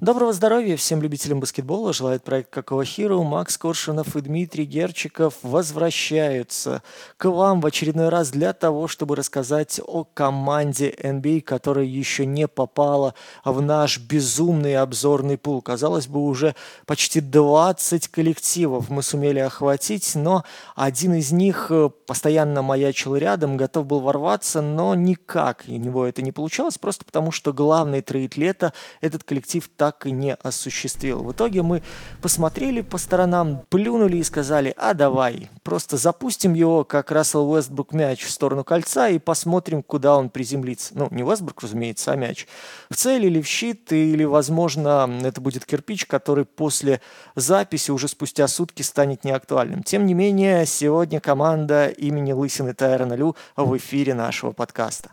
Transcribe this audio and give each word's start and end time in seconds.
Доброго 0.00 0.32
здоровья 0.32 0.78
всем 0.78 1.02
любителям 1.02 1.40
баскетбола. 1.40 1.92
Желает 1.92 2.24
проект 2.24 2.48
Какого 2.48 2.86
Хиру. 2.86 3.22
Макс 3.22 3.58
Коршунов 3.58 4.16
и 4.16 4.22
Дмитрий 4.22 4.64
Герчиков 4.64 5.34
возвращаются 5.42 6.82
к 7.18 7.28
вам 7.28 7.60
в 7.60 7.66
очередной 7.66 8.08
раз 8.08 8.30
для 8.30 8.54
того, 8.54 8.88
чтобы 8.88 9.14
рассказать 9.14 9.78
о 9.86 10.04
команде 10.04 10.88
NBA, 10.90 11.42
которая 11.42 11.84
еще 11.84 12.24
не 12.24 12.48
попала 12.48 13.12
в 13.44 13.60
наш 13.60 13.98
безумный 13.98 14.76
обзорный 14.76 15.36
пул. 15.36 15.60
Казалось 15.60 16.06
бы, 16.06 16.24
уже 16.24 16.54
почти 16.86 17.20
20 17.20 18.08
коллективов 18.08 18.88
мы 18.88 19.02
сумели 19.02 19.40
охватить, 19.40 20.14
но 20.14 20.44
один 20.76 21.12
из 21.12 21.30
них 21.30 21.66
э, 21.68 21.90
постоянно 22.06 22.62
маячил 22.62 23.16
рядом, 23.16 23.58
готов 23.58 23.84
был 23.84 24.00
ворваться, 24.00 24.62
но 24.62 24.94
никак 24.94 25.64
у 25.68 25.72
него 25.72 26.06
это 26.06 26.22
не 26.22 26.32
получалось, 26.32 26.78
просто 26.78 27.04
потому 27.04 27.32
что 27.32 27.52
главный 27.52 28.00
трейд 28.00 28.38
лета 28.38 28.72
этот 29.02 29.24
коллектив 29.24 29.68
так 29.76 29.89
так 29.90 30.06
и 30.06 30.12
не 30.12 30.34
осуществил. 30.34 31.24
В 31.24 31.32
итоге 31.32 31.62
мы 31.62 31.82
посмотрели 32.22 32.80
по 32.80 32.96
сторонам, 32.96 33.64
плюнули 33.70 34.18
и 34.18 34.22
сказали, 34.22 34.72
а 34.76 34.94
давай, 34.94 35.50
просто 35.64 35.96
запустим 35.96 36.54
его, 36.54 36.84
как 36.84 37.10
Рассел 37.10 37.50
Уэстбрук 37.50 37.92
мяч 37.92 38.22
в 38.22 38.30
сторону 38.30 38.62
кольца 38.62 39.08
и 39.08 39.18
посмотрим, 39.18 39.82
куда 39.82 40.16
он 40.16 40.30
приземлится. 40.30 40.92
Ну, 40.94 41.08
не 41.10 41.24
Уэстбрук, 41.24 41.60
разумеется, 41.62 42.12
а 42.12 42.16
мяч. 42.16 42.46
В 42.88 42.94
цель 42.94 43.26
или 43.26 43.40
в 43.40 43.46
щит, 43.48 43.92
или, 43.92 44.22
возможно, 44.22 45.10
это 45.24 45.40
будет 45.40 45.66
кирпич, 45.66 46.06
который 46.06 46.44
после 46.44 47.00
записи 47.34 47.90
уже 47.90 48.06
спустя 48.06 48.46
сутки 48.46 48.82
станет 48.82 49.24
неактуальным. 49.24 49.82
Тем 49.82 50.06
не 50.06 50.14
менее, 50.14 50.66
сегодня 50.66 51.18
команда 51.18 51.88
имени 51.88 52.30
Лысины 52.30 52.74
Тайрона 52.74 53.14
Лю 53.14 53.34
в 53.56 53.76
эфире 53.76 54.14
нашего 54.14 54.52
подкаста. 54.52 55.10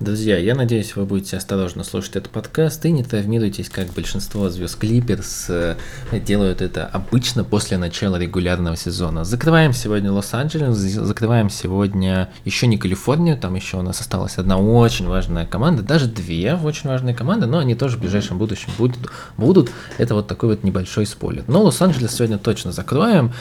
Друзья, 0.00 0.38
я 0.38 0.54
надеюсь, 0.54 0.94
вы 0.94 1.06
будете 1.06 1.36
осторожно 1.36 1.82
слушать 1.82 2.14
этот 2.14 2.30
подкаст 2.30 2.86
и 2.86 2.92
не 2.92 3.02
травмируйтесь, 3.02 3.68
как 3.68 3.88
большинство 3.88 4.48
звезд 4.48 4.78
Клиперс 4.78 5.46
э, 5.48 5.74
делают 6.12 6.62
это 6.62 6.86
обычно 6.86 7.42
после 7.42 7.78
начала 7.78 8.14
регулярного 8.14 8.76
сезона. 8.76 9.24
Закрываем 9.24 9.72
сегодня 9.72 10.12
Лос-Анджелес, 10.12 10.76
закрываем 10.76 11.50
сегодня 11.50 12.30
еще 12.44 12.68
не 12.68 12.78
Калифорнию, 12.78 13.36
там 13.36 13.56
еще 13.56 13.78
у 13.78 13.82
нас 13.82 14.00
осталась 14.00 14.38
одна 14.38 14.56
очень 14.56 15.08
важная 15.08 15.46
команда, 15.46 15.82
даже 15.82 16.06
две 16.06 16.54
очень 16.54 16.88
важные 16.88 17.16
команды, 17.16 17.46
но 17.46 17.58
они 17.58 17.74
тоже 17.74 17.96
в 17.96 18.00
ближайшем 18.00 18.38
будущем 18.38 18.70
будут. 18.78 19.10
будут. 19.36 19.72
Это 19.98 20.14
вот 20.14 20.28
такой 20.28 20.50
вот 20.50 20.62
небольшой 20.62 21.06
спойлер. 21.06 21.42
Но 21.48 21.64
Лос-Анджелес 21.64 22.14
сегодня 22.14 22.38
точно 22.38 22.70
закроем. 22.70 23.32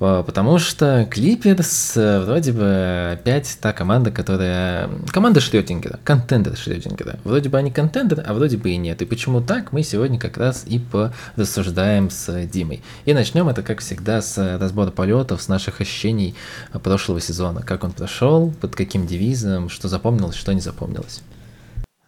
Э, 0.00 0.24
потому 0.26 0.58
что 0.58 1.06
Клиперс 1.08 1.96
э, 1.96 2.20
вроде 2.20 2.52
бы 2.52 3.10
опять 3.12 3.58
та 3.60 3.72
команда, 3.72 4.10
которая... 4.10 4.88
Команда 5.12 5.40
Шрёдингера, 5.40 5.99
контендер 6.04 6.56
Шрёдингера. 6.56 7.18
Вроде 7.24 7.48
бы 7.48 7.58
они 7.58 7.70
контендер, 7.70 8.24
а 8.26 8.34
вроде 8.34 8.56
бы 8.56 8.70
и 8.70 8.76
нет. 8.76 9.02
И 9.02 9.04
почему 9.04 9.40
так, 9.40 9.72
мы 9.72 9.82
сегодня 9.82 10.18
как 10.18 10.36
раз 10.36 10.64
и 10.66 10.78
порассуждаем 10.78 12.10
с 12.10 12.46
Димой. 12.46 12.82
И 13.04 13.14
начнем 13.14 13.48
это, 13.48 13.62
как 13.62 13.80
всегда, 13.80 14.22
с 14.22 14.58
разбора 14.58 14.90
полетов, 14.90 15.42
с 15.42 15.48
наших 15.48 15.80
ощущений 15.80 16.34
прошлого 16.82 17.20
сезона. 17.20 17.62
Как 17.62 17.84
он 17.84 17.92
прошел, 17.92 18.52
под 18.60 18.74
каким 18.74 19.06
девизом, 19.06 19.68
что 19.68 19.88
запомнилось, 19.88 20.36
что 20.36 20.52
не 20.52 20.60
запомнилось. 20.60 21.22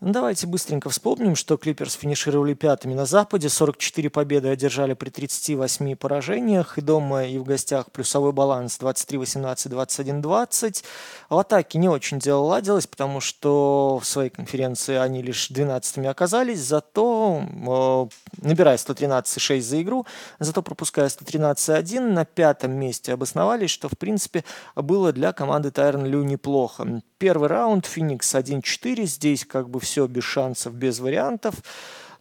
Ну, 0.04 0.10
давайте 0.10 0.48
быстренько 0.48 0.90
вспомним, 0.90 1.36
что 1.36 1.56
Клиперс 1.56 1.94
финишировали 1.94 2.54
пятыми 2.54 2.92
на 2.92 3.06
Западе, 3.06 3.48
44 3.48 4.10
победы 4.10 4.48
одержали 4.48 4.94
при 4.94 5.10
38 5.10 5.94
поражениях, 5.94 6.76
и 6.76 6.80
дома, 6.80 7.24
и 7.24 7.38
в 7.38 7.44
гостях 7.44 7.88
плюсовой 7.92 8.32
баланс 8.32 8.80
23-18, 8.80 9.70
21-20. 9.70 10.82
В 11.30 11.38
атаке 11.38 11.78
не 11.78 11.88
очень 11.88 12.18
дело 12.18 12.40
ладилось, 12.40 12.88
потому 12.88 13.20
что 13.20 14.00
в 14.02 14.04
своей 14.04 14.30
конференции 14.30 14.96
они 14.96 15.22
лишь 15.22 15.52
12-ми 15.52 16.08
оказались, 16.08 16.58
зато 16.58 17.40
э, 17.40 18.44
набирая 18.44 18.78
113,6 18.78 19.60
за 19.60 19.82
игру, 19.82 20.04
зато 20.40 20.62
пропуская 20.62 21.06
113,1, 21.06 22.00
на 22.00 22.24
пятом 22.24 22.72
месте 22.72 23.12
обосновались, 23.12 23.70
что 23.70 23.88
в 23.88 23.96
принципе 23.96 24.42
было 24.74 25.12
для 25.12 25.32
команды 25.32 25.70
Тайрон 25.70 26.06
Лю 26.06 26.24
неплохо. 26.24 27.02
Первый 27.18 27.48
раунд, 27.48 27.86
Феникс 27.86 28.34
1-4, 28.34 29.04
здесь 29.04 29.44
как 29.44 29.70
бы 29.70 29.78
все 29.78 29.91
без 29.96 30.24
шансов, 30.24 30.74
без 30.74 31.00
вариантов. 31.00 31.54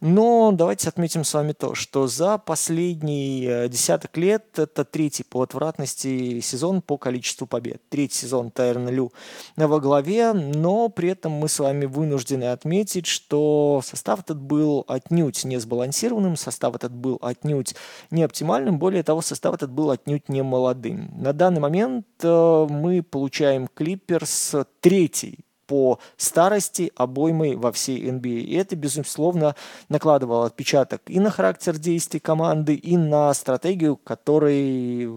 Но 0.02 0.50
давайте 0.50 0.88
отметим 0.88 1.22
с 1.22 1.32
вами 1.32 1.52
то, 1.52 1.76
что 1.76 2.08
за 2.08 2.36
последние 2.36 3.68
десяток 3.68 4.16
лет 4.16 4.58
это 4.58 4.84
третий 4.84 5.22
по 5.22 5.42
отвратности 5.42 6.40
сезон 6.40 6.82
по 6.82 6.98
количеству 6.98 7.46
побед. 7.46 7.80
Третий 7.88 8.16
сезон 8.16 8.50
Тайрон 8.50 8.88
Лю 8.88 9.12
во 9.54 9.78
главе, 9.78 10.32
но 10.32 10.88
при 10.88 11.10
этом 11.10 11.30
мы 11.30 11.48
с 11.48 11.60
вами 11.60 11.84
вынуждены 11.84 12.50
отметить, 12.50 13.06
что 13.06 13.80
состав 13.84 14.18
этот 14.18 14.40
был 14.40 14.84
отнюдь 14.88 15.44
не 15.44 15.60
сбалансированным, 15.60 16.34
состав 16.34 16.74
этот 16.74 16.92
был 16.92 17.20
отнюдь 17.22 17.76
не 18.10 18.24
оптимальным, 18.24 18.80
более 18.80 19.04
того, 19.04 19.22
состав 19.22 19.54
этот 19.54 19.70
был 19.70 19.92
отнюдь 19.92 20.28
не 20.28 20.42
молодым. 20.42 21.12
На 21.16 21.32
данный 21.32 21.60
момент 21.60 22.06
э, 22.24 22.66
мы 22.68 23.04
получаем 23.04 23.68
Клиперс 23.72 24.56
третий 24.80 25.44
по 25.72 25.98
старости 26.18 26.92
обоймой 26.96 27.56
во 27.56 27.72
всей 27.72 28.06
NBA. 28.06 28.40
И 28.40 28.54
это, 28.56 28.76
безусловно, 28.76 29.54
накладывало 29.88 30.44
отпечаток 30.44 31.00
и 31.06 31.18
на 31.18 31.30
характер 31.30 31.78
действий 31.78 32.20
команды, 32.20 32.74
и 32.74 32.98
на 32.98 33.32
стратегию, 33.32 33.96
которой 33.96 35.08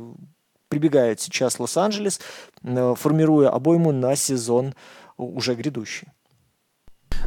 прибегает 0.70 1.20
сейчас 1.20 1.60
Лос-Анджелес, 1.60 2.22
э, 2.64 2.96
формируя 2.98 3.50
обойму 3.50 3.92
на 3.92 4.16
сезон 4.16 4.76
уже 5.18 5.56
грядущий. 5.56 6.08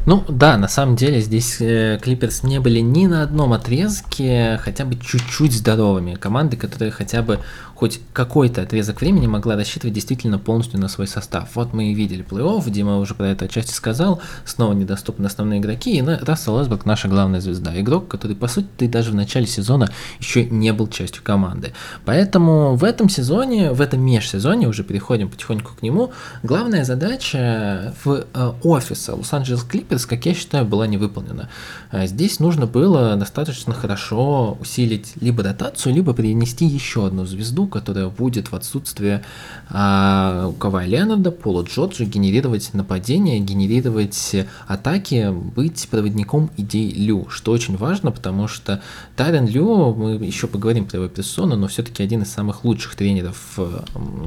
Ну 0.07 0.25
да, 0.27 0.57
на 0.57 0.69
самом 0.69 0.97
деле 0.97 1.21
здесь 1.21 1.61
э, 1.61 1.99
Клиперс 2.01 2.43
не 2.43 2.61
были 2.61 2.81
ни 2.81 3.07
на 3.07 3.23
одном 3.23 3.53
отрезке 3.53 4.59
хотя 4.63 4.87
бы 4.87 4.97
чуть-чуть 4.97 5.53
здоровыми. 5.53 6.15
Команды, 6.15 6.57
которые 6.57 6.93
хотя 6.93 7.21
бы 7.21 7.41
хоть 7.79 8.01
какой-то 8.13 8.63
отрезок 8.63 9.01
времени 9.01 9.29
могла 9.29 9.55
рассчитывать 9.55 9.95
действительно 9.95 10.41
полностью 10.41 10.81
на 10.81 10.89
свой 10.89 11.07
состав. 11.07 11.51
Вот 11.55 11.75
мы 11.75 11.93
и 11.93 11.95
видели 11.95 12.25
плей-офф, 12.29 12.69
Дима 12.69 12.99
уже 12.99 13.15
про 13.15 13.29
это 13.29 13.45
отчасти 13.45 13.73
сказал, 13.73 14.21
снова 14.45 14.73
недоступны 14.73 15.27
основные 15.27 15.61
игроки, 15.61 15.97
и 15.97 16.03
Рассел 16.03 16.61
Эсберг 16.61 16.87
наша 16.87 17.07
главная 17.07 17.41
звезда. 17.41 17.81
Игрок, 17.81 18.09
который, 18.09 18.35
по 18.35 18.49
сути, 18.49 18.67
ты 18.77 18.89
даже 18.89 19.13
в 19.13 19.15
начале 19.15 19.47
сезона 19.47 19.93
еще 20.19 20.45
не 20.45 20.73
был 20.73 20.89
частью 20.89 21.23
команды. 21.23 21.73
Поэтому 22.05 22.75
в 22.75 22.83
этом 22.83 23.09
сезоне, 23.09 23.71
в 23.71 23.81
этом 23.81 24.01
межсезоне, 24.01 24.67
уже 24.67 24.83
переходим 24.83 25.29
потихоньку 25.29 25.77
к 25.77 25.83
нему, 25.83 26.11
главная 26.43 26.85
задача 26.85 27.95
в 28.03 28.25
э, 28.35 28.53
офиса 28.65 29.15
Лос-Анджелес 29.15 29.63
Клиперс, 29.63 30.05
как 30.05 30.27
я 30.27 30.35
считаю, 30.35 30.65
была 30.65 30.89
не 30.89 30.97
выполнена. 30.97 31.49
Э, 31.93 32.09
здесь 32.09 32.41
нужно 32.41 32.67
было 32.67 33.15
достаточно 33.15 33.73
хорошо 33.73 34.59
усилить 34.61 35.13
либо 35.21 35.45
дотацию, 35.45 35.95
либо 35.95 36.13
перенести 36.13 36.65
еще 36.65 37.07
одну 37.07 37.25
звезду, 37.25 37.68
которая 37.69 38.09
будет 38.09 38.51
в 38.51 38.55
отсутствие 38.55 39.23
а, 39.71 40.53
Кавай 40.59 40.89
Леонарда, 40.89 41.31
Пола 41.31 41.63
Джорджа 41.63 42.05
генерировать 42.05 42.75
нападения, 42.75 43.39
генерировать 43.41 44.37
атаки, 44.67 45.31
быть 45.31 45.89
проводником 45.91 46.51
идей 46.57 46.91
Лю, 46.93 47.29
что 47.31 47.53
очень 47.53 47.77
важно, 47.77 48.11
потому 48.11 48.49
что 48.49 48.83
Тарен 49.17 49.47
Лю, 49.47 49.95
мы 49.95 50.13
еще 50.25 50.47
поговорим 50.47 50.87
про 50.87 50.99
его 50.99 51.09
персону, 51.09 51.57
но 51.57 51.69
все-таки 51.69 52.03
один 52.03 52.23
из 52.23 52.31
самых 52.31 52.65
лучших 52.65 52.95
тренеров, 52.95 53.59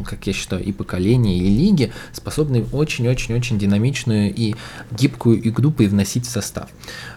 как 0.05 0.27
я 0.27 0.33
считаю, 0.33 0.63
и 0.63 0.71
поколения, 0.71 1.37
и 1.37 1.49
лиги, 1.49 1.91
способный 2.13 2.65
очень-очень-очень 2.71 3.57
динамичную 3.57 4.33
и 4.33 4.55
гибкую 4.91 5.47
игру 5.47 5.71
привносить 5.71 6.25
в 6.25 6.29
состав. 6.29 6.69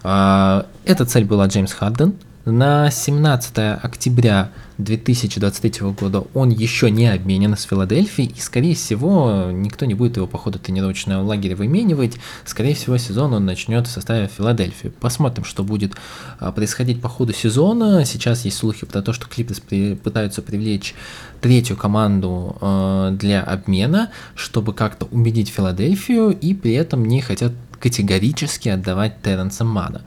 А, 0.03 0.67
эта 0.85 1.05
цель 1.05 1.25
была 1.25 1.47
Джеймс 1.47 1.73
Харден, 1.73 2.15
на 2.45 2.91
17 2.91 3.57
октября 3.83 4.51
2023 4.77 5.93
года 5.93 6.25
он 6.35 6.51
еще 6.51 6.91
не 6.91 7.07
обменен 7.11 7.57
с 7.57 7.63
Филадельфией, 7.63 8.35
и, 8.37 8.41
скорее 8.41 8.75
всего, 8.75 9.51
никто 9.51 9.87
не 9.87 9.95
будет 9.95 10.17
его 10.17 10.27
по 10.27 10.37
ходу 10.37 10.59
тренировочного 10.59 11.23
лагеря 11.23 11.57
выменивать. 11.57 12.17
Скорее 12.45 12.75
всего, 12.75 12.99
сезон 12.99 13.33
он 13.33 13.47
начнет 13.47 13.87
в 13.87 13.91
составе 13.91 14.29
Филадельфии. 14.29 14.89
Посмотрим, 14.89 15.45
что 15.45 15.63
будет 15.63 15.95
а, 16.39 16.53
происходить 16.53 17.01
по 17.01 17.09
ходу 17.09 17.33
сезона. 17.33 18.05
Сейчас 18.05 18.45
есть 18.45 18.59
слухи 18.59 18.85
про 18.85 19.01
то, 19.01 19.13
что 19.13 19.27
Клиперс 19.27 19.61
пытаются 19.61 20.43
привлечь 20.43 20.95
третью 21.41 21.77
команду 21.77 22.57
а, 22.61 23.11
для 23.13 23.43
обмена, 23.43 24.11
чтобы 24.35 24.75
как-то 24.75 25.07
убедить 25.07 25.49
Филадельфию, 25.49 26.31
и 26.31 26.53
при 26.53 26.75
этом 26.75 27.07
не 27.07 27.21
хотят 27.21 27.53
категорически 27.85 28.71
отдавать 28.71 29.21
Терренса 29.21 29.63
Мана. 29.63 30.01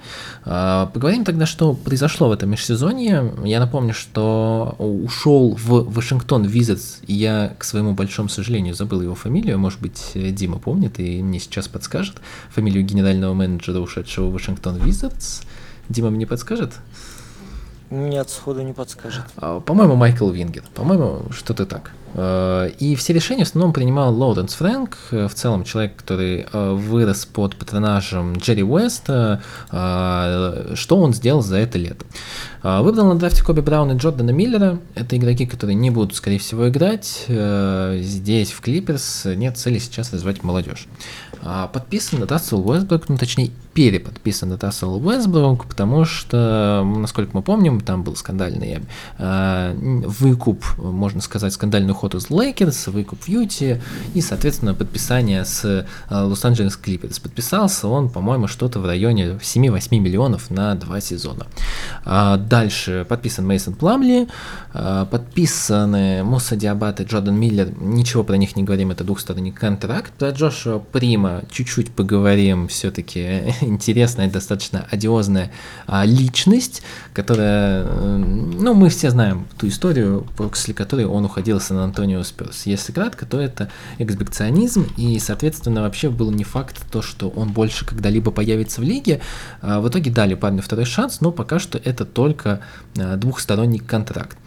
А, 0.46 0.88
поговорим 0.88 1.24
тогда, 1.24 1.46
что 1.46 1.76
произошло 1.76 2.28
в 2.28 2.32
этом 2.32 2.50
межсезонье. 2.50 3.32
Я 3.44 3.60
напомню, 3.60 3.94
что 3.94 4.76
ушел 4.80 5.56
в 5.56 5.94
Вашингтон 5.94 6.44
Визитс, 6.44 7.02
и 7.06 7.14
я, 7.14 7.54
к 7.56 7.64
своему 7.64 7.94
большому 7.94 8.30
сожалению, 8.30 8.74
забыл 8.74 9.02
его 9.02 9.14
фамилию, 9.14 9.60
может 9.60 9.80
быть, 9.80 10.12
Дима 10.16 10.58
помнит 10.58 11.00
и 11.00 11.22
мне 11.22 11.40
сейчас 11.40 11.68
подскажет 11.68 12.16
фамилию 12.50 12.84
генерального 12.84 13.36
менеджера, 13.36 13.80
ушедшего 13.80 14.30
в 14.30 14.34
Вашингтон 14.34 14.78
Визитс. 14.78 15.44
Дима 15.88 16.10
мне 16.10 16.26
подскажет? 16.26 16.74
Нет, 17.92 18.32
сходу 18.32 18.64
не 18.64 18.74
подскажет. 18.74 19.26
А, 19.36 19.60
по-моему, 19.60 19.96
Майкл 19.96 20.28
Вингер. 20.32 20.64
По-моему, 20.74 21.28
что-то 21.32 21.68
так. 21.68 21.92
Э, 22.14 22.70
и 22.80 22.96
все 22.96 23.14
решения 23.14 23.44
в 23.44 23.48
основном 23.48 23.74
принимал 23.74 24.14
Лоуренс 24.16 24.54
Фрэнк, 24.54 24.98
э, 25.12 25.28
в 25.28 25.34
целом 25.34 25.64
человек, 25.64 25.96
который 25.96 26.46
э, 26.52 26.72
вырос 26.74 27.26
под 27.26 27.56
патронажем 27.56 28.38
Джерри 28.38 28.64
Уэста. 28.64 29.42
Что 29.70 30.98
он 30.98 31.14
сделал 31.14 31.42
за 31.42 31.58
это 31.58 31.78
лето? 31.78 32.06
Выбрал 32.64 33.08
на 33.08 33.16
драфте 33.16 33.44
Коби 33.44 33.62
Брауна 33.62 33.94
и 33.94 33.98
Джордана 33.98 34.32
Миллера. 34.32 34.80
Это 34.96 35.16
игроки, 35.16 35.46
которые 35.46 35.76
не 35.76 35.90
будут, 35.90 36.16
скорее 36.16 36.40
всего, 36.40 36.68
играть. 36.68 37.26
Здесь, 37.28 38.52
в 38.52 38.62
Клиперс, 38.62 39.26
нет 39.26 39.58
цели 39.58 39.80
сейчас 39.80 40.12
развивать 40.12 40.44
молодежь. 40.44 40.88
Подписан 41.72 42.24
Рассел 42.24 42.68
Уэсбрук, 42.68 43.10
ну 43.10 43.18
точнее 43.18 43.52
переподписан 43.74 44.58
Рассел 44.60 44.96
Уэсбрук, 44.96 45.66
потому 45.66 46.04
что, 46.04 46.84
насколько 46.84 47.32
мы 47.34 47.42
помним, 47.44 47.80
там 47.80 48.04
был 48.04 48.16
скандальный 48.16 48.80
выкуп, 49.18 50.66
можно 50.78 51.22
сказать, 51.22 51.54
скандальный 51.54 51.94
уход 51.98 52.14
из 52.14 52.30
Лейкерс, 52.30 52.88
выкуп 52.88 53.24
в 53.24 53.28
Юте 53.28 53.82
и, 54.14 54.22
соответственно, 54.22 54.76
подписание 54.76 55.44
с 55.46 55.88
Лос-Анджелес 56.12 56.78
Клиперс. 56.78 57.18
Подписался 57.18 57.88
он, 57.88 58.10
по-моему, 58.10 58.48
что-то 58.48 58.80
в 58.80 58.86
районе 58.86 59.40
7-8 59.42 59.98
миллионов 59.98 60.52
на 60.52 60.76
два 60.76 61.02
сезона. 61.02 61.48
А 62.06 62.38
дальше 62.38 63.04
подписан 63.10 63.48
Мейсон 63.48 63.74
Пламли, 63.74 64.28
а, 64.74 65.06
подписаны 65.06 66.24
Муса 66.24 66.56
Диабат 66.56 67.02
и 67.02 67.04
Джордан 67.04 67.36
Миллер, 67.36 67.70
ничего 67.82 68.24
про 68.24 68.38
них 68.38 68.56
не 68.56 68.64
говорим, 68.64 68.92
это 68.92 69.04
двухсторонний 69.04 69.52
контракт. 69.52 70.12
Про 70.14 70.30
Джошуа 70.30 70.78
Прима 70.78 71.44
чуть-чуть 71.50 71.92
поговорим, 71.92 72.68
все-таки 72.68 73.56
интересная, 73.62 74.30
достаточно 74.30 74.86
одиозная 74.92 75.52
а, 75.88 76.06
личность, 76.06 76.84
которая, 77.14 77.86
ну, 77.86 78.76
мы 78.76 78.90
все 78.90 79.10
знаем 79.10 79.48
ту 79.58 79.68
историю, 79.68 80.28
после 80.38 80.76
которой 80.76 81.06
он 81.06 81.26
уходил 81.26 81.60
с 81.60 81.72
Сан-Антонио 81.88 82.24
Спёрс. 82.24 82.66
Если 82.66 82.92
кратко, 82.92 83.26
то 83.26 83.40
это 83.40 83.70
эксбекционизм, 83.98 84.88
и, 84.98 85.20
соответственно, 85.20 85.82
вообще 85.82 86.10
был 86.10 86.32
не 86.32 86.44
факт 86.44 86.86
то, 86.92 87.02
что 87.02 87.30
он 87.30 87.52
больше 87.52 87.86
когда-либо 87.86 88.32
появится 88.32 88.82
в 88.82 88.84
лиге. 88.84 89.22
А, 89.62 89.80
в 89.80 89.88
итоге 89.90 90.12
дали 90.12 90.36
парню 90.36 90.62
второй 90.62 90.86
шанс, 90.86 91.22
но 91.22 91.32
пока 91.32 91.60
что 91.60 91.78
это 91.78 92.06
только 92.06 92.62
а, 92.98 93.16
двухсторонний 93.16 93.80
контракт. 93.80 94.38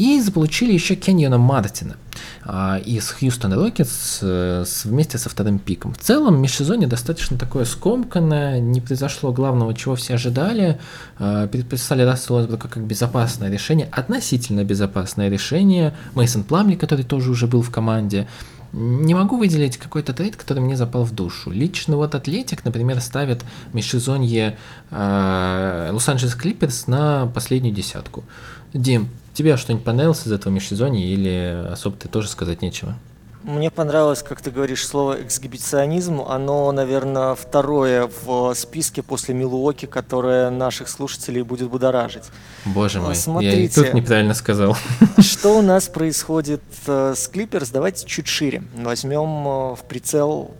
И 0.00 0.18
заполучили 0.18 0.72
еще 0.72 0.94
Кеньона 0.94 1.36
Мартина 1.36 1.96
а, 2.42 2.78
из 2.78 3.10
Хьюстон 3.10 3.52
Рокетс 3.52 4.20
э, 4.22 4.64
вместе 4.84 5.18
со 5.18 5.28
вторым 5.28 5.58
пиком. 5.58 5.92
В 5.92 5.98
целом, 5.98 6.40
межсезонье 6.40 6.88
достаточно 6.88 7.36
такое 7.36 7.66
скомканное, 7.66 8.60
не 8.60 8.80
произошло 8.80 9.30
главного, 9.30 9.74
чего 9.74 9.96
все 9.96 10.14
ожидали. 10.14 10.80
А, 11.18 11.46
переподписали 11.48 12.00
Рассела 12.00 12.36
Уэсбрука 12.36 12.68
как 12.68 12.82
безопасное 12.82 13.50
решение, 13.50 13.88
относительно 13.92 14.64
безопасное 14.64 15.28
решение. 15.28 15.94
Мейсон 16.14 16.44
Пламли, 16.44 16.76
который 16.76 17.04
тоже 17.04 17.30
уже 17.30 17.46
был 17.46 17.60
в 17.60 17.70
команде. 17.70 18.26
Не 18.72 19.12
могу 19.12 19.36
выделить 19.36 19.76
какой-то 19.76 20.14
трейд, 20.14 20.34
который 20.34 20.60
мне 20.60 20.78
запал 20.78 21.04
в 21.04 21.14
душу. 21.14 21.50
Лично 21.50 21.96
вот 21.96 22.14
Атлетик, 22.14 22.64
например, 22.64 23.02
ставит 23.02 23.44
межсезонье 23.74 24.56
э, 24.90 25.90
Лос-Анджелес 25.92 26.36
Клиперс 26.36 26.86
на 26.86 27.26
последнюю 27.26 27.74
десятку. 27.74 28.24
Дим, 28.72 29.10
тебе 29.32 29.56
что-нибудь 29.56 29.84
понравилось 29.84 30.26
из 30.26 30.32
этого 30.32 30.52
межсезонья 30.52 31.04
или 31.06 31.66
особо 31.70 31.96
ты 31.96 32.08
тоже 32.08 32.28
сказать 32.28 32.62
нечего? 32.62 32.96
Мне 33.42 33.70
понравилось, 33.70 34.22
как 34.22 34.42
ты 34.42 34.50
говоришь, 34.50 34.86
слово 34.86 35.22
эксгибиционизм. 35.22 36.20
Оно, 36.20 36.70
наверное, 36.72 37.34
второе 37.34 38.10
в 38.24 38.52
списке 38.54 39.02
после 39.02 39.34
Милуоки, 39.34 39.86
которое 39.86 40.50
наших 40.50 40.90
слушателей 40.90 41.40
будет 41.40 41.70
будоражить. 41.70 42.24
Боже 42.66 43.00
мой, 43.00 43.14
Смотрите, 43.14 43.58
я 43.58 43.64
и 43.64 43.68
тут 43.68 43.94
неправильно 43.94 44.34
сказал. 44.34 44.76
Что 45.18 45.58
у 45.58 45.62
нас 45.62 45.88
происходит 45.88 46.62
э, 46.86 47.14
с 47.16 47.28
Клиперс? 47.28 47.70
Давайте 47.70 48.06
чуть 48.06 48.26
шире. 48.28 48.62
Возьмем 48.76 49.48
э, 49.48 49.74
в 49.74 49.84
прицел 49.88 50.50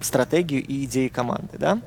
стратегию 0.00 0.64
и 0.64 0.84
идеи 0.86 1.08
команды. 1.08 1.56
Да? 1.58 1.78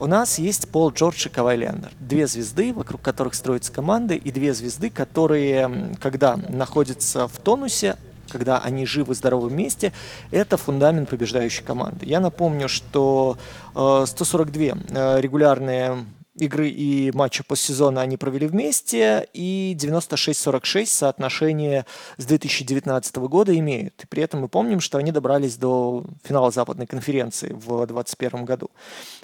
У 0.00 0.06
нас 0.06 0.38
есть 0.38 0.66
Пол 0.70 0.92
Джордж 0.92 1.26
и 1.26 1.28
Кавай 1.28 1.58
Леонард. 1.58 1.92
Две 2.00 2.26
звезды, 2.26 2.72
вокруг 2.72 3.02
которых 3.02 3.34
строятся 3.34 3.70
команды, 3.70 4.16
и 4.16 4.30
две 4.30 4.54
звезды, 4.54 4.88
которые, 4.88 5.94
когда 6.00 6.38
находятся 6.48 7.28
в 7.28 7.36
тонусе, 7.36 7.98
когда 8.30 8.60
они 8.60 8.86
живы, 8.86 9.14
здоровы 9.14 9.50
вместе, 9.50 9.92
это 10.30 10.56
фундамент 10.56 11.10
побеждающей 11.10 11.62
команды. 11.62 12.06
Я 12.06 12.20
напомню, 12.20 12.66
что 12.66 13.36
э, 13.74 14.04
142 14.06 14.62
э, 14.62 15.20
регулярные 15.20 16.06
игры 16.40 16.68
и 16.68 17.12
матчи 17.12 17.44
постсезона 17.44 18.00
они 18.00 18.16
провели 18.16 18.46
вместе, 18.46 19.28
и 19.32 19.76
96-46 19.78 20.86
соотношение 20.86 21.86
с 22.16 22.24
2019 22.24 23.16
года 23.16 23.56
имеют. 23.58 24.02
И 24.02 24.06
при 24.06 24.22
этом 24.22 24.40
мы 24.40 24.48
помним, 24.48 24.80
что 24.80 24.98
они 24.98 25.12
добрались 25.12 25.56
до 25.56 26.04
финала 26.24 26.50
Западной 26.50 26.86
конференции 26.86 27.52
в 27.52 27.86
2021 27.86 28.44
году. 28.44 28.70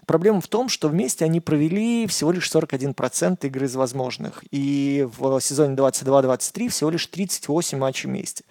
Проблема 0.06 0.40
в 0.40 0.46
том, 0.46 0.68
что 0.68 0.88
вместе 0.88 1.24
они 1.24 1.40
провели 1.40 2.06
всего 2.06 2.30
лишь 2.30 2.48
41% 2.50 3.44
игры 3.46 3.66
из 3.66 3.74
возможных, 3.74 4.44
и 4.50 5.06
в 5.18 5.40
сезоне 5.40 5.74
22-23 5.74 6.68
всего 6.68 6.90
лишь 6.90 7.06
38 7.06 7.76
матчей 7.76 8.08
вместе. 8.08 8.44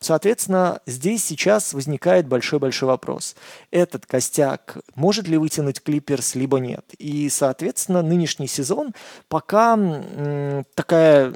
Соответственно, 0.00 0.80
здесь 0.86 1.24
сейчас 1.24 1.72
возникает 1.72 2.28
большой-большой 2.28 2.88
вопрос. 2.88 3.36
Этот 3.70 4.06
костяк 4.06 4.76
может 4.94 5.26
ли 5.26 5.38
вытянуть 5.38 5.82
Клиперс, 5.82 6.34
либо 6.34 6.58
нет? 6.58 6.84
И, 6.98 7.28
соответственно, 7.30 8.02
нынешний 8.02 8.46
сезон 8.46 8.92
пока 9.28 9.78
такая 10.74 11.32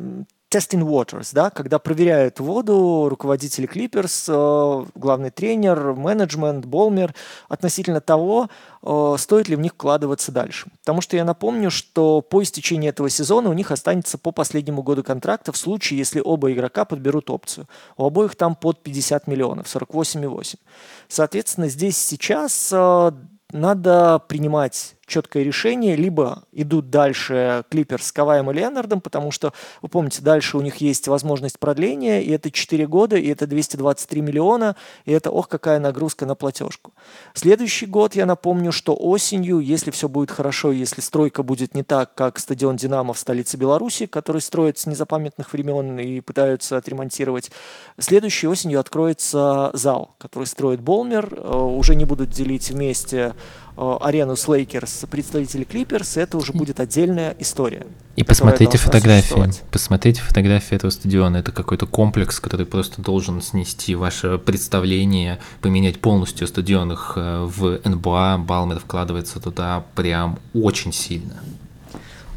testing 0.52 0.82
waters, 0.82 1.30
да, 1.32 1.50
когда 1.50 1.78
проверяют 1.78 2.38
воду 2.38 3.08
руководители 3.08 3.66
Clippers, 3.66 4.26
э, 4.28 4.86
главный 4.94 5.30
тренер, 5.30 5.94
менеджмент, 5.94 6.66
Болмер 6.66 7.14
относительно 7.48 8.00
того, 8.00 8.48
э, 8.82 9.16
стоит 9.18 9.48
ли 9.48 9.56
в 9.56 9.60
них 9.60 9.72
вкладываться 9.72 10.30
дальше. 10.30 10.66
Потому 10.80 11.00
что 11.00 11.16
я 11.16 11.24
напомню, 11.24 11.70
что 11.70 12.20
по 12.20 12.42
истечении 12.42 12.90
этого 12.90 13.08
сезона 13.08 13.48
у 13.48 13.54
них 13.54 13.70
останется 13.70 14.18
по 14.18 14.30
последнему 14.30 14.82
году 14.82 15.02
контракта 15.02 15.52
в 15.52 15.56
случае, 15.56 15.98
если 15.98 16.20
оба 16.22 16.52
игрока 16.52 16.84
подберут 16.84 17.30
опцию. 17.30 17.66
У 17.96 18.04
обоих 18.04 18.36
там 18.36 18.54
под 18.54 18.82
50 18.82 19.26
миллионов, 19.26 19.66
48,8. 19.66 20.58
Соответственно, 21.08 21.68
здесь 21.68 21.96
сейчас 21.96 22.70
э, 22.72 23.12
надо 23.52 24.18
принимать 24.28 24.96
четкое 25.12 25.42
решение, 25.42 25.94
либо 25.94 26.44
идут 26.52 26.88
дальше 26.88 27.64
Клипер 27.70 28.02
с 28.02 28.12
Каваем 28.12 28.50
и 28.50 28.54
Леонардом, 28.54 29.02
потому 29.02 29.30
что, 29.30 29.52
вы 29.82 29.88
помните, 29.90 30.22
дальше 30.22 30.56
у 30.56 30.62
них 30.62 30.76
есть 30.76 31.06
возможность 31.06 31.58
продления, 31.58 32.22
и 32.22 32.30
это 32.30 32.50
4 32.50 32.86
года, 32.86 33.16
и 33.16 33.28
это 33.28 33.46
223 33.46 34.22
миллиона, 34.22 34.74
и 35.04 35.12
это, 35.12 35.30
ох, 35.30 35.48
какая 35.48 35.78
нагрузка 35.80 36.24
на 36.24 36.34
платежку. 36.34 36.94
Следующий 37.34 37.84
год, 37.84 38.14
я 38.14 38.24
напомню, 38.24 38.72
что 38.72 38.96
осенью, 38.98 39.58
если 39.58 39.90
все 39.90 40.08
будет 40.08 40.30
хорошо, 40.30 40.72
если 40.72 41.02
стройка 41.02 41.42
будет 41.42 41.74
не 41.74 41.82
так, 41.82 42.14
как 42.14 42.38
стадион 42.38 42.76
«Динамо» 42.76 43.12
в 43.12 43.18
столице 43.18 43.58
Беларуси, 43.58 44.06
который 44.06 44.40
строят 44.40 44.78
с 44.78 44.86
незапамятных 44.86 45.52
времен 45.52 45.98
и 45.98 46.20
пытаются 46.20 46.78
отремонтировать, 46.78 47.50
следующей 47.98 48.46
осенью 48.46 48.80
откроется 48.80 49.70
зал, 49.74 50.14
который 50.16 50.44
строит 50.44 50.80
Болмер, 50.80 51.34
э, 51.36 51.54
уже 51.54 51.94
не 51.96 52.06
будут 52.06 52.30
делить 52.30 52.70
вместе 52.70 53.34
арену 53.76 54.36
с 54.36 54.48
Лейкерс 54.48 55.06
представители 55.10 55.64
Клиперс, 55.64 56.16
это 56.16 56.36
уже 56.36 56.52
будет 56.52 56.80
отдельная 56.80 57.34
история. 57.38 57.86
И 58.16 58.24
посмотрите 58.24 58.76
фотографии. 58.76 59.50
Посмотрите 59.70 60.20
фотографии 60.20 60.74
этого 60.74 60.90
стадиона. 60.90 61.38
Это 61.38 61.50
какой-то 61.50 61.86
комплекс, 61.86 62.40
который 62.40 62.66
просто 62.66 63.00
должен 63.00 63.40
снести 63.40 63.94
ваше 63.94 64.38
представление, 64.38 65.38
поменять 65.60 66.00
полностью 66.00 66.46
стадион 66.46 66.92
их 66.92 67.14
э, 67.16 67.44
в 67.44 67.80
НБА. 67.84 68.38
Балмер 68.38 68.80
вкладывается 68.80 69.40
туда 69.40 69.84
прям 69.94 70.38
очень 70.52 70.92
сильно. 70.92 71.42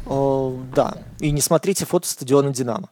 О, 0.06 0.52
э, 0.52 0.74
да. 0.74 0.94
И 1.20 1.30
не 1.30 1.40
смотрите 1.40 1.86
фото 1.86 2.08
стадиона 2.08 2.50
Динамо. 2.50 2.88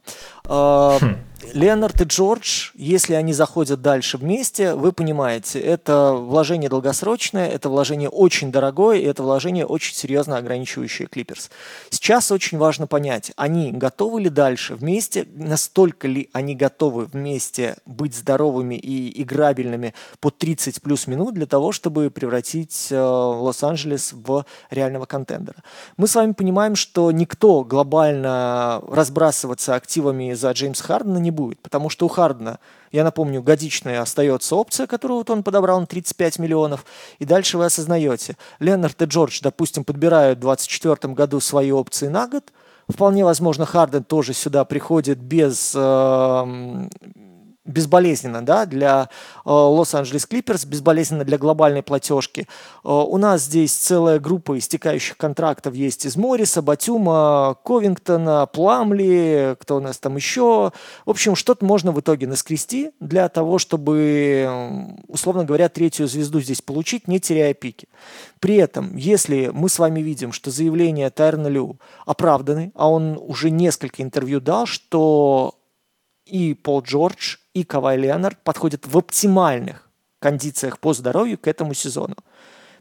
Хм. 0.47 1.17
Леонард 1.53 2.01
и 2.01 2.05
Джордж, 2.05 2.71
если 2.75 3.15
они 3.15 3.33
заходят 3.33 3.83
дальше 3.83 4.17
вместе, 4.17 4.75
вы 4.75 4.93
понимаете, 4.93 5.61
это 5.61 6.13
вложение 6.13 6.71
долгосрочное, 6.71 7.49
это 7.49 7.69
вложение 7.69 8.09
очень 8.09 8.51
дорогое, 8.51 8.99
и 8.99 9.05
это 9.05 9.23
вложение 9.23 9.67
очень 9.67 9.95
серьезно 9.95 10.39
ограничивающее 10.39 11.07
Клиперс. 11.07 11.51
Сейчас 11.91 12.33
очень 12.33 12.59
важно 12.59 12.87
понять, 12.87 13.33
они 13.37 13.73
готовы 13.73 14.23
ли 14.23 14.31
дальше 14.31 14.75
вместе, 14.75 15.27
настолько 15.35 16.09
ли 16.09 16.31
они 16.33 16.55
готовы 16.55 17.05
вместе 17.05 17.77
быть 17.85 18.15
здоровыми 18.15 18.77
и 18.77 19.23
играбельными 19.23 19.95
по 20.21 20.31
30 20.31 20.81
плюс 20.83 21.07
минут 21.07 21.35
для 21.35 21.47
того, 21.47 21.73
чтобы 21.73 22.11
превратить 22.11 22.89
э, 22.91 22.99
Лос-Анджелес 22.99 24.13
в 24.13 24.47
реального 24.71 25.05
контендера. 25.05 25.59
Мы 25.97 26.07
с 26.07 26.15
вами 26.15 26.33
понимаем, 26.33 26.75
что 26.75 27.11
никто 27.11 27.65
глобально 27.65 28.14
разбрасываться 28.23 29.75
активами 29.75 30.33
за 30.35 30.53
Джеймса 30.53 30.85
Хардена 30.85 31.19
не 31.19 31.31
будет, 31.31 31.61
потому 31.61 31.89
что 31.91 32.07
у 32.07 32.09
Хардена, 32.09 32.59
я 32.93 33.05
напомню, 33.05 33.43
годичная 33.43 34.01
остается 34.01 34.57
опция, 34.57 34.87
которую 34.87 35.19
вот 35.19 35.31
он 35.31 35.43
подобрал 35.43 35.81
на 35.81 35.87
35 35.87 36.39
миллионов, 36.39 36.85
и 37.19 37.25
дальше 37.25 37.59
вы 37.59 37.65
осознаете, 37.65 38.37
Ленард 38.59 39.01
и 39.03 39.07
Джордж, 39.07 39.41
допустим, 39.43 39.85
подбирают 39.85 40.39
в 40.39 40.43
2024 40.43 41.15
году 41.15 41.41
свои 41.41 41.71
опции 41.71 42.09
на 42.09 42.29
год, 42.29 42.53
вполне 42.89 43.25
возможно, 43.25 43.67
Харден 43.67 44.05
тоже 44.05 44.35
сюда 44.35 44.65
приходит 44.65 45.19
без 45.19 45.73
э, 45.75 46.89
безболезненно 47.65 48.45
да, 48.45 48.67
для 48.67 49.09
э, 49.45 49.51
Лос-Анджелес 49.51 50.27
Клиперс, 50.27 50.65
безболезненно 50.67 51.25
для 51.25 51.39
глобальной 51.39 51.83
платежки. 51.83 52.47
Э, 52.85 52.89
у 52.89 53.17
нас 53.17 53.43
здесь 53.43 53.73
целая 53.73 54.19
группа 54.19 54.59
истекающих 54.59 55.17
контрактов 55.17 55.75
есть 55.75 56.05
из 56.05 56.17
Морриса, 56.17 56.61
Батюма, 56.61 57.57
Ковингтона, 57.65 58.47
Пламли, 58.47 59.57
кто 59.61 59.77
у 59.77 59.81
нас 59.81 59.99
там 59.99 60.17
еще. 60.17 60.73
В 61.07 61.11
общем, 61.11 61.37
что-то 61.37 61.65
можно 61.65 61.93
в 61.93 62.01
итоге 62.01 62.27
наскрести 62.27 62.91
для 63.01 63.29
того, 63.29 63.59
чтобы, 63.59 64.97
условно 65.09 65.45
говоря, 65.45 65.69
третью 65.69 66.07
звезду 66.07 66.41
здесь 66.41 66.61
получить, 66.61 67.09
не 67.09 67.19
теряя 67.19 67.55
пики. 67.55 67.89
При 68.41 68.57
этом, 68.57 68.97
если 68.97 69.51
мы 69.55 69.71
с 69.71 69.79
вами 69.79 70.01
видим, 70.01 70.33
что 70.33 70.51
заявления 70.51 71.09
Тайрна 71.09 71.47
Лю 71.47 71.79
оправданы, 72.05 72.73
а 72.75 72.91
он 72.91 73.19
уже 73.19 73.51
несколько 73.51 74.03
интервью 74.03 74.41
дал, 74.41 74.67
что 74.67 75.55
и 76.27 76.55
Пол 76.55 76.83
Джордж, 76.83 77.37
и 77.55 77.65
Кавай 77.65 77.97
Леонард 77.97 78.39
подходят 78.43 78.87
в 78.87 78.99
оптимальных 78.99 79.89
кондициях 80.19 80.79
по 80.79 80.93
здоровью 80.93 81.39
к 81.39 81.47
этому 81.49 81.73
сезону. 81.75 82.17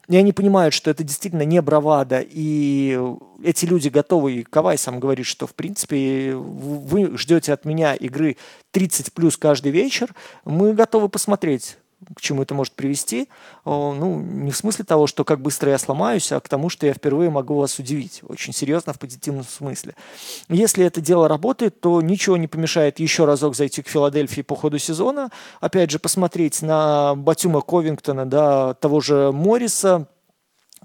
И 0.10 0.18
они 0.18 0.34
понимают, 0.34 0.74
что 0.74 0.92
это 0.92 1.04
действительно 1.04 1.44
не 1.44 1.62
бравада, 1.62 2.20
и 2.22 3.00
эти 3.42 3.66
люди 3.66 3.88
готовы, 3.88 4.34
и 4.34 4.44
Кавай 4.44 4.78
сам 4.78 5.00
говорит, 5.00 5.26
что, 5.26 5.48
в 5.48 5.56
принципе, 5.56 6.36
вы 6.36 7.18
ждете 7.18 7.54
от 7.54 7.64
меня 7.64 7.96
игры 7.96 8.36
30 8.72 9.14
плюс 9.14 9.38
каждый 9.38 9.72
вечер, 9.72 10.14
мы 10.44 10.74
готовы 10.74 11.08
посмотреть 11.08 11.78
к 12.16 12.22
чему 12.22 12.44
это 12.44 12.54
может 12.54 12.74
привести, 12.74 13.30
ну, 13.66 14.20
не 14.20 14.52
в 14.52 14.58
смысле 14.58 14.86
того, 14.86 15.08
что 15.08 15.24
как 15.24 15.42
быстро 15.42 15.72
я 15.72 15.78
сломаюсь, 15.78 16.32
а 16.32 16.40
к 16.40 16.50
тому, 16.50 16.70
что 16.70 16.86
я 16.86 16.94
впервые 16.94 17.30
могу 17.30 17.56
вас 17.56 17.80
удивить, 17.80 18.22
очень 18.28 18.54
серьезно 18.54 18.94
в 18.94 19.00
позитивном 19.00 19.44
смысле. 19.44 19.96
Если 20.50 20.86
это 20.86 21.02
дело 21.02 21.28
работает, 21.28 21.80
то 21.80 22.02
ничего 22.02 22.38
не 22.38 22.48
помешает 22.48 23.00
еще 23.00 23.26
разок 23.26 23.56
зайти 23.56 23.82
к 23.82 23.88
Филадельфии 23.88 24.42
по 24.42 24.56
ходу 24.56 24.78
сезона, 24.78 25.30
опять 25.60 25.92
же, 25.92 26.00
посмотреть 26.00 26.62
на 26.62 27.16
Батюма 27.16 27.62
Ковингтона, 27.62 28.26
да, 28.26 28.74
того 28.76 29.02
же 29.02 29.32
Морриса, 29.32 30.08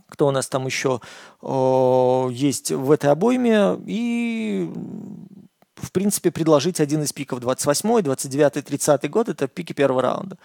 кто 0.08 0.28
у 0.28 0.30
нас 0.30 0.48
там 0.48 0.66
еще 0.66 1.00
о, 1.42 2.28
есть 2.32 2.72
в 2.72 2.90
этой 2.90 3.10
обойме, 3.10 3.78
и 3.87 4.70
в 5.80 5.92
принципе, 5.92 6.30
предложить 6.32 6.80
один 6.80 7.02
из 7.02 7.12
пиков 7.12 7.38
28, 7.38 8.02
29, 8.02 8.64
30 8.64 9.10
год, 9.10 9.28
это 9.28 9.46
пики 9.46 9.72
первого 9.72 10.02
раунда. 10.02 10.37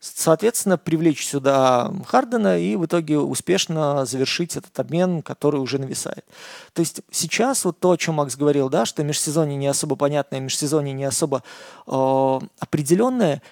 Соответственно, 0.00 0.78
привлечь 0.78 1.26
сюда 1.26 1.92
Хардена 2.06 2.58
и 2.58 2.76
в 2.76 2.86
итоге 2.86 3.18
успешно 3.18 4.04
завершить 4.04 4.56
этот 4.56 4.78
обмен, 4.78 5.22
который 5.22 5.60
уже 5.60 5.78
нависает. 5.78 6.24
То 6.72 6.80
есть 6.80 7.00
сейчас 7.10 7.64
вот 7.64 7.78
то, 7.80 7.90
о 7.90 7.96
чем 7.96 8.16
Макс 8.16 8.36
говорил, 8.36 8.68
да, 8.68 8.86
что 8.86 9.02
межсезонье 9.02 9.56
не 9.56 9.66
особо 9.66 9.96
понятное, 9.96 10.40
межсезонье 10.40 10.92
не 10.92 11.04
особо 11.04 11.42
э, 11.86 12.40
определенное, 12.60 13.42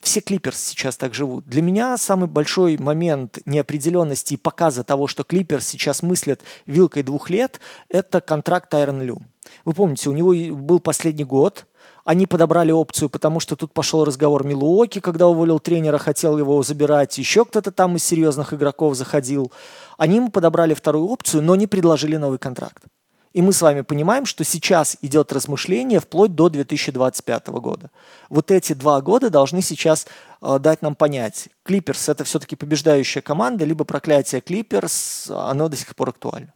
все 0.00 0.20
клиперс 0.20 0.58
сейчас 0.58 0.96
так 0.96 1.14
живут. 1.14 1.46
Для 1.46 1.62
меня 1.62 1.96
самый 1.98 2.28
большой 2.28 2.78
момент 2.78 3.38
неопределенности 3.44 4.34
и 4.34 4.38
показа 4.38 4.82
того, 4.82 5.06
что 5.06 5.24
клиперс 5.24 5.66
сейчас 5.66 6.02
мыслят 6.02 6.40
вилкой 6.66 7.02
двух 7.02 7.28
лет, 7.30 7.60
это 7.88 8.20
контракт 8.20 8.72
Айрон 8.74 9.02
Лю. 9.02 9.22
Вы 9.64 9.74
помните, 9.74 10.08
у 10.08 10.12
него 10.12 10.32
был 10.56 10.80
последний 10.80 11.24
год, 11.24 11.66
они 12.04 12.26
подобрали 12.26 12.72
опцию, 12.72 13.08
потому 13.08 13.40
что 13.40 13.56
тут 13.56 13.72
пошел 13.72 14.04
разговор 14.04 14.44
Милуоки, 14.44 15.00
когда 15.00 15.26
уволил 15.26 15.58
тренера, 15.58 15.98
хотел 15.98 16.38
его 16.38 16.62
забирать, 16.62 17.18
еще 17.18 17.44
кто-то 17.44 17.70
там 17.70 17.96
из 17.96 18.04
серьезных 18.04 18.54
игроков 18.54 18.94
заходил. 18.94 19.52
Они 19.98 20.16
ему 20.16 20.30
подобрали 20.30 20.74
вторую 20.74 21.06
опцию, 21.06 21.42
но 21.42 21.56
не 21.56 21.66
предложили 21.66 22.16
новый 22.16 22.38
контракт. 22.38 22.84
И 23.32 23.42
мы 23.42 23.52
с 23.52 23.62
вами 23.62 23.82
понимаем, 23.82 24.26
что 24.26 24.42
сейчас 24.42 24.96
идет 25.02 25.32
размышление 25.32 26.00
вплоть 26.00 26.34
до 26.34 26.48
2025 26.48 27.48
года. 27.48 27.90
Вот 28.28 28.50
эти 28.50 28.72
два 28.72 29.00
года 29.00 29.30
должны 29.30 29.62
сейчас 29.62 30.08
э, 30.42 30.58
дать 30.58 30.82
нам 30.82 30.96
понять, 30.96 31.48
Клиперс 31.62 32.08
это 32.08 32.24
все-таки 32.24 32.56
побеждающая 32.56 33.22
команда, 33.22 33.64
либо 33.64 33.84
проклятие 33.84 34.40
Клиперс, 34.40 35.30
оно 35.30 35.68
до 35.68 35.76
сих 35.76 35.94
пор 35.94 36.08
актуально. 36.08 36.52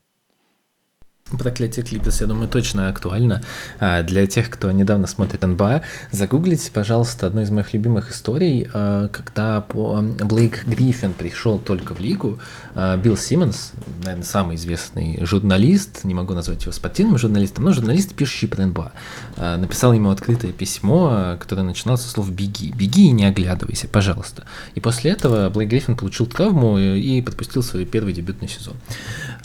Проклятие 1.30 1.82
Клиперс, 1.82 2.20
я 2.20 2.26
думаю, 2.26 2.48
точно 2.48 2.90
актуально. 2.90 3.40
А 3.80 4.02
для 4.02 4.26
тех, 4.26 4.50
кто 4.50 4.70
недавно 4.70 5.06
смотрит 5.06 5.40
НБА, 5.40 5.80
загуглите, 6.12 6.70
пожалуйста, 6.70 7.26
одну 7.26 7.40
из 7.40 7.50
моих 7.50 7.72
любимых 7.72 8.10
историй, 8.10 8.68
а, 8.74 9.08
когда 9.08 9.64
Блейк 9.72 10.66
Гриффин 10.66 11.14
пришел 11.14 11.58
только 11.58 11.94
в 11.94 12.00
лигу, 12.00 12.40
а, 12.74 12.98
Билл 12.98 13.16
Симмонс, 13.16 13.72
наверное, 14.02 14.24
самый 14.24 14.56
известный 14.56 15.18
журналист, 15.24 16.04
не 16.04 16.12
могу 16.12 16.34
назвать 16.34 16.60
его 16.60 16.72
спортивным 16.72 17.16
журналистом, 17.16 17.64
но 17.64 17.72
журналист, 17.72 18.14
пишущий 18.14 18.46
про 18.46 18.66
НБА, 18.66 18.92
а, 19.38 19.56
написал 19.56 19.94
ему 19.94 20.10
открытое 20.10 20.52
письмо, 20.52 21.38
которое 21.40 21.62
начиналось 21.62 22.02
со 22.02 22.10
слов 22.10 22.30
«беги, 22.30 22.70
беги 22.72 23.06
и 23.06 23.12
не 23.12 23.24
оглядывайся, 23.24 23.88
пожалуйста». 23.88 24.44
И 24.74 24.80
после 24.80 25.12
этого 25.12 25.48
Блейк 25.48 25.70
Гриффин 25.70 25.96
получил 25.96 26.26
травму 26.26 26.78
и 26.78 27.22
подпустил 27.22 27.62
свой 27.62 27.86
первый 27.86 28.12
дебютный 28.12 28.48
сезон. 28.48 28.74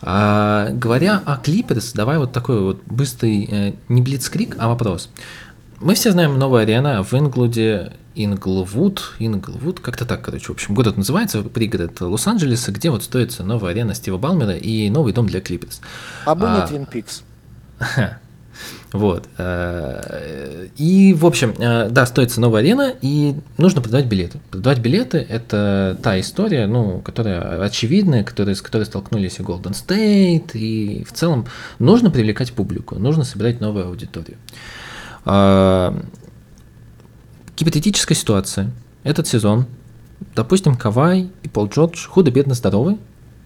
А, 0.01 0.71
говоря 0.71 1.21
о 1.25 1.37
Клиперс, 1.69 1.93
давай 1.93 2.17
вот 2.17 2.31
такой 2.31 2.61
вот 2.61 2.81
быстрый, 2.87 3.47
э, 3.49 3.73
не 3.89 4.01
блицкрик, 4.01 4.55
а 4.57 4.67
вопрос. 4.67 5.09
Мы 5.79 5.93
все 5.93 6.11
знаем 6.11 6.39
новая 6.39 6.63
арена 6.63 7.03
в 7.03 7.13
Инглуде, 7.13 7.93
Инглвуд, 8.15 9.13
Инглвуд, 9.19 9.79
как-то 9.79 10.05
так, 10.05 10.23
короче, 10.23 10.47
в 10.47 10.49
общем, 10.51 10.73
город 10.73 10.97
называется, 10.97 11.43
пригород 11.43 12.01
Лос-Анджелеса, 12.01 12.71
где 12.71 12.89
вот 12.89 13.03
строится 13.03 13.43
новая 13.43 13.71
арена 13.71 13.93
Стива 13.93 14.17
Балмера 14.17 14.55
и 14.55 14.89
новый 14.89 15.13
дом 15.13 15.27
для 15.27 15.41
Клиперс. 15.41 15.79
А 16.25 16.33
мы 16.33 16.47
а, 16.47 16.67
Твин 16.67 16.87
Пикс. 16.87 17.23
Вот. 18.91 19.27
Э, 19.37 20.67
и, 20.77 21.13
в 21.13 21.25
общем, 21.25 21.53
э, 21.57 21.89
да, 21.89 22.05
стоится 22.05 22.41
новая 22.41 22.61
арена, 22.61 22.93
и 23.01 23.35
нужно 23.57 23.81
продавать 23.81 24.07
билеты. 24.07 24.39
Продавать 24.49 24.79
билеты– 24.79 25.17
это 25.29 25.97
та 26.01 26.19
история, 26.19 26.65
ну, 26.65 26.99
которая 26.99 27.63
очевидная, 27.63 28.23
которая, 28.23 28.55
с 28.55 28.61
которой 28.61 28.85
столкнулись 28.85 29.39
и 29.39 29.43
Golden 29.43 29.73
State, 29.73 30.51
и 30.53 31.03
в 31.03 31.13
целом 31.13 31.45
нужно 31.77 32.09
привлекать 32.09 32.51
публику, 32.53 32.95
нужно 32.95 33.25
собирать 33.25 33.61
новую 33.61 33.87
аудиторию. 33.87 34.37
Э, 35.25 35.93
гипотетическая 37.55 38.17
ситуация. 38.17 38.71
Этот 39.03 39.27
сезон, 39.27 39.67
допустим, 40.35 40.75
Кавай 40.75 41.29
и 41.43 41.47
Пол 41.47 41.67
Джордж 41.67 42.07
худо-бедно 42.07 42.55
здоровы, 42.55 42.97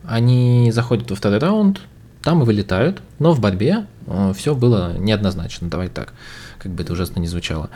они 0.06 0.72
заходят 0.72 1.10
во 1.10 1.16
второй 1.18 1.40
раунд, 1.40 1.82
там 2.24 2.42
и 2.42 2.46
вылетают, 2.46 3.02
но 3.20 3.34
в 3.34 3.40
борьбе 3.40 3.86
э, 4.08 4.34
все 4.36 4.56
было 4.56 4.98
неоднозначно, 4.98 5.70
давай 5.70 5.90
так, 5.90 6.14
как 6.58 6.72
бы 6.72 6.84
это 6.84 6.94
ужасно 6.94 7.20
не 7.20 7.28
звучало. 7.28 7.70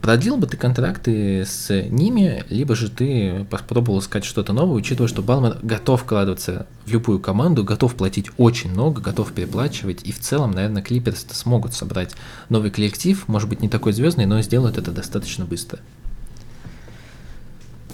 Продлил 0.00 0.36
бы 0.36 0.46
ты 0.46 0.56
контракты 0.56 1.44
с 1.44 1.82
ними, 1.88 2.44
либо 2.50 2.76
же 2.76 2.88
ты 2.88 3.44
попробовал 3.50 3.98
искать 3.98 4.24
что-то 4.24 4.52
новое, 4.52 4.76
учитывая, 4.76 5.08
что 5.08 5.22
Балман 5.22 5.58
готов 5.62 6.02
вкладываться 6.02 6.66
в 6.84 6.92
любую 6.92 7.18
команду, 7.18 7.64
готов 7.64 7.96
платить 7.96 8.30
очень 8.36 8.70
много, 8.70 9.00
готов 9.00 9.32
переплачивать, 9.32 10.04
и 10.04 10.12
в 10.12 10.20
целом, 10.20 10.52
наверное, 10.52 10.82
Клиперс 10.82 11.26
смогут 11.32 11.74
собрать 11.74 12.14
новый 12.48 12.70
коллектив, 12.70 13.26
может 13.26 13.48
быть, 13.48 13.60
не 13.60 13.68
такой 13.68 13.92
звездный, 13.92 14.26
но 14.26 14.40
сделают 14.40 14.78
это 14.78 14.92
достаточно 14.92 15.44
быстро. 15.44 15.80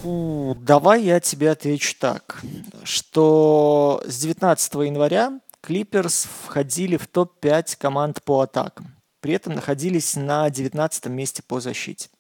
Давай 0.05 1.03
я 1.03 1.19
тебе 1.19 1.51
отвечу 1.51 1.95
так, 1.99 2.43
что 2.83 4.03
с 4.07 4.19
19 4.19 4.75
января 4.75 5.41
Клиперс 5.65 6.29
входили 6.45 6.99
в 6.99 7.07
топ-5 7.07 7.77
команд 7.79 8.23
по 8.23 8.43
атакам. 8.43 8.97
При 9.21 9.33
этом 9.33 9.55
находились 9.55 10.15
на 10.15 10.51
19 10.51 11.07
месте 11.07 11.43
по 11.43 11.59
защите. 11.59 12.11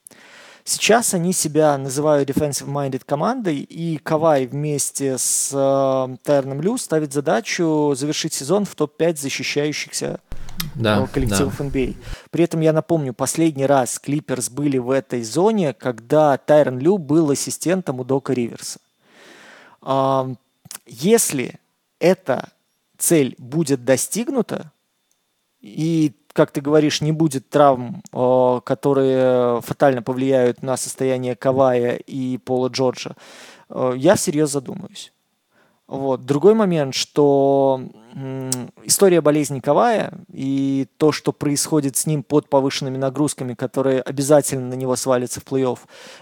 Сейчас 0.64 1.12
они 1.12 1.34
себя 1.34 1.76
называют 1.76 2.30
defensive-minded 2.30 3.02
командой, 3.04 3.58
и 3.58 3.98
Кавай 3.98 4.46
вместе 4.46 5.18
с 5.18 5.50
э, 5.52 6.16
Терном 6.22 6.62
Лю 6.62 6.78
ставит 6.78 7.12
задачу 7.12 7.92
завершить 7.94 8.32
сезон 8.32 8.64
в 8.64 8.74
топ-5 8.74 9.16
защищающихся 9.16 10.20
да, 10.74 11.02
э, 11.02 11.06
коллективов 11.08 11.58
да. 11.58 11.64
NBA. 11.66 11.96
При 12.30 12.44
этом 12.44 12.62
я 12.62 12.72
напомню, 12.72 13.12
последний 13.12 13.66
раз 13.66 13.98
Клиперс 13.98 14.48
были 14.48 14.78
в 14.78 14.88
этой 14.90 15.22
зоне, 15.22 15.74
когда 15.74 16.38
Тайрон 16.38 16.78
Лю 16.78 16.96
был 16.96 17.30
ассистентом 17.30 18.00
у 18.00 18.04
Дока 18.04 18.32
Риверса. 18.32 18.80
Если 20.86 21.60
это 21.98 22.48
цель 22.98 23.34
будет 23.38 23.84
достигнута, 23.84 24.72
и, 25.60 26.12
как 26.34 26.50
ты 26.50 26.60
говоришь, 26.60 27.00
не 27.00 27.12
будет 27.12 27.48
травм, 27.48 28.02
э, 28.12 28.60
которые 28.64 29.62
фатально 29.62 30.02
повлияют 30.02 30.62
на 30.62 30.76
состояние 30.76 31.36
Кавая 31.36 31.96
и 31.96 32.36
Пола 32.38 32.68
Джорджа, 32.68 33.16
э, 33.70 33.94
я 33.96 34.14
всерьез 34.14 34.50
задумаюсь. 34.50 35.12
Вот. 35.86 36.24
Другой 36.24 36.54
момент, 36.54 36.94
что 36.94 37.82
история 38.84 39.20
болезни 39.20 39.60
Кавая 39.60 40.14
и 40.32 40.86
то, 40.96 41.12
что 41.12 41.32
происходит 41.32 41.96
с 41.96 42.06
ним 42.06 42.22
под 42.22 42.48
повышенными 42.48 42.96
нагрузками, 42.96 43.54
которые 43.54 44.00
обязательно 44.00 44.68
на 44.68 44.74
него 44.74 44.96
свалятся 44.96 45.40
в 45.40 45.44
плей-офф, 45.44 45.78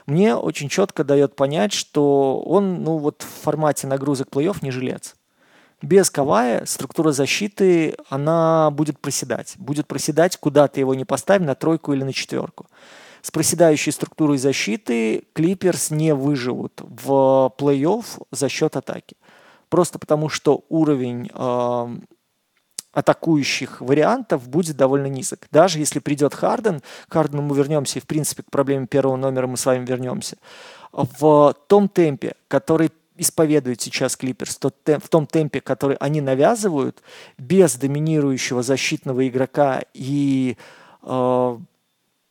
мне 0.06 0.34
очень 0.34 0.68
четко 0.68 1.04
дает 1.04 1.36
понять, 1.36 1.72
что 1.72 2.40
он 2.40 2.82
ну, 2.82 2.98
вот 2.98 3.22
в 3.22 3.42
формате 3.42 3.86
нагрузок 3.86 4.28
плей-офф 4.28 4.58
не 4.62 4.70
жилец 4.72 5.14
без 5.82 6.10
Кавая 6.10 6.64
структура 6.64 7.12
защиты, 7.12 7.96
она 8.08 8.70
будет 8.70 8.98
проседать. 8.98 9.54
Будет 9.58 9.86
проседать, 9.86 10.36
куда 10.36 10.68
ты 10.68 10.80
его 10.80 10.94
не 10.94 11.04
поставь, 11.04 11.42
на 11.42 11.54
тройку 11.54 11.92
или 11.92 12.04
на 12.04 12.12
четверку. 12.12 12.66
с 13.20 13.30
проседающей 13.30 13.92
структурой 13.92 14.36
защиты 14.38 15.24
Клиперс 15.32 15.90
не 15.90 16.14
выживут 16.14 16.80
в 16.80 17.52
плей-офф 17.56 18.04
за 18.32 18.48
счет 18.48 18.76
атаки. 18.76 19.16
Просто 19.68 19.98
потому, 19.98 20.28
что 20.28 20.64
уровень 20.68 21.30
э, 21.32 21.96
атакующих 22.92 23.80
вариантов 23.80 24.48
будет 24.48 24.76
довольно 24.76 25.06
низок. 25.06 25.46
Даже 25.50 25.78
если 25.78 25.98
придет 26.00 26.34
Харден, 26.34 26.80
к 27.08 27.12
Хардену 27.12 27.42
мы 27.42 27.56
вернемся, 27.56 27.98
и 27.98 28.02
в 28.02 28.06
принципе 28.06 28.42
к 28.42 28.50
проблеме 28.50 28.86
первого 28.86 29.16
номера 29.16 29.46
мы 29.46 29.56
с 29.56 29.64
вами 29.64 29.86
вернемся, 29.86 30.36
в 30.92 31.54
том 31.68 31.88
темпе, 31.88 32.34
который 32.48 32.90
исповедует 33.22 33.80
сейчас 33.80 34.16
Клиперс, 34.16 34.58
в 34.58 35.08
том 35.08 35.26
темпе, 35.26 35.60
который 35.60 35.96
они 35.96 36.20
навязывают, 36.20 37.02
без 37.38 37.76
доминирующего 37.76 38.62
защитного 38.62 39.26
игрока 39.26 39.82
и 39.94 40.56
э, 41.02 41.58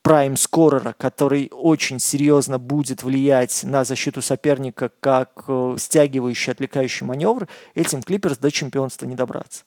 прайм-скорера, 0.02 0.96
который 0.98 1.50
очень 1.52 2.00
серьезно 2.00 2.58
будет 2.58 3.04
влиять 3.04 3.64
на 3.64 3.84
защиту 3.84 4.22
соперника 4.22 4.92
как 5.00 5.46
э, 5.48 5.76
стягивающий, 5.80 6.52
отвлекающий 6.52 7.06
маневр, 7.06 7.48
этим 7.76 8.02
Клиперс 8.02 8.38
до 8.38 8.52
чемпионства 8.52 9.06
не 9.06 9.16
добраться. 9.16 9.64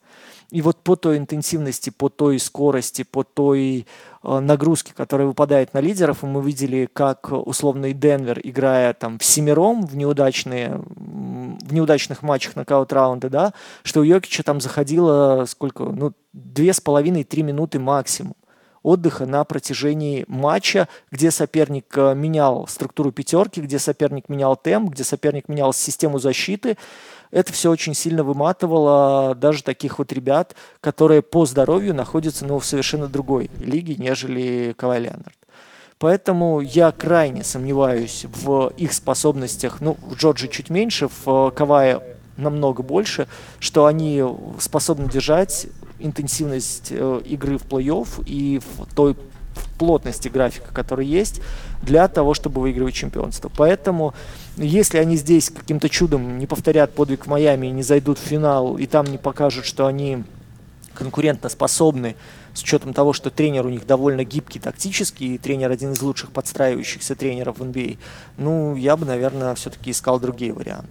И 0.54 0.62
вот 0.62 0.76
по 0.84 0.94
той 0.94 1.18
интенсивности, 1.18 1.90
по 1.90 2.08
той 2.08 2.38
скорости, 2.38 3.02
по 3.02 3.24
той 3.24 3.88
э, 4.22 4.38
нагрузке, 4.38 4.92
которая 4.94 5.26
выпадает 5.26 5.74
на 5.74 5.80
лидеров, 5.80 6.22
мы 6.22 6.40
видели, 6.42 6.88
как 6.92 7.32
условный 7.32 7.92
Денвер, 7.92 8.40
играя 8.40 8.94
там 8.94 9.18
в 9.18 9.24
семером 9.24 9.84
в 9.84 9.96
неудачные 9.96 10.80
в 10.94 11.74
неудачных 11.74 12.22
матчах 12.22 12.54
нокаут-раунда, 12.54 13.30
да, 13.30 13.52
что 13.82 13.98
у 13.98 14.04
Йокича 14.04 14.44
там 14.44 14.60
заходило 14.60 15.44
сколько, 15.48 15.86
ну, 15.86 16.12
две 16.32 16.72
с 16.72 16.80
половиной-три 16.80 17.42
минуты 17.42 17.80
максимум 17.80 18.36
отдыха 18.84 19.26
на 19.26 19.42
протяжении 19.44 20.24
матча, 20.28 20.88
где 21.10 21.32
соперник 21.32 21.86
э, 21.96 22.14
менял 22.14 22.68
структуру 22.68 23.10
пятерки, 23.10 23.60
где 23.60 23.80
соперник 23.80 24.28
менял 24.28 24.54
темп, 24.54 24.90
где 24.90 25.02
соперник 25.02 25.48
менял 25.48 25.72
систему 25.72 26.18
защиты. 26.20 26.76
Это 27.34 27.52
все 27.52 27.68
очень 27.68 27.94
сильно 27.94 28.22
выматывало 28.22 29.34
даже 29.34 29.64
таких 29.64 29.98
вот 29.98 30.12
ребят, 30.12 30.54
которые 30.80 31.20
по 31.20 31.46
здоровью 31.46 31.92
находятся 31.92 32.46
ну, 32.46 32.60
в 32.60 32.64
совершенно 32.64 33.08
другой 33.08 33.50
лиге, 33.58 33.96
нежели 33.96 34.72
Кавай 34.78 35.00
Леонард. 35.00 35.34
Поэтому 35.98 36.60
я 36.60 36.92
крайне 36.92 37.42
сомневаюсь 37.42 38.24
в 38.24 38.72
их 38.76 38.92
способностях, 38.92 39.80
ну, 39.80 39.96
в 40.00 40.14
Джорджи 40.14 40.46
чуть 40.46 40.70
меньше, 40.70 41.08
в 41.24 41.50
Кавае 41.50 42.00
намного 42.36 42.84
больше, 42.84 43.26
что 43.58 43.86
они 43.86 44.22
способны 44.60 45.10
держать 45.10 45.66
интенсивность 45.98 46.88
э, 46.92 47.20
игры 47.24 47.58
в 47.58 47.64
плей-офф 47.66 48.24
и 48.26 48.60
в 48.60 48.94
той 48.94 49.16
плотности 49.78 50.28
графика, 50.28 50.72
который 50.72 51.06
есть, 51.06 51.40
для 51.82 52.08
того, 52.08 52.34
чтобы 52.34 52.60
выигрывать 52.60 52.94
чемпионство. 52.94 53.50
Поэтому, 53.56 54.14
если 54.56 54.98
они 54.98 55.16
здесь 55.16 55.50
каким-то 55.50 55.88
чудом 55.88 56.38
не 56.38 56.46
повторят 56.46 56.94
подвиг 56.94 57.26
в 57.26 57.28
Майами 57.28 57.68
и 57.68 57.70
не 57.70 57.82
зайдут 57.82 58.18
в 58.18 58.22
финал, 58.22 58.76
и 58.76 58.86
там 58.86 59.06
не 59.06 59.18
покажут, 59.18 59.64
что 59.64 59.86
они 59.86 60.24
конкурентно 60.94 61.48
способны, 61.48 62.16
с 62.54 62.62
учетом 62.62 62.94
того, 62.94 63.12
что 63.12 63.30
тренер 63.30 63.66
у 63.66 63.68
них 63.68 63.86
довольно 63.86 64.24
гибкий 64.24 64.60
тактический, 64.60 65.34
и 65.34 65.38
тренер 65.38 65.70
один 65.70 65.92
из 65.92 66.00
лучших 66.00 66.30
подстраивающихся 66.30 67.16
тренеров 67.16 67.58
в 67.58 67.62
NBA, 67.62 67.98
ну, 68.38 68.76
я 68.76 68.96
бы, 68.96 69.04
наверное, 69.04 69.54
все-таки 69.56 69.90
искал 69.90 70.20
другие 70.20 70.52
варианты. 70.52 70.88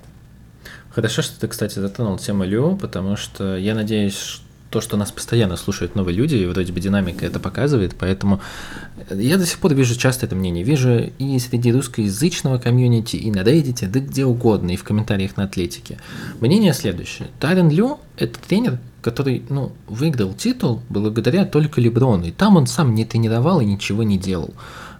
Хорошо, 0.90 1.22
что 1.22 1.40
ты, 1.40 1.48
кстати, 1.48 1.80
затронул 1.80 2.20
тему 2.20 2.44
Лю, 2.44 2.78
потому 2.78 3.16
что 3.16 3.56
я 3.56 3.74
надеюсь, 3.74 4.42
то, 4.74 4.82
что 4.82 4.98
нас 4.98 5.12
постоянно 5.12 5.56
слушают 5.56 5.94
новые 5.94 6.16
люди, 6.16 6.34
и 6.34 6.48
вроде 6.48 6.74
бы 6.74 6.80
динамика 6.80 7.28
это 7.28 7.40
показывает, 7.40 7.96
поэтому 7.96 8.42
я 9.12 9.38
до 9.38 9.46
сих 9.46 9.60
пор 9.60 9.76
вижу 9.76 9.96
часто 9.96 10.26
это 10.26 10.36
мнение. 10.36 10.64
Вижу 10.64 11.12
и 11.20 11.38
среди 11.38 11.72
русскоязычного 11.72 12.58
комьюнити, 12.58 13.16
и 13.16 13.30
на 13.30 13.42
Reddit, 13.42 13.88
да 13.88 14.00
где 14.00 14.26
угодно, 14.26 14.72
и 14.72 14.76
в 14.76 14.84
комментариях 14.84 15.38
на 15.38 15.44
Атлетике. 15.44 16.00
Мнение 16.40 16.74
следующее. 16.74 17.28
Тарен 17.40 17.70
Лю– 17.70 18.00
это 18.18 18.40
тренер, 18.40 18.80
который 19.04 19.44
ну, 19.48 19.74
выиграл 19.88 20.34
титул 20.34 20.82
благодаря 20.90 21.46
только 21.46 21.80
Леброну, 21.80 22.26
и 22.26 22.32
там 22.32 22.58
он 22.58 22.66
сам 22.66 22.96
не 22.96 23.06
тренировал 23.06 23.62
и 23.62 23.66
ничего 23.66 24.02
не 24.02 24.18
делал. 24.18 24.56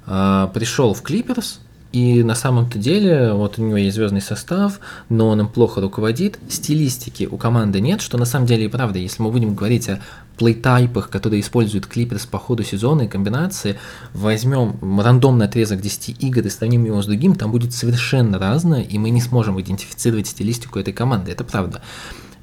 А, 0.06 0.52
пришел 0.54 0.94
в 0.94 1.02
Клиперс, 1.02 1.62
и 1.94 2.24
на 2.24 2.34
самом-то 2.34 2.80
деле, 2.80 3.34
вот 3.34 3.60
у 3.60 3.62
него 3.62 3.78
есть 3.78 3.96
звездный 3.96 4.20
состав, 4.20 4.80
но 5.10 5.28
он 5.30 5.42
им 5.42 5.48
плохо 5.48 5.80
руководит. 5.80 6.40
Стилистики 6.50 7.30
у 7.30 7.38
команды 7.38 7.82
нет, 7.82 8.02
что 8.02 8.18
на 8.18 8.26
самом 8.26 8.48
деле 8.48 8.66
и 8.66 8.68
правда. 8.68 8.98
Если 8.98 9.22
мы 9.22 9.32
будем 9.32 9.54
говорить 9.54 9.88
о 9.90 10.02
плейтайпах, 10.38 11.12
которые 11.12 11.42
используют 11.42 11.86
Клиперс 11.86 12.26
по 12.26 12.40
ходу 12.40 12.64
сезона 12.64 13.04
и 13.04 13.08
комбинации, 13.08 13.78
возьмем 14.16 14.80
рандомный 15.00 15.46
отрезок 15.46 15.82
10 15.82 16.24
игр 16.24 16.42
и 16.42 16.50
сравним 16.50 16.86
его 16.86 17.00
с 17.00 17.06
другим, 17.06 17.36
там 17.36 17.52
будет 17.52 17.76
совершенно 17.76 18.40
разное, 18.40 18.82
и 18.82 18.98
мы 18.98 19.12
не 19.12 19.22
сможем 19.22 19.62
идентифицировать 19.62 20.26
стилистику 20.26 20.80
этой 20.80 20.94
команды. 20.94 21.32
Это 21.32 21.44
правда. 21.44 21.84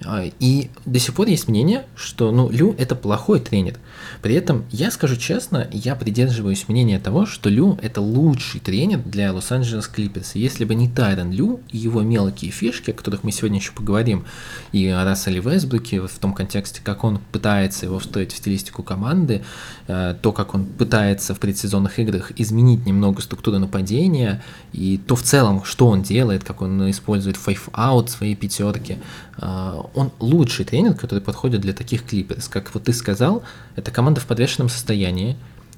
А, 0.04 0.24
и 0.40 0.70
до 0.86 0.98
сих 0.98 1.14
пор 1.14 1.28
есть 1.28 1.48
мнение, 1.48 1.84
что 1.94 2.32
ну, 2.32 2.48
Лю 2.50 2.74
это 2.78 2.94
плохой 2.94 3.40
тренер. 3.40 3.78
При 4.22 4.34
этом, 4.34 4.64
я 4.70 4.90
скажу 4.90 5.16
честно, 5.16 5.68
я 5.72 5.94
придерживаюсь 5.94 6.68
мнения 6.68 6.98
того, 6.98 7.26
что 7.26 7.50
Лю 7.50 7.78
это 7.82 8.00
лучший 8.00 8.60
тренер 8.60 9.00
для 9.04 9.32
Лос-Анджелес 9.32 9.88
Клиперс. 9.88 10.34
Если 10.34 10.64
бы 10.64 10.74
не 10.74 10.88
Тайрон 10.88 11.32
Лю 11.32 11.60
и 11.70 11.78
его 11.78 12.00
мелкие 12.00 12.50
фишки, 12.50 12.90
о 12.90 12.94
которых 12.94 13.24
мы 13.24 13.32
сегодня 13.32 13.58
еще 13.58 13.72
поговорим, 13.72 14.24
и 14.72 14.86
о 14.86 15.04
Расселе 15.04 15.40
Весбруке 15.40 16.00
в 16.00 16.18
том 16.18 16.32
контексте, 16.32 16.80
как 16.82 17.04
он 17.04 17.20
пытается 17.32 17.86
его 17.86 17.98
встроить 17.98 18.32
в 18.32 18.36
стилистику 18.36 18.82
команды, 18.82 19.42
э, 19.86 20.14
то, 20.20 20.32
как 20.32 20.54
он 20.54 20.64
пытается 20.64 21.34
в 21.34 21.40
предсезонных 21.40 21.98
играх 21.98 22.32
изменить 22.36 22.86
немного 22.86 23.20
структуру 23.20 23.58
нападения, 23.58 24.42
и 24.72 24.98
то 24.98 25.14
в 25.14 25.22
целом, 25.22 25.64
что 25.64 25.88
он 25.88 26.02
делает, 26.02 26.42
как 26.44 26.62
он 26.62 26.90
использует 26.90 27.36
five-out 27.36 28.08
своей 28.08 28.34
пятерки, 28.34 28.98
э, 29.38 29.82
он 29.94 30.11
лучший 30.18 30.64
тренер, 30.64 30.94
который 30.94 31.20
подходит 31.20 31.61
для 31.61 31.72
таких 31.72 32.05
клиперс. 32.05 32.48
Как 32.48 32.72
вот 32.74 32.85
ты 32.85 32.92
сказал, 32.92 33.42
это 33.76 33.90
команда 33.90 34.20
в 34.20 34.26
подвешенном 34.26 34.68
состоянии, 34.68 35.37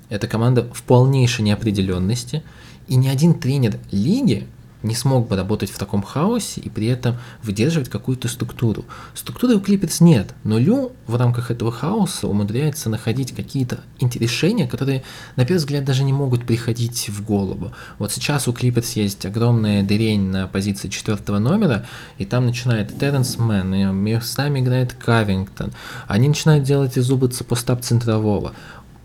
это 0.08 0.26
команда 0.26 0.68
в 0.72 0.82
полнейшей 0.82 1.44
неопределенности, 1.44 2.42
и 2.88 2.96
ни 2.96 3.08
один 3.08 3.34
тренер 3.34 3.78
лиги 3.90 4.46
не 4.82 4.94
смог 4.94 5.28
бы 5.28 5.36
работать 5.36 5.70
в 5.70 5.78
таком 5.78 6.02
хаосе 6.02 6.60
и 6.60 6.68
при 6.68 6.86
этом 6.86 7.16
выдерживать 7.42 7.88
какую-то 7.88 8.28
структуру. 8.28 8.84
Структуры 9.14 9.56
у 9.56 9.60
Клиперс 9.60 10.00
нет, 10.00 10.34
но 10.44 10.58
Лю 10.58 10.92
в 11.06 11.16
рамках 11.16 11.50
этого 11.50 11.72
хаоса 11.72 12.28
умудряется 12.28 12.90
находить 12.90 13.32
какие-то 13.32 13.80
решения, 14.00 14.66
которые, 14.66 15.02
на 15.36 15.44
первый 15.44 15.58
взгляд, 15.58 15.84
даже 15.84 16.04
не 16.04 16.12
могут 16.12 16.44
приходить 16.46 17.08
в 17.08 17.24
голову. 17.24 17.72
Вот 17.98 18.12
сейчас 18.12 18.48
у 18.48 18.52
Клиперс 18.52 18.92
есть 18.92 19.24
огромная 19.26 19.82
дырень 19.82 20.30
на 20.30 20.46
позиции 20.48 20.88
четвертого 20.88 21.38
номера, 21.38 21.86
и 22.18 22.24
там 22.24 22.46
начинает 22.46 22.98
Терренс 22.98 23.38
Мэн, 23.38 23.74
и 23.74 23.84
местами 23.84 24.60
играет 24.60 24.94
Кавингтон. 24.94 25.72
Они 26.08 26.28
начинают 26.28 26.64
делать 26.64 26.96
из 26.96 27.10
Убыца 27.10 27.44
постап 27.44 27.82
центрового 27.82 28.52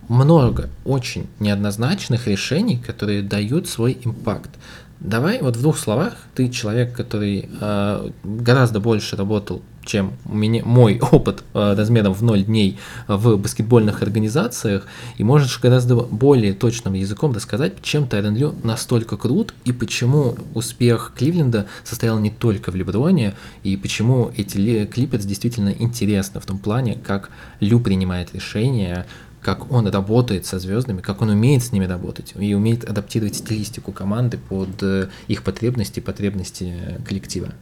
много 0.08 0.70
очень 0.86 1.28
неоднозначных 1.40 2.28
решений, 2.28 2.78
которые 2.78 3.22
дают 3.22 3.68
свой 3.68 3.98
импакт. 4.04 4.52
Давай 5.00 5.42
вот 5.42 5.56
в 5.56 5.62
двух 5.62 5.78
словах, 5.78 6.14
ты 6.34 6.50
человек, 6.50 6.94
который 6.94 7.50
э, 7.62 8.10
гораздо 8.24 8.80
больше 8.80 9.16
работал, 9.16 9.62
чем 9.86 10.14
у 10.26 10.36
меня, 10.36 10.64
мой 10.66 11.00
опыт 11.12 11.44
э, 11.54 11.76
размером 11.78 12.14
в 12.14 12.24
0 12.24 12.44
дней 12.46 12.80
в 13.08 13.38
баскетбольных 13.38 14.02
организациях, 14.02 14.88
и 15.18 15.24
можешь 15.24 15.60
гораздо 15.62 15.98
более 15.98 16.54
точным 16.54 16.94
языком 16.94 17.32
рассказать, 17.32 17.74
чем 17.84 18.08
Тайрен 18.08 18.36
Лю 18.36 18.56
настолько 18.64 19.18
крут, 19.18 19.54
и 19.66 19.72
почему 19.72 20.36
успех 20.56 21.14
Кливленда 21.16 21.68
состоял 21.84 22.18
не 22.18 22.32
только 22.32 22.72
в 22.72 22.76
Леброне, 22.76 23.36
и 23.62 23.78
почему 23.78 24.32
эти 24.36 24.86
клипы 24.86 25.20
действительно 25.20 25.70
интересны 25.70 26.42
в 26.42 26.46
том 26.48 26.58
плане, 26.58 26.96
как 26.96 27.30
Лю 27.60 27.80
принимает 27.80 28.34
решения, 28.34 29.06
как 29.48 29.72
он 29.72 29.88
работает 29.88 30.46
со 30.46 30.60
звездами, 30.60 31.00
как 31.00 31.22
он 31.22 31.30
умеет 31.30 31.64
с 31.64 31.72
ними 31.72 31.86
работать 31.86 32.34
и 32.38 32.54
умеет 32.54 32.84
адаптировать 32.84 33.38
стилистику 33.38 33.94
команды 33.94 34.38
под 34.38 34.84
э, 34.84 35.08
их 35.30 35.42
потребности, 35.46 36.02
потребности 36.02 36.76
э, 36.78 37.02
коллектива. 37.08 37.54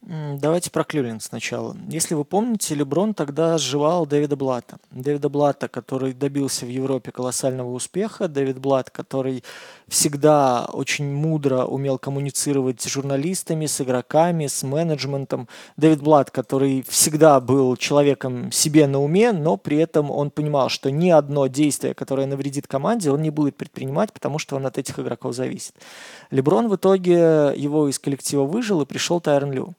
Давайте 0.00 0.70
про 0.70 0.84
Кливленд 0.84 1.24
сначала. 1.24 1.76
Если 1.88 2.14
вы 2.14 2.24
помните, 2.24 2.76
Леброн 2.76 3.14
тогда 3.14 3.58
сживал 3.58 4.06
Дэвида 4.06 4.36
Блата. 4.36 4.78
Дэвида 4.92 5.28
Блата, 5.28 5.66
который 5.66 6.14
добился 6.14 6.66
в 6.66 6.68
Европе 6.68 7.10
колоссального 7.10 7.72
успеха. 7.72 8.28
Дэвид 8.28 8.60
Блат, 8.60 8.90
который 8.90 9.42
всегда 9.88 10.66
очень 10.72 11.12
мудро 11.12 11.64
умел 11.64 11.98
коммуницировать 11.98 12.80
с 12.80 12.86
журналистами, 12.86 13.66
с 13.66 13.80
игроками, 13.80 14.46
с 14.46 14.62
менеджментом. 14.62 15.48
Дэвид 15.76 16.02
Блат, 16.02 16.30
который 16.30 16.84
всегда 16.88 17.40
был 17.40 17.76
человеком 17.76 18.52
себе 18.52 18.86
на 18.86 19.02
уме, 19.02 19.32
но 19.32 19.56
при 19.56 19.78
этом 19.78 20.10
он 20.10 20.30
понимал, 20.30 20.68
что 20.68 20.90
ни 20.90 21.10
одно 21.10 21.46
действие, 21.46 21.94
которое 21.94 22.26
навредит 22.26 22.66
команде, 22.66 23.10
он 23.10 23.22
не 23.22 23.30
будет 23.30 23.56
предпринимать, 23.56 24.12
потому 24.12 24.38
что 24.38 24.56
он 24.56 24.66
от 24.66 24.78
этих 24.78 24.98
игроков 24.98 25.34
зависит. 25.34 25.74
Леброн 26.30 26.68
в 26.68 26.76
итоге 26.76 27.52
его 27.56 27.88
из 27.88 27.98
коллектива 27.98 28.44
выжил 28.44 28.82
и 28.82 28.86
пришел 28.86 29.20
Тайрон 29.20 29.52
Лю. 29.52 29.74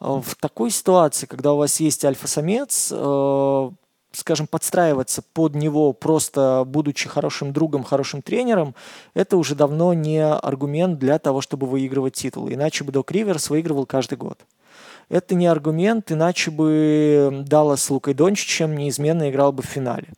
Э, 0.00 0.20
в 0.24 0.34
такой 0.40 0.70
ситуации, 0.70 1.26
когда 1.26 1.52
у 1.52 1.56
вас 1.56 1.80
есть 1.80 2.04
альфа-самец, 2.04 2.90
э, 2.92 3.70
скажем, 4.12 4.46
подстраиваться 4.46 5.22
под 5.22 5.54
него, 5.54 5.92
просто 5.92 6.64
будучи 6.66 7.08
хорошим 7.08 7.52
другом, 7.52 7.84
хорошим 7.84 8.22
тренером, 8.22 8.74
это 9.14 9.36
уже 9.36 9.54
давно 9.54 9.94
не 9.94 10.24
аргумент 10.24 10.98
для 10.98 11.18
того, 11.18 11.40
чтобы 11.40 11.66
выигрывать 11.66 12.14
титулы. 12.14 12.54
Иначе 12.54 12.84
бы 12.84 12.92
Док 12.92 13.10
Риверс 13.10 13.50
выигрывал 13.50 13.86
каждый 13.86 14.18
год. 14.18 14.38
Это 15.08 15.34
не 15.34 15.46
аргумент, 15.46 16.12
иначе 16.12 16.50
бы 16.50 17.44
Даллас 17.46 17.82
с 17.82 17.90
Лукой 17.90 18.14
Дончичем 18.14 18.76
неизменно 18.76 19.30
играл 19.30 19.52
бы 19.52 19.62
в 19.62 19.66
финале. 19.66 20.08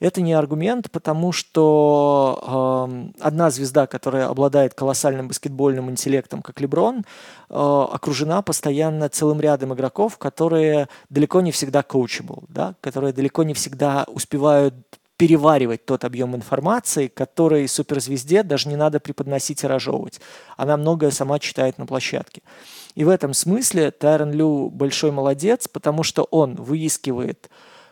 Это 0.00 0.20
не 0.20 0.32
аргумент, 0.32 0.90
потому 0.92 1.32
что 1.32 2.88
э, 2.88 3.20
одна 3.20 3.50
звезда, 3.50 3.86
которая 3.88 4.28
обладает 4.28 4.74
колоссальным 4.74 5.26
баскетбольным 5.26 5.90
интеллектом, 5.90 6.40
как 6.40 6.60
Леброн, 6.60 6.98
э, 6.98 7.54
окружена 7.54 8.42
постоянно 8.42 9.08
целым 9.08 9.40
рядом 9.40 9.74
игроков, 9.74 10.16
которые 10.16 10.88
далеко 11.10 11.40
не 11.40 11.50
всегда 11.50 11.80
coachable, 11.80 12.44
да, 12.48 12.76
которые 12.80 13.12
далеко 13.12 13.42
не 13.42 13.54
всегда 13.54 14.04
успевают 14.08 14.74
переваривать 15.16 15.84
тот 15.84 16.04
объем 16.04 16.36
информации, 16.36 17.08
который 17.08 17.66
суперзвезде 17.66 18.44
даже 18.44 18.68
не 18.68 18.76
надо 18.76 19.00
преподносить 19.00 19.64
и 19.64 19.66
разжевывать. 19.66 20.20
Она 20.56 20.76
многое 20.76 21.10
сама 21.10 21.40
читает 21.40 21.76
на 21.76 21.86
площадке. 21.86 22.40
И 22.94 23.02
в 23.02 23.08
этом 23.08 23.34
смысле 23.34 23.90
Тайрон 23.90 24.30
Лю 24.30 24.70
большой 24.70 25.10
молодец, 25.10 25.66
потому 25.66 26.04
что 26.04 26.22
он 26.22 26.54
выискивает 26.54 27.50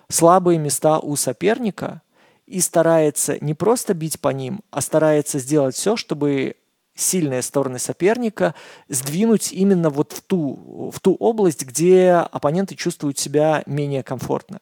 слабые 0.09 0.59
места 0.59 0.99
у 0.99 1.17
соперника 1.17 2.03
и 2.47 2.61
старается 2.61 3.39
не 3.45 3.55
просто 3.55 3.95
бить 3.95 4.21
по 4.21 4.29
ним, 4.29 4.61
а 4.71 4.81
старается 4.81 5.39
сделать 5.39 5.75
все, 5.75 5.97
чтобы 5.97 6.57
сильные 6.97 7.43
стороны 7.43 7.79
соперника 7.79 8.55
сдвинуть 8.89 9.53
именно 9.53 9.91
вот 9.91 10.13
в 10.13 10.23
ту, 10.23 10.91
в 10.93 10.99
ту 11.01 11.15
область, 11.15 11.65
где 11.65 12.13
оппоненты 12.13 12.75
чувствуют 12.75 13.19
себя 13.19 13.63
менее 13.67 14.03
комфортно. 14.03 14.61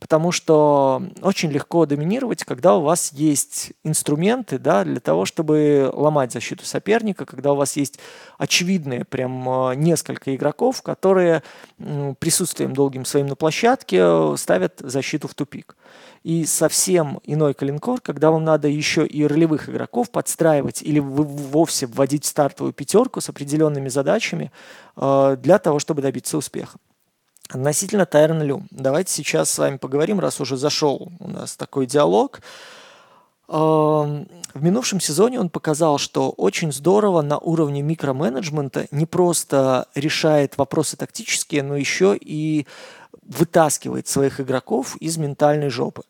Потому 0.00 0.32
что 0.32 1.02
очень 1.22 1.50
легко 1.50 1.86
доминировать, 1.86 2.44
когда 2.44 2.76
у 2.76 2.82
вас 2.82 3.12
есть 3.12 3.72
инструменты 3.84 4.58
да, 4.58 4.84
для 4.84 5.00
того, 5.00 5.24
чтобы 5.24 5.90
ломать 5.94 6.32
защиту 6.32 6.64
соперника, 6.64 7.24
когда 7.24 7.52
у 7.52 7.56
вас 7.56 7.76
есть 7.76 8.00
очевидные 8.38 9.04
прям 9.04 9.70
э, 9.70 9.74
несколько 9.76 10.34
игроков, 10.34 10.82
которые 10.82 11.42
присутствием 12.18 12.74
долгим 12.74 13.04
своим 13.04 13.26
на 13.26 13.36
площадке 13.36 13.98
э, 14.00 14.34
ставят 14.36 14.80
защиту 14.80 15.28
в 15.28 15.34
тупик 15.34 15.76
и 16.24 16.46
совсем 16.46 17.20
иной 17.22 17.52
калинкор, 17.52 18.00
когда 18.00 18.30
вам 18.30 18.44
надо 18.44 18.66
еще 18.66 19.06
и 19.06 19.26
ролевых 19.26 19.68
игроков 19.68 20.10
подстраивать 20.10 20.82
или 20.82 20.98
вовсе 20.98 21.86
вводить 21.86 22.24
в 22.24 22.28
стартовую 22.28 22.72
пятерку 22.72 23.20
с 23.20 23.28
определенными 23.28 23.88
задачами 23.90 24.50
э, 24.96 25.36
для 25.38 25.58
того, 25.58 25.78
чтобы 25.78 26.00
добиться 26.00 26.38
успеха. 26.38 26.78
Относительно 27.50 28.06
Тайрона 28.06 28.42
Лю. 28.42 28.62
Давайте 28.70 29.12
сейчас 29.12 29.50
с 29.50 29.58
вами 29.58 29.76
поговорим, 29.76 30.18
раз 30.18 30.40
уже 30.40 30.56
зашел 30.56 31.12
у 31.20 31.28
нас 31.28 31.56
такой 31.56 31.86
диалог. 31.86 32.40
В 33.46 34.26
минувшем 34.54 35.00
сезоне 35.00 35.38
он 35.38 35.50
показал, 35.50 35.98
что 35.98 36.30
очень 36.30 36.72
здорово 36.72 37.20
на 37.20 37.36
уровне 37.36 37.82
микроменеджмента 37.82 38.86
не 38.90 39.04
просто 39.04 39.88
решает 39.94 40.56
вопросы 40.56 40.96
тактические, 40.96 41.62
но 41.62 41.76
еще 41.76 42.16
и 42.18 42.66
вытаскивает 43.20 44.08
своих 44.08 44.40
игроков 44.40 44.96
из 44.96 45.18
ментальной 45.18 45.68
жопы. 45.68 46.04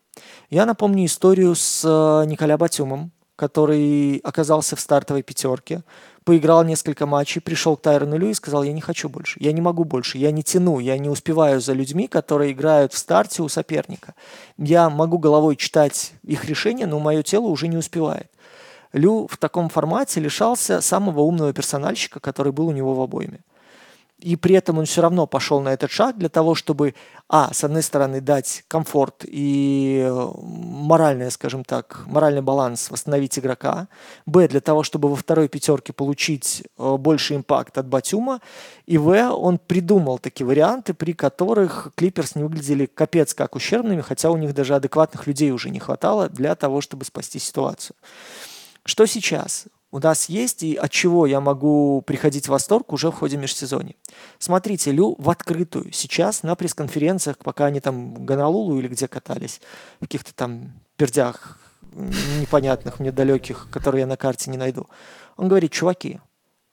Я 0.50 0.66
напомню 0.66 1.06
историю 1.06 1.54
с 1.54 1.82
э, 1.84 2.26
Николя 2.26 2.56
Батюмом, 2.56 3.10
который 3.36 4.18
оказался 4.18 4.76
в 4.76 4.80
стартовой 4.80 5.22
пятерке, 5.22 5.82
поиграл 6.24 6.64
несколько 6.64 7.06
матчей, 7.06 7.40
пришел 7.40 7.76
к 7.76 7.82
Тайрону 7.82 8.16
Лю 8.16 8.30
и 8.30 8.34
сказал, 8.34 8.62
я 8.62 8.72
не 8.72 8.80
хочу 8.80 9.08
больше, 9.08 9.38
я 9.40 9.52
не 9.52 9.60
могу 9.60 9.84
больше, 9.84 10.18
я 10.18 10.30
не 10.30 10.42
тяну, 10.42 10.78
я 10.78 10.96
не 10.98 11.08
успеваю 11.08 11.60
за 11.60 11.72
людьми, 11.72 12.06
которые 12.06 12.52
играют 12.52 12.92
в 12.92 12.98
старте 12.98 13.42
у 13.42 13.48
соперника. 13.48 14.14
Я 14.56 14.88
могу 14.88 15.18
головой 15.18 15.56
читать 15.56 16.12
их 16.22 16.44
решения, 16.44 16.86
но 16.86 17.00
мое 17.00 17.22
тело 17.22 17.46
уже 17.46 17.68
не 17.68 17.76
успевает. 17.76 18.30
Лю 18.92 19.26
в 19.28 19.36
таком 19.36 19.68
формате 19.68 20.20
лишался 20.20 20.80
самого 20.80 21.20
умного 21.22 21.52
персональщика, 21.52 22.20
который 22.20 22.52
был 22.52 22.68
у 22.68 22.72
него 22.72 22.94
в 22.94 23.00
обойме 23.00 23.40
и 24.24 24.36
при 24.36 24.54
этом 24.54 24.78
он 24.78 24.86
все 24.86 25.02
равно 25.02 25.26
пошел 25.26 25.60
на 25.60 25.68
этот 25.74 25.90
шаг 25.90 26.16
для 26.16 26.30
того, 26.30 26.54
чтобы, 26.54 26.94
а, 27.28 27.52
с 27.52 27.62
одной 27.62 27.82
стороны, 27.82 28.22
дать 28.22 28.64
комфорт 28.68 29.24
и 29.26 30.02
э, 30.02 30.28
моральный, 30.40 31.30
скажем 31.30 31.62
так, 31.62 32.04
моральный 32.06 32.40
баланс 32.40 32.90
восстановить 32.90 33.38
игрока, 33.38 33.88
б, 34.24 34.48
для 34.48 34.60
того, 34.60 34.82
чтобы 34.82 35.10
во 35.10 35.16
второй 35.16 35.48
пятерке 35.48 35.92
получить 35.92 36.64
э, 36.78 36.96
больше 36.96 37.36
импакт 37.36 37.76
от 37.76 37.86
Батюма, 37.86 38.40
и 38.86 38.96
в, 38.96 39.10
он 39.30 39.58
придумал 39.58 40.18
такие 40.18 40.46
варианты, 40.46 40.94
при 40.94 41.12
которых 41.12 41.92
Клиперс 41.94 42.34
не 42.34 42.44
выглядели 42.44 42.86
капец 42.86 43.34
как 43.34 43.54
ущербными, 43.54 44.00
хотя 44.00 44.30
у 44.30 44.38
них 44.38 44.54
даже 44.54 44.74
адекватных 44.74 45.26
людей 45.26 45.50
уже 45.50 45.68
не 45.68 45.80
хватало 45.80 46.30
для 46.30 46.54
того, 46.54 46.80
чтобы 46.80 47.04
спасти 47.04 47.38
ситуацию. 47.38 47.94
Что 48.86 49.04
сейчас? 49.04 49.66
У 49.94 50.00
нас 50.00 50.28
есть 50.28 50.64
и 50.64 50.74
от 50.74 50.90
чего 50.90 51.24
я 51.24 51.40
могу 51.40 52.02
приходить 52.02 52.46
в 52.46 52.48
восторг 52.48 52.92
уже 52.92 53.12
в 53.12 53.14
ходе 53.14 53.36
межсезонья. 53.36 53.94
Смотрите, 54.40 54.90
Лю 54.90 55.14
в 55.18 55.30
открытую 55.30 55.92
сейчас 55.92 56.42
на 56.42 56.56
пресс-конференциях, 56.56 57.38
пока 57.38 57.66
они 57.66 57.78
там 57.78 58.12
в 58.16 58.24
Гонолулу 58.24 58.76
или 58.80 58.88
где 58.88 59.06
катались, 59.06 59.60
в 59.98 60.00
каких-то 60.00 60.34
там 60.34 60.72
пердях 60.96 61.60
непонятных, 61.92 62.98
мне 62.98 63.12
далеких, 63.12 63.68
которые 63.70 64.00
я 64.00 64.08
на 64.08 64.16
карте 64.16 64.50
не 64.50 64.56
найду. 64.56 64.88
Он 65.36 65.46
говорит, 65.46 65.70
чуваки, 65.70 66.18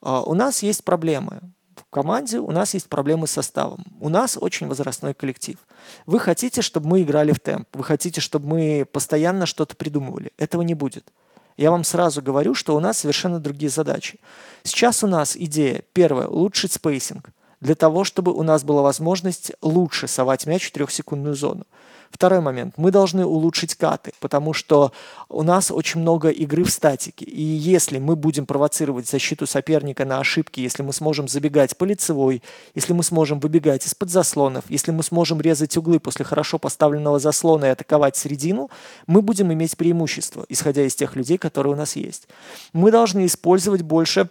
а, 0.00 0.22
у 0.22 0.34
нас 0.34 0.64
есть 0.64 0.82
проблемы 0.82 1.42
в 1.76 1.84
команде, 1.90 2.40
у 2.40 2.50
нас 2.50 2.74
есть 2.74 2.88
проблемы 2.88 3.28
с 3.28 3.30
составом. 3.30 3.84
У 4.00 4.08
нас 4.08 4.36
очень 4.36 4.66
возрастной 4.66 5.14
коллектив. 5.14 5.58
Вы 6.06 6.18
хотите, 6.18 6.60
чтобы 6.60 6.88
мы 6.88 7.02
играли 7.02 7.30
в 7.30 7.38
темп, 7.38 7.68
вы 7.72 7.84
хотите, 7.84 8.20
чтобы 8.20 8.48
мы 8.48 8.84
постоянно 8.84 9.46
что-то 9.46 9.76
придумывали. 9.76 10.32
Этого 10.38 10.62
не 10.62 10.74
будет. 10.74 11.12
Я 11.56 11.70
вам 11.70 11.84
сразу 11.84 12.22
говорю, 12.22 12.54
что 12.54 12.76
у 12.76 12.80
нас 12.80 12.98
совершенно 12.98 13.38
другие 13.38 13.70
задачи. 13.70 14.18
Сейчас 14.62 15.02
у 15.04 15.06
нас 15.06 15.36
идея, 15.36 15.82
первое, 15.92 16.26
улучшить 16.26 16.72
спейсинг, 16.72 17.30
для 17.60 17.74
того, 17.74 18.04
чтобы 18.04 18.32
у 18.32 18.42
нас 18.42 18.64
была 18.64 18.82
возможность 18.82 19.52
лучше 19.62 20.08
совать 20.08 20.46
мяч 20.46 20.68
в 20.68 20.72
трехсекундную 20.72 21.34
зону. 21.34 21.64
Второй 22.12 22.40
момент. 22.40 22.74
Мы 22.76 22.90
должны 22.90 23.24
улучшить 23.24 23.74
каты, 23.74 24.12
потому 24.20 24.52
что 24.52 24.92
у 25.30 25.42
нас 25.42 25.70
очень 25.70 26.00
много 26.00 26.28
игры 26.28 26.62
в 26.62 26.70
статике. 26.70 27.24
И 27.24 27.42
если 27.42 27.98
мы 27.98 28.16
будем 28.16 28.44
провоцировать 28.44 29.08
защиту 29.08 29.46
соперника 29.46 30.04
на 30.04 30.18
ошибки, 30.18 30.60
если 30.60 30.82
мы 30.82 30.92
сможем 30.92 31.26
забегать 31.26 31.76
по 31.76 31.84
лицевой, 31.84 32.42
если 32.74 32.92
мы 32.92 33.02
сможем 33.02 33.40
выбегать 33.40 33.86
из-под 33.86 34.10
заслонов, 34.10 34.64
если 34.68 34.90
мы 34.90 35.02
сможем 35.02 35.40
резать 35.40 35.74
углы 35.78 35.98
после 36.00 36.26
хорошо 36.26 36.58
поставленного 36.58 37.18
заслона 37.18 37.64
и 37.64 37.68
атаковать 37.68 38.14
середину, 38.14 38.70
мы 39.06 39.22
будем 39.22 39.50
иметь 39.50 39.76
преимущество, 39.78 40.44
исходя 40.50 40.82
из 40.82 40.94
тех 40.94 41.16
людей, 41.16 41.38
которые 41.38 41.72
у 41.72 41.76
нас 41.76 41.96
есть. 41.96 42.28
Мы 42.74 42.90
должны 42.90 43.24
использовать 43.24 43.80
больше 43.80 44.28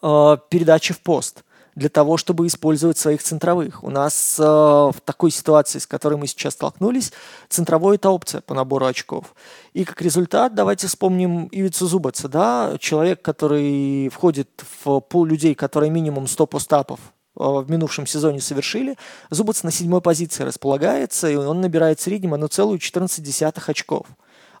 э, 0.00 0.36
передачи 0.48 0.94
в 0.94 1.00
пост 1.00 1.44
для 1.76 1.90
того, 1.90 2.16
чтобы 2.16 2.46
использовать 2.46 2.96
своих 2.96 3.22
центровых. 3.22 3.84
У 3.84 3.90
нас 3.90 4.36
э, 4.40 4.42
в 4.42 4.96
такой 5.04 5.30
ситуации, 5.30 5.78
с 5.78 5.86
которой 5.86 6.14
мы 6.14 6.26
сейчас 6.26 6.54
столкнулись, 6.54 7.12
центровой– 7.50 7.96
это 7.96 8.08
опция 8.08 8.40
по 8.40 8.54
набору 8.54 8.86
очков. 8.86 9.34
И 9.74 9.84
как 9.84 10.00
результат, 10.00 10.54
давайте 10.54 10.86
вспомним 10.86 11.48
Ивицу 11.52 11.86
Зубаца, 11.86 12.28
да, 12.28 12.76
человек, 12.80 13.20
который 13.20 14.08
входит 14.08 14.64
в 14.82 15.00
пул 15.00 15.26
людей, 15.26 15.54
которые 15.54 15.90
минимум 15.90 16.26
100 16.26 16.46
постапов 16.46 16.98
э, 17.38 17.42
в 17.44 17.70
минувшем 17.70 18.06
сезоне 18.06 18.40
совершили. 18.40 18.96
Зубац 19.28 19.62
на 19.62 19.70
седьмой 19.70 20.00
позиции 20.00 20.44
располагается, 20.44 21.28
и 21.28 21.36
он 21.36 21.60
набирает 21.60 22.00
в 22.00 22.02
среднем 22.02 22.32
1,14 22.32 23.70
очков, 23.70 24.06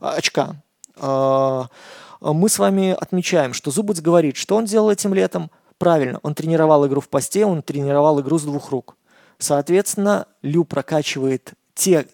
а, 0.00 0.10
очка. 0.10 0.56
Э, 0.96 1.64
мы 2.20 2.50
с 2.50 2.58
вами 2.58 2.90
отмечаем, 2.90 3.54
что 3.54 3.70
Зубац 3.70 4.00
говорит, 4.00 4.36
что 4.36 4.56
он 4.56 4.66
делал 4.66 4.90
этим 4.90 5.14
летом– 5.14 5.50
Правильно, 5.78 6.20
он 6.22 6.34
тренировал 6.34 6.86
игру 6.86 7.00
в 7.00 7.08
посте, 7.08 7.44
он 7.44 7.62
тренировал 7.62 8.20
игру 8.20 8.38
с 8.38 8.42
двух 8.42 8.70
рук. 8.70 8.96
Соответственно, 9.38 10.26
Лю 10.42 10.64
прокачивает 10.64 11.52
те 11.74 12.06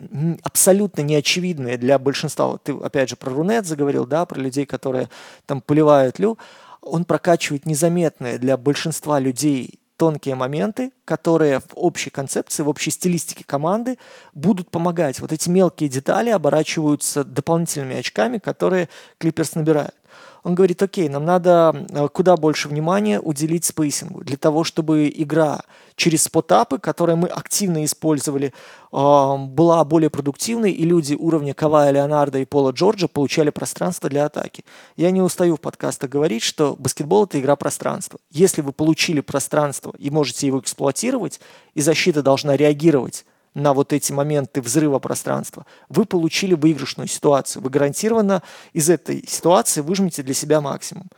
абсолютно 0.42 1.02
неочевидные 1.02 1.78
для 1.78 1.98
большинства, 2.00 2.58
ты 2.58 2.72
опять 2.72 3.08
же 3.08 3.16
про 3.16 3.30
Рунет 3.30 3.64
заговорил, 3.64 4.06
да, 4.06 4.26
про 4.26 4.40
людей, 4.40 4.66
которые 4.66 5.08
там 5.46 5.60
поливают 5.60 6.18
Лю, 6.18 6.36
он 6.80 7.04
прокачивает 7.04 7.64
незаметные 7.64 8.38
для 8.38 8.56
большинства 8.56 9.20
людей 9.20 9.78
тонкие 9.96 10.34
моменты, 10.34 10.90
которые 11.04 11.60
в 11.60 11.74
общей 11.76 12.10
концепции, 12.10 12.64
в 12.64 12.68
общей 12.68 12.90
стилистике 12.90 13.44
команды 13.44 13.98
будут 14.34 14.68
помогать. 14.68 15.20
Вот 15.20 15.30
эти 15.30 15.48
мелкие 15.48 15.88
детали 15.88 16.30
оборачиваются 16.30 17.22
дополнительными 17.22 17.96
очками, 17.96 18.38
которые 18.38 18.88
Клиперс 19.18 19.54
набирают. 19.54 19.94
Он 20.42 20.56
говорит, 20.56 20.82
окей, 20.82 21.08
нам 21.08 21.24
надо 21.24 21.86
э, 21.90 22.08
куда 22.08 22.36
больше 22.36 22.68
внимания 22.68 23.20
уделить 23.20 23.64
спейсингу, 23.64 24.24
для 24.24 24.36
того, 24.36 24.64
чтобы 24.64 25.08
игра 25.08 25.62
через 25.94 26.24
спотапы, 26.24 26.78
которые 26.78 27.14
мы 27.14 27.28
активно 27.28 27.84
использовали, 27.84 28.52
э, 28.92 29.36
была 29.46 29.84
более 29.84 30.10
продуктивной, 30.10 30.72
и 30.72 30.84
люди 30.84 31.14
уровня 31.14 31.54
Кавая 31.54 31.92
Леонарда 31.92 32.40
и 32.40 32.44
Пола 32.44 32.72
Джорджа 32.72 33.06
получали 33.06 33.50
пространство 33.50 34.10
для 34.10 34.24
атаки. 34.24 34.64
Я 34.96 35.12
не 35.12 35.22
устаю 35.22 35.56
в 35.56 35.60
подкастах 35.60 36.10
говорить, 36.10 36.42
что 36.42 36.74
баскетбол– 36.76 37.24
это 37.26 37.38
игра 37.38 37.54
пространства. 37.54 38.18
Если 38.30 38.62
вы 38.62 38.72
получили 38.72 39.20
пространство 39.20 39.94
и 39.96 40.10
можете 40.10 40.48
его 40.48 40.58
эксплуатировать, 40.58 41.40
и 41.74 41.80
защита 41.82 42.22
должна 42.22 42.56
реагировать 42.56 43.24
на 43.54 43.74
вот 43.74 43.92
эти 43.92 44.12
моменты 44.12 44.62
взрыва 44.62 44.98
пространства, 44.98 45.66
вы 45.88 46.04
получили 46.04 46.54
выигрышную 46.54 47.08
ситуацию. 47.08 47.62
Вы 47.62 47.70
гарантированно 47.70 48.42
из 48.72 48.88
этой 48.88 49.24
ситуации 49.26 49.80
выжмете 49.80 50.22
для 50.22 50.34
себя 50.34 50.60
максимум. 50.60 51.08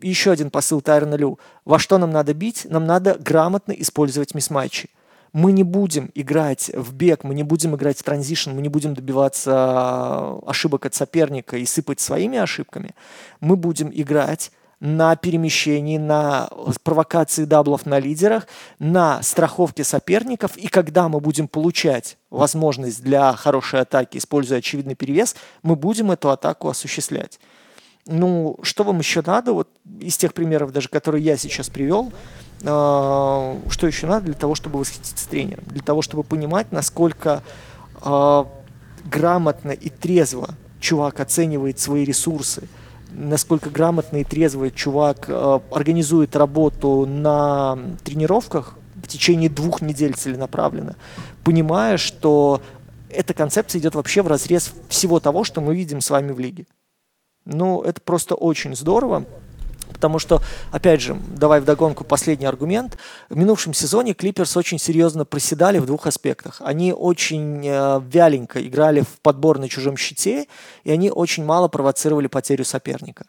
Еще 0.00 0.30
один 0.30 0.50
посыл 0.50 0.80
Тайрона 0.80 1.16
Лю. 1.16 1.38
Во 1.64 1.78
что 1.78 1.98
нам 1.98 2.10
надо 2.10 2.34
бить? 2.34 2.66
Нам 2.68 2.86
надо 2.86 3.16
грамотно 3.18 3.72
использовать 3.72 4.34
мисс-матчи 4.34 4.90
мы 5.32 5.52
не 5.52 5.62
будем 5.62 6.10
играть 6.14 6.70
в 6.74 6.94
бег, 6.94 7.24
мы 7.24 7.34
не 7.34 7.42
будем 7.42 7.76
играть 7.76 7.98
в 7.98 8.02
транзишн, 8.02 8.50
мы 8.52 8.62
не 8.62 8.68
будем 8.68 8.94
добиваться 8.94 10.38
ошибок 10.46 10.86
от 10.86 10.94
соперника 10.94 11.56
и 11.56 11.66
сыпать 11.66 12.00
своими 12.00 12.38
ошибками. 12.38 12.94
Мы 13.40 13.56
будем 13.56 13.90
играть 13.92 14.50
на 14.80 15.16
перемещении, 15.16 15.98
на 15.98 16.48
провокации 16.84 17.44
даблов 17.44 17.84
на 17.84 17.98
лидерах, 17.98 18.46
на 18.78 19.22
страховке 19.22 19.84
соперников. 19.84 20.56
И 20.56 20.68
когда 20.68 21.08
мы 21.08 21.20
будем 21.20 21.48
получать 21.48 22.16
возможность 22.30 23.02
для 23.02 23.32
хорошей 23.32 23.80
атаки, 23.80 24.18
используя 24.18 24.58
очевидный 24.58 24.94
перевес, 24.94 25.34
мы 25.62 25.74
будем 25.74 26.10
эту 26.10 26.30
атаку 26.30 26.68
осуществлять. 26.68 27.40
Ну, 28.06 28.56
что 28.62 28.84
вам 28.84 29.00
еще 29.00 29.22
надо, 29.24 29.52
вот 29.52 29.68
из 30.00 30.16
тех 30.16 30.32
примеров 30.32 30.72
даже, 30.72 30.88
которые 30.88 31.22
я 31.22 31.36
сейчас 31.36 31.68
привел, 31.68 32.10
э, 32.62 32.64
что 32.64 33.86
еще 33.86 34.06
надо 34.06 34.26
для 34.26 34.34
того, 34.34 34.54
чтобы 34.54 34.78
восхититься 34.78 35.28
тренером? 35.28 35.64
Для 35.66 35.82
того, 35.82 36.00
чтобы 36.00 36.22
понимать, 36.22 36.72
насколько 36.72 37.42
э, 38.02 38.44
грамотно 39.04 39.72
и 39.72 39.90
трезво 39.90 40.54
чувак 40.80 41.20
оценивает 41.20 41.80
свои 41.80 42.04
ресурсы, 42.04 42.68
насколько 43.10 43.70
грамотно 43.70 44.18
и 44.18 44.24
трезво 44.24 44.70
чувак 44.70 45.26
э, 45.28 45.60
организует 45.70 46.36
работу 46.36 47.06
на 47.06 47.78
тренировках 48.04 48.76
в 48.96 49.06
течение 49.08 49.48
двух 49.48 49.80
недель 49.80 50.14
целенаправленно, 50.14 50.96
понимая, 51.44 51.96
что 51.96 52.60
эта 53.10 53.34
концепция 53.34 53.80
идет 53.80 53.94
вообще 53.94 54.22
в 54.22 54.26
разрез 54.26 54.72
всего 54.88 55.20
того, 55.20 55.44
что 55.44 55.60
мы 55.60 55.74
видим 55.74 56.00
с 56.00 56.10
вами 56.10 56.32
в 56.32 56.38
лиге. 56.38 56.66
Ну, 57.44 57.80
это 57.80 58.00
просто 58.00 58.34
очень 58.34 58.76
здорово. 58.76 59.24
Потому 59.98 60.20
что, 60.20 60.40
опять 60.70 61.00
же, 61.00 61.16
давай 61.36 61.60
вдогонку 61.60 62.04
последний 62.04 62.46
аргумент. 62.46 62.96
В 63.28 63.36
минувшем 63.36 63.74
сезоне 63.74 64.14
Клиперс 64.14 64.56
очень 64.56 64.78
серьезно 64.78 65.24
проседали 65.24 65.80
в 65.80 65.86
двух 65.86 66.06
аспектах. 66.06 66.62
Они 66.64 66.92
очень 66.92 67.66
э, 67.66 68.00
вяленько 68.08 68.64
играли 68.64 69.00
в 69.00 69.20
подбор 69.22 69.58
на 69.58 69.68
чужом 69.68 69.96
щите, 69.96 70.46
и 70.84 70.92
они 70.92 71.10
очень 71.10 71.44
мало 71.44 71.66
провоцировали 71.66 72.28
потерю 72.28 72.64
соперника. 72.64 73.26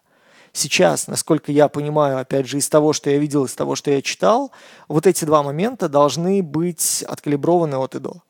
Сейчас, 0.54 1.08
насколько 1.08 1.52
я 1.52 1.70
понимаю, 1.70 2.20
опять 2.20 2.48
же, 2.48 2.60
из 2.60 2.70
того, 2.70 2.94
что 2.94 3.10
я 3.10 3.18
видел, 3.18 3.46
из 3.46 3.56
того, 3.56 3.76
что 3.76 3.90
я 3.90 4.04
читал, 4.04 4.52
вот 4.88 5.08
эти 5.08 5.26
два 5.26 5.42
момента 5.42 5.90
должны 5.90 6.44
быть 6.44 7.04
откалиброваны 7.08 7.78
от 7.78 7.96
и 7.96 8.00
до. 8.00 8.22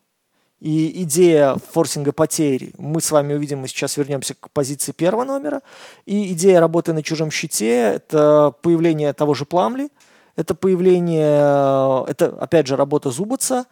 И 0.59 1.03
идея 1.03 1.55
форсинга 1.71 2.11
потерь, 2.11 2.71
мы 2.77 2.99
с 2.99 3.11
вами 3.11 3.33
увидим, 3.33 3.59
мы 3.59 3.67
сейчас 3.69 3.95
вернемся 3.95 4.33
к 4.33 4.49
позиции 4.51 4.91
первого 4.91 5.23
номера. 5.23 5.61
И 6.05 6.33
идея 6.33 6.59
работы 6.59 6.91
на 6.91 7.01
чужом 7.01 7.31
щите– 7.31 7.69
это 7.95 8.53
появление 8.61 9.13
того 9.13 9.33
же 9.33 9.45
Пламли, 9.45 9.89
это 10.35 10.55
появление, 10.55 12.05
это 12.07 12.37
опять 12.39 12.67
же 12.67 12.75
работа 12.75 13.09
Зубаца. 13.09 13.65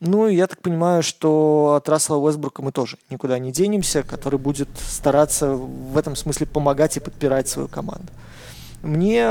Ну 0.00 0.28
и 0.28 0.34
я 0.34 0.46
так 0.46 0.62
понимаю, 0.62 1.02
что 1.02 1.74
от 1.76 1.86
Рассела 1.90 2.16
Уэсбрука 2.16 2.62
мы 2.62 2.72
тоже 2.72 2.96
никуда 3.10 3.38
не 3.38 3.52
денемся, 3.52 4.02
который 4.02 4.38
будет 4.38 4.70
стараться 4.78 5.52
в 5.52 5.98
этом 5.98 6.16
смысле 6.16 6.46
помогать 6.46 6.96
и 6.96 7.00
подпирать 7.00 7.48
свою 7.48 7.68
команду. 7.68 8.08
Мне 8.82 9.28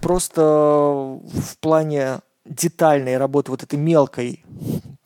просто 0.00 0.40
в 0.40 1.58
плане 1.60 2.20
детальной 2.46 3.18
работы 3.18 3.50
вот 3.50 3.62
этой 3.62 3.78
мелкой 3.78 4.42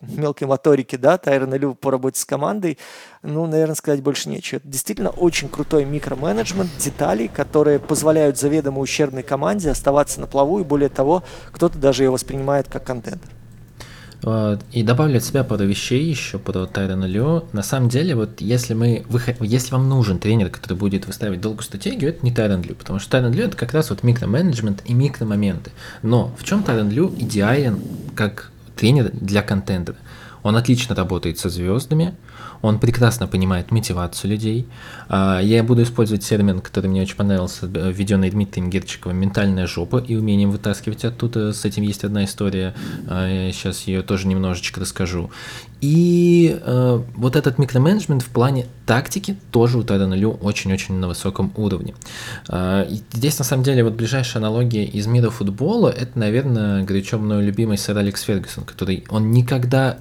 мелкой 0.08 0.48
моторики, 0.48 0.96
да, 0.96 1.18
Тайрона 1.18 1.54
Лю 1.54 1.74
по 1.74 1.90
работе 1.90 2.20
с 2.20 2.24
командой, 2.24 2.78
ну, 3.22 3.46
наверное, 3.46 3.74
сказать 3.74 4.02
больше 4.02 4.28
нечего. 4.28 4.58
Это 4.58 4.68
действительно 4.68 5.10
очень 5.10 5.48
крутой 5.48 5.84
микроменеджмент 5.84 6.70
деталей, 6.78 7.28
которые 7.28 7.78
позволяют 7.78 8.38
заведомо 8.38 8.80
ущербной 8.80 9.22
команде 9.22 9.70
оставаться 9.70 10.20
на 10.20 10.26
плаву, 10.26 10.60
и 10.60 10.64
более 10.64 10.88
того, 10.88 11.22
кто-то 11.52 11.78
даже 11.78 12.04
ее 12.04 12.10
воспринимает 12.10 12.68
как 12.68 12.84
контент. 12.84 13.22
И 14.72 14.82
добавлю 14.82 15.18
от 15.18 15.24
себя 15.24 15.44
пару 15.44 15.64
вещей 15.64 16.02
еще 16.02 16.40
про 16.40 16.66
Тайрона 16.66 17.04
Лю. 17.04 17.44
На 17.52 17.62
самом 17.62 17.88
деле, 17.88 18.16
вот 18.16 18.40
если 18.40 18.74
мы 18.74 19.04
если 19.38 19.70
вам 19.70 19.88
нужен 19.88 20.18
тренер, 20.18 20.50
который 20.50 20.76
будет 20.76 21.06
выстраивать 21.06 21.40
долгую 21.40 21.62
стратегию, 21.62 22.10
это 22.10 22.24
не 22.24 22.32
Тайрон 22.32 22.62
Лю, 22.62 22.74
потому 22.74 22.98
что 22.98 23.12
Тайрон 23.12 23.32
Лю 23.32 23.44
это 23.44 23.56
как 23.56 23.72
раз 23.72 23.90
вот 23.90 24.02
микроменеджмент 24.02 24.82
и 24.86 24.92
микромоменты. 24.92 25.70
Но 26.02 26.34
в 26.36 26.42
чем 26.42 26.64
Тайрон 26.64 26.90
Лю 26.90 27.14
идеален 27.16 27.80
как 28.16 28.50
тренер 28.78 29.10
для 29.12 29.42
контента. 29.42 29.94
Он 30.42 30.56
отлично 30.56 30.94
работает 30.94 31.38
со 31.38 31.48
звездами, 31.48 32.14
он 32.62 32.78
прекрасно 32.78 33.26
понимает 33.26 33.70
мотивацию 33.70 34.30
людей. 34.30 34.66
А, 35.08 35.40
я 35.40 35.62
буду 35.62 35.82
использовать 35.82 36.26
термин, 36.26 36.60
который 36.60 36.88
мне 36.88 37.02
очень 37.02 37.16
понравился, 37.16 37.66
э, 37.72 37.92
введенный 37.92 38.30
Дмитрием 38.30 38.70
Герчиковым, 38.70 39.16
ментальная 39.16 39.66
жопа 39.66 39.98
и 39.98 40.16
умением 40.16 40.50
вытаскивать 40.50 41.04
оттуда. 41.04 41.52
С 41.52 41.64
этим 41.64 41.82
есть 41.82 42.04
одна 42.04 42.24
история, 42.24 42.74
а, 43.06 43.50
сейчас 43.52 43.82
ее 43.82 44.02
тоже 44.02 44.26
немножечко 44.26 44.80
расскажу. 44.80 45.30
И 45.80 46.58
э, 46.60 47.02
вот 47.14 47.36
этот 47.36 47.58
микроменеджмент 47.58 48.22
в 48.22 48.28
плане 48.28 48.66
тактики 48.84 49.36
тоже 49.52 49.78
у 49.78 49.84
Тайдана 49.84 50.14
Лю 50.14 50.32
очень-очень 50.32 50.96
на 50.96 51.06
высоком 51.06 51.52
уровне. 51.56 51.94
Э, 52.48 52.88
здесь, 53.12 53.38
на 53.38 53.44
самом 53.44 53.62
деле, 53.62 53.84
вот 53.84 53.92
ближайшая 53.92 54.42
аналогия 54.42 54.84
из 54.84 55.06
мира 55.06 55.30
футбола, 55.30 55.88
это, 55.88 56.18
наверное, 56.18 56.82
горячо 56.82 57.18
мной 57.18 57.44
любимый 57.44 57.78
сэр 57.78 57.96
Алекс 57.96 58.20
Фергюсон, 58.22 58.64
который, 58.64 59.04
он 59.08 59.30
никогда, 59.30 59.98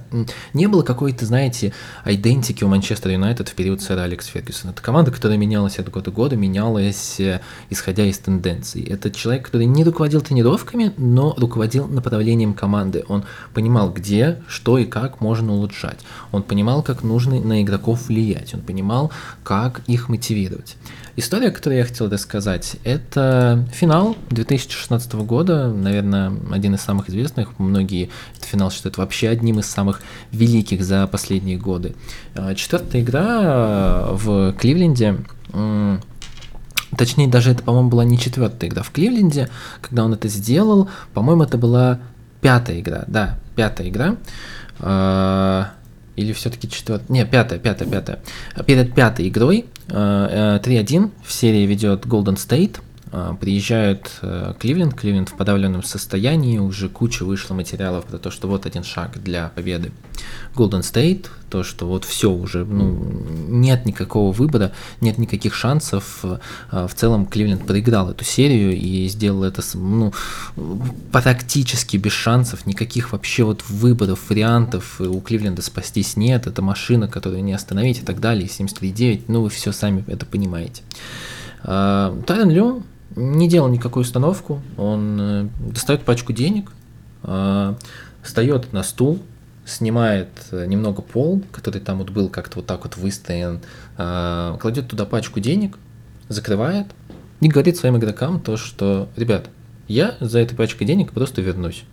не 0.52 0.66
было 0.66 0.82
какой-то, 0.82 1.26
знаете, 1.26 1.72
идентики 2.04 2.64
у 2.64 2.68
Манчестер 2.68 3.12
Юнайтед 3.12 3.48
в 3.48 3.54
период 3.54 3.80
сэра 3.82 4.02
Алекс 4.02 4.26
Фергюсона. 4.26 4.70
Это 4.70 4.82
команда, 4.82 5.10
которая 5.10 5.38
менялась 5.38 5.78
от 5.78 5.90
года 5.90 6.10
к 6.10 6.14
году, 6.14 6.36
менялась, 6.36 7.20
э, 7.20 7.40
исходя 7.70 8.04
из 8.04 8.18
тенденций. 8.18 8.82
Это 8.82 9.10
человек, 9.10 9.46
который 9.46 9.66
не 9.66 9.84
руководил 9.84 10.20
тренировками, 10.20 10.92
но 10.96 11.34
руководил 11.36 11.86
направлением 11.86 12.54
команды. 12.54 13.04
Он 13.08 13.24
понимал, 13.54 13.90
где, 13.90 14.42
что 14.48 14.78
и 14.78 14.84
как 14.84 15.20
можно 15.20 15.52
улучшать. 15.52 16.00
Он 16.32 16.42
понимал, 16.42 16.82
как 16.82 17.02
нужно 17.02 17.40
на 17.40 17.62
игроков 17.62 18.08
влиять, 18.08 18.54
он 18.54 18.60
понимал, 18.60 19.12
как 19.44 19.82
их 19.86 20.08
мотивировать. 20.08 20.76
История, 21.18 21.50
которую 21.50 21.80
я 21.80 21.84
хотел 21.84 22.08
рассказать, 22.08 22.76
это 22.84 23.66
финал 23.72 24.16
2016 24.30 25.14
года, 25.14 25.68
наверное, 25.68 26.32
один 26.52 26.76
из 26.76 26.80
самых 26.80 27.10
известных. 27.10 27.58
Многие 27.58 28.10
этот 28.36 28.44
финал 28.44 28.70
считают 28.70 28.98
вообще 28.98 29.28
одним 29.28 29.58
из 29.58 29.66
самых 29.66 30.00
великих 30.30 30.84
за 30.84 31.08
последние 31.08 31.58
годы. 31.58 31.96
А, 32.36 32.54
четвертая 32.54 33.02
игра 33.02 34.10
в 34.12 34.52
Кливленде 34.52 35.16
Точнее, 36.96 37.26
даже 37.26 37.50
это, 37.50 37.64
по-моему, 37.64 37.88
была 37.88 38.04
не 38.04 38.16
четвертая 38.16 38.70
игра 38.70 38.84
в 38.84 38.92
Кливленде, 38.92 39.48
когда 39.80 40.04
он 40.04 40.14
это 40.14 40.28
сделал. 40.28 40.88
По-моему, 41.14 41.42
это 41.42 41.58
была 41.58 41.98
пятая 42.40 42.78
игра. 42.78 43.02
Да, 43.08 43.40
пятая 43.56 43.88
игра. 43.88 44.14
А, 44.78 45.72
или 46.14 46.32
все-таки 46.32 46.70
четвертая? 46.70 47.12
Не, 47.12 47.26
пятая, 47.26 47.58
пятая, 47.58 47.88
пятая. 47.88 48.20
Перед 48.66 48.94
пятой 48.94 49.28
игрой 49.28 49.66
3-1 49.88 49.92
а, 49.92 51.10
в 51.24 51.32
серии 51.32 51.66
ведет 51.66 52.06
Golden 52.06 52.36
State. 52.36 52.80
А, 53.10 53.34
приезжают 53.34 54.10
э, 54.22 54.54
Кливленд, 54.58 54.94
Кливленд 54.94 55.30
в 55.30 55.36
подавленном 55.36 55.82
состоянии, 55.82 56.58
уже 56.58 56.88
куча 56.88 57.24
вышло 57.24 57.54
материалов 57.54 58.04
про 58.04 58.18
то, 58.18 58.30
что 58.30 58.48
вот 58.48 58.66
один 58.66 58.84
шаг 58.84 59.22
для 59.22 59.48
победы. 59.54 59.92
Golden 60.54 60.80
State, 60.80 61.26
то, 61.48 61.62
что 61.62 61.86
вот 61.86 62.04
все 62.04 62.30
уже, 62.30 62.64
ну, 62.64 62.98
нет 63.48 63.86
никакого 63.86 64.32
выбора, 64.32 64.72
нет 65.00 65.16
никаких 65.16 65.54
шансов. 65.54 66.22
А, 66.70 66.86
в 66.86 66.94
целом 66.94 67.24
Кливленд 67.24 67.66
проиграл 67.66 68.10
эту 68.10 68.24
серию 68.24 68.76
и 68.76 69.08
сделал 69.08 69.44
это, 69.44 69.62
ну, 69.74 70.12
практически 71.10 71.96
без 71.96 72.12
шансов, 72.12 72.66
никаких 72.66 73.12
вообще 73.12 73.44
вот 73.44 73.62
выборов, 73.68 74.28
вариантов 74.28 75.00
у 75.00 75.20
Кливленда 75.20 75.62
спастись 75.62 76.16
нет, 76.16 76.46
это 76.46 76.60
машина, 76.60 77.08
которую 77.08 77.42
не 77.42 77.54
остановить 77.54 78.02
и 78.02 78.04
так 78.04 78.20
далее, 78.20 78.48
73.9, 78.48 79.24
ну, 79.28 79.42
вы 79.42 79.48
все 79.48 79.72
сами 79.72 80.04
это 80.08 80.26
понимаете. 80.26 80.82
А, 81.62 82.20
Тайрон 82.26 82.50
Лю 82.50 82.82
не 83.18 83.48
делал 83.48 83.68
никакую 83.68 84.02
установку, 84.02 84.62
он 84.76 85.18
э, 85.20 85.48
достает 85.72 86.04
пачку 86.04 86.32
денег, 86.32 86.72
э, 87.24 87.74
встает 88.22 88.72
на 88.72 88.82
стул, 88.82 89.20
снимает 89.66 90.28
э, 90.52 90.66
немного 90.66 91.02
пол, 91.02 91.42
который 91.52 91.80
там 91.80 91.98
вот 91.98 92.10
был 92.10 92.28
как-то 92.28 92.56
вот 92.56 92.66
так 92.66 92.84
вот 92.84 92.96
выстоян, 92.96 93.60
кладет 93.96 94.88
туда 94.88 95.04
пачку 95.04 95.40
денег, 95.40 95.76
закрывает 96.28 96.86
и 97.40 97.48
говорит 97.48 97.76
своим 97.76 97.96
игрокам 97.96 98.40
то, 98.40 98.56
что, 98.56 99.08
ребят, 99.16 99.50
я 99.88 100.16
за 100.20 100.38
этой 100.38 100.54
пачкой 100.54 100.86
денег 100.86 101.12
просто 101.12 101.42
вернусь. 101.42 101.84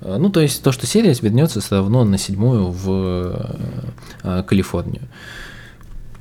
Ну, 0.00 0.30
то 0.30 0.40
есть 0.40 0.62
то, 0.62 0.72
что 0.72 0.86
серия 0.86 1.14
вернется 1.20 1.60
все 1.60 1.76
равно 1.76 2.04
на 2.04 2.18
седьмую 2.18 2.70
в 2.70 3.56
Калифорнию. 4.22 5.02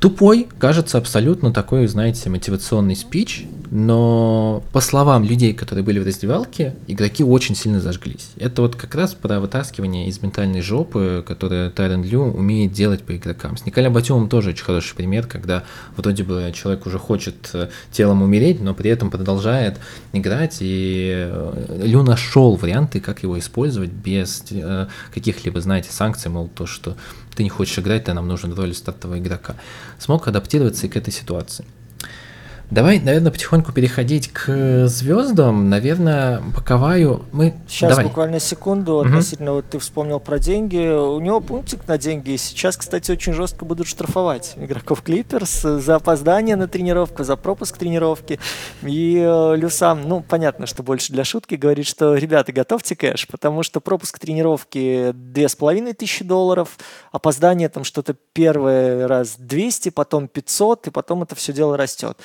Тупой, 0.01 0.47
кажется, 0.57 0.97
абсолютно 0.97 1.53
такой, 1.53 1.85
знаете, 1.85 2.27
мотивационный 2.31 2.95
спич, 2.95 3.45
но 3.69 4.63
по 4.73 4.81
словам 4.81 5.23
людей, 5.23 5.53
которые 5.53 5.85
были 5.85 5.99
в 5.99 6.05
раздевалке, 6.07 6.73
игроки 6.87 7.23
очень 7.23 7.55
сильно 7.55 7.79
зажглись. 7.79 8.31
Это 8.37 8.63
вот 8.63 8.75
как 8.75 8.95
раз 8.95 9.13
про 9.13 9.39
вытаскивание 9.39 10.07
из 10.07 10.19
ментальной 10.23 10.61
жопы, 10.61 11.23
которое 11.25 11.69
Тайрен 11.69 12.03
Лю 12.03 12.23
умеет 12.23 12.71
делать 12.71 13.03
по 13.03 13.15
игрокам. 13.15 13.57
С 13.57 13.65
Николаем 13.67 13.93
Батюмом 13.93 14.27
тоже 14.27 14.49
очень 14.49 14.65
хороший 14.65 14.95
пример, 14.95 15.27
когда 15.27 15.65
вроде 15.95 16.23
бы 16.23 16.51
человек 16.55 16.87
уже 16.87 16.97
хочет 16.97 17.51
э, 17.53 17.69
телом 17.91 18.23
умереть, 18.23 18.59
но 18.59 18.73
при 18.73 18.89
этом 18.89 19.11
продолжает 19.11 19.77
играть, 20.13 20.57
и 20.61 21.29
э, 21.29 21.81
Лю 21.83 22.01
нашел 22.01 22.55
варианты, 22.55 23.01
как 23.01 23.21
его 23.21 23.37
использовать 23.37 23.91
без 23.91 24.43
э, 24.49 24.87
каких-либо, 25.13 25.61
знаете, 25.61 25.91
санкций, 25.91 26.31
мол, 26.31 26.49
то, 26.53 26.65
что 26.65 26.97
ты 27.35 27.43
не 27.43 27.49
хочешь 27.49 27.79
играть, 27.79 28.05
то 28.05 28.13
нам 28.13 28.27
нужен 28.27 28.53
роль 28.53 28.73
стартового 28.73 29.19
игрока. 29.19 29.55
Смог 29.99 30.27
адаптироваться 30.27 30.87
и 30.87 30.89
к 30.89 30.97
этой 30.97 31.11
ситуации. 31.11 31.65
Давай, 32.71 33.01
наверное, 33.01 33.33
потихоньку 33.33 33.73
переходить 33.73 34.29
к 34.31 34.87
звездам. 34.87 35.69
Наверное, 35.69 36.41
по 36.55 36.61
Каваю 36.61 37.25
мы... 37.33 37.53
Сейчас 37.67 37.89
Давай. 37.89 38.05
буквально 38.05 38.39
секунду 38.39 38.93
угу. 38.93 39.01
относительно, 39.01 39.51
вот 39.51 39.65
ты 39.69 39.77
вспомнил 39.77 40.21
про 40.21 40.39
деньги. 40.39 40.77
У 40.77 41.19
него 41.19 41.41
пунктик 41.41 41.85
на 41.89 41.97
деньги. 41.97 42.37
Сейчас, 42.37 42.77
кстати, 42.77 43.11
очень 43.11 43.33
жестко 43.33 43.65
будут 43.65 43.87
штрафовать 43.87 44.53
игроков 44.55 45.01
Клиперс 45.01 45.63
за 45.63 45.95
опоздание 45.95 46.55
на 46.55 46.69
тренировку, 46.69 47.25
за 47.25 47.35
пропуск 47.35 47.77
тренировки. 47.77 48.39
И 48.83 49.17
э, 49.17 49.55
Люсам, 49.57 50.07
ну, 50.07 50.21
понятно, 50.21 50.65
что 50.65 50.81
больше 50.81 51.11
для 51.11 51.25
шутки, 51.25 51.55
говорит, 51.55 51.85
что, 51.85 52.15
ребята, 52.15 52.53
готовьте 52.53 52.95
кэш, 52.95 53.27
потому 53.27 53.63
что 53.63 53.81
пропуск 53.81 54.17
тренировки 54.17 55.13
половиной 55.59 55.91
тысячи 55.93 56.23
долларов, 56.23 56.77
опоздание 57.11 57.67
там 57.67 57.83
что-то 57.83 58.15
первый 58.33 59.05
раз 59.07 59.35
200, 59.37 59.89
потом 59.89 60.29
500, 60.29 60.87
и 60.87 60.89
потом 60.89 61.23
это 61.23 61.35
все 61.35 61.51
дело 61.51 61.75
растет. 61.75 62.17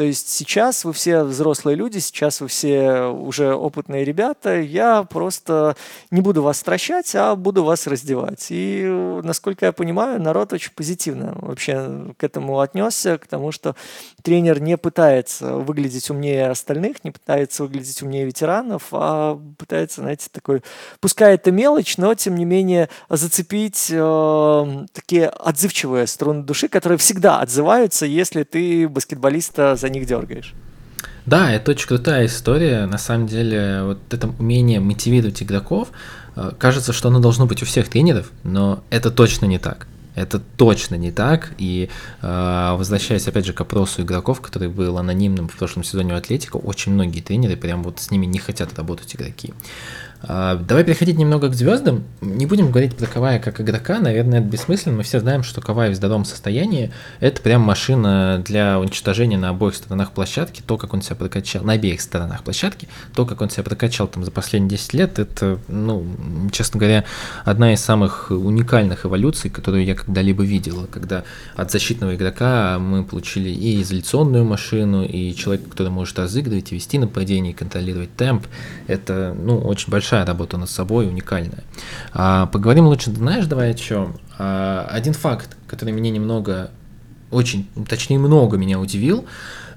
То 0.00 0.04
есть 0.04 0.30
сейчас 0.30 0.86
вы 0.86 0.94
все 0.94 1.24
взрослые 1.24 1.76
люди, 1.76 1.98
сейчас 1.98 2.40
вы 2.40 2.48
все 2.48 3.02
уже 3.08 3.54
опытные 3.54 4.02
ребята, 4.02 4.58
я 4.58 5.02
просто 5.02 5.76
не 6.10 6.22
буду 6.22 6.42
вас 6.42 6.58
стращать, 6.58 7.14
а 7.14 7.36
буду 7.36 7.64
вас 7.64 7.86
раздевать. 7.86 8.46
И, 8.48 8.82
насколько 9.22 9.66
я 9.66 9.72
понимаю, 9.72 10.18
народ 10.18 10.54
очень 10.54 10.72
позитивно 10.74 11.34
вообще 11.36 12.14
к 12.16 12.24
этому 12.24 12.60
отнесся, 12.60 13.18
к 13.18 13.26
тому, 13.26 13.52
что 13.52 13.76
тренер 14.22 14.62
не 14.62 14.78
пытается 14.78 15.56
выглядеть 15.56 16.08
умнее 16.08 16.48
остальных, 16.48 17.04
не 17.04 17.10
пытается 17.10 17.64
выглядеть 17.64 18.00
умнее 18.00 18.24
ветеранов, 18.24 18.84
а 18.92 19.38
пытается, 19.58 20.00
знаете, 20.00 20.28
такой, 20.32 20.62
пускай 21.00 21.34
это 21.34 21.50
мелочь, 21.50 21.98
но 21.98 22.14
тем 22.14 22.36
не 22.36 22.46
менее 22.46 22.88
зацепить 23.10 23.88
э, 23.90 24.86
такие 24.94 25.28
отзывчивые 25.28 26.06
струны 26.06 26.42
души, 26.42 26.68
которые 26.68 26.96
всегда 26.96 27.40
отзываются, 27.40 28.06
если 28.06 28.44
ты 28.44 28.88
баскетболиста 28.88 29.76
за 29.76 29.89
них 29.90 30.06
дергаешь. 30.06 30.54
Да, 31.26 31.52
это 31.52 31.72
очень 31.72 31.86
крутая 31.86 32.26
история. 32.26 32.86
На 32.86 32.98
самом 32.98 33.26
деле, 33.26 33.82
вот 33.84 33.98
это 34.10 34.28
умение 34.38 34.80
мотивировать 34.80 35.42
игроков, 35.42 35.90
э, 36.36 36.52
кажется, 36.58 36.92
что 36.92 37.08
оно 37.08 37.20
должно 37.20 37.46
быть 37.46 37.62
у 37.62 37.66
всех 37.66 37.88
тренеров, 37.88 38.30
но 38.42 38.82
это 38.90 39.10
точно 39.10 39.46
не 39.46 39.58
так. 39.58 39.86
Это 40.14 40.40
точно 40.40 40.96
не 40.96 41.12
так. 41.12 41.52
И 41.58 41.88
э, 42.20 42.74
возвращаясь 42.76 43.28
опять 43.28 43.46
же 43.46 43.52
к 43.52 43.60
опросу 43.60 44.02
игроков, 44.02 44.40
который 44.40 44.68
был 44.68 44.98
анонимным 44.98 45.48
в 45.48 45.56
прошлом 45.56 45.84
сезоне 45.84 46.14
у 46.14 46.16
Атлетика, 46.16 46.56
очень 46.56 46.92
многие 46.92 47.20
тренеры 47.20 47.56
прям 47.56 47.82
вот 47.82 48.00
с 48.00 48.10
ними 48.10 48.26
не 48.26 48.38
хотят 48.38 48.76
работать 48.76 49.14
игроки. 49.14 49.54
Давай 50.22 50.84
переходить 50.84 51.16
немного 51.16 51.48
к 51.48 51.54
звездам. 51.54 52.04
Не 52.20 52.46
будем 52.46 52.70
говорить 52.70 52.94
про 52.96 53.06
Кавая 53.06 53.38
как 53.38 53.60
игрока, 53.60 54.00
наверное, 54.00 54.40
это 54.40 54.48
бессмысленно. 54.48 54.98
Мы 54.98 55.02
все 55.02 55.20
знаем, 55.20 55.42
что 55.42 55.60
Кавай 55.60 55.90
в 55.90 55.94
здоровом 55.94 56.24
состоянии– 56.24 56.92
это 57.20 57.40
прям 57.40 57.62
машина 57.62 58.42
для 58.44 58.78
уничтожения 58.78 59.38
на 59.38 59.48
обоих 59.48 59.74
сторонах 59.74 60.12
площадки. 60.12 60.62
То, 60.66 60.76
как 60.76 60.92
он 60.92 61.00
себя 61.00 61.16
прокачал, 61.16 61.64
на 61.64 61.72
обеих 61.72 62.00
сторонах 62.00 62.44
площадки, 62.44 62.88
то, 63.14 63.24
как 63.24 63.40
он 63.40 63.48
себя 63.48 63.62
прокачал 63.62 64.08
там 64.08 64.24
за 64.24 64.30
последние 64.30 64.70
10 64.70 64.94
лет, 64.94 65.18
это, 65.18 65.58
ну, 65.68 66.04
честно 66.52 66.78
говоря, 66.78 67.04
одна 67.44 67.72
из 67.72 67.80
самых 67.80 68.30
уникальных 68.30 69.06
эволюций, 69.06 69.50
которую 69.50 69.84
я 69.84 69.94
когда-либо 69.94 70.42
видел. 70.44 70.86
Когда 70.90 71.24
от 71.56 71.70
защитного 71.70 72.14
игрока 72.14 72.78
мы 72.78 73.04
получили 73.04 73.48
и 73.48 73.80
изоляционную 73.80 74.44
машину, 74.44 75.02
и 75.04 75.34
человека, 75.34 75.70
который 75.70 75.88
может 75.88 76.18
разыгрывать, 76.18 76.72
и 76.72 76.74
вести 76.74 76.98
нападение, 76.98 77.52
и 77.52 77.56
контролировать 77.56 78.14
темп. 78.16 78.46
Это, 78.86 79.34
ну, 79.38 79.58
очень 79.58 79.90
большая 79.90 80.09
большая 80.10 80.26
работа 80.26 80.56
над 80.56 80.68
собой, 80.68 81.06
уникальная. 81.06 81.62
А, 82.12 82.46
поговорим 82.46 82.86
лучше, 82.86 83.12
знаешь, 83.12 83.46
давай 83.46 83.70
о 83.70 83.74
чем? 83.74 84.16
А, 84.38 84.88
один 84.90 85.12
факт, 85.12 85.56
который 85.68 85.92
меня 85.92 86.10
немного, 86.10 86.70
очень, 87.30 87.68
точнее 87.88 88.18
много 88.18 88.56
меня 88.56 88.80
удивил. 88.80 89.24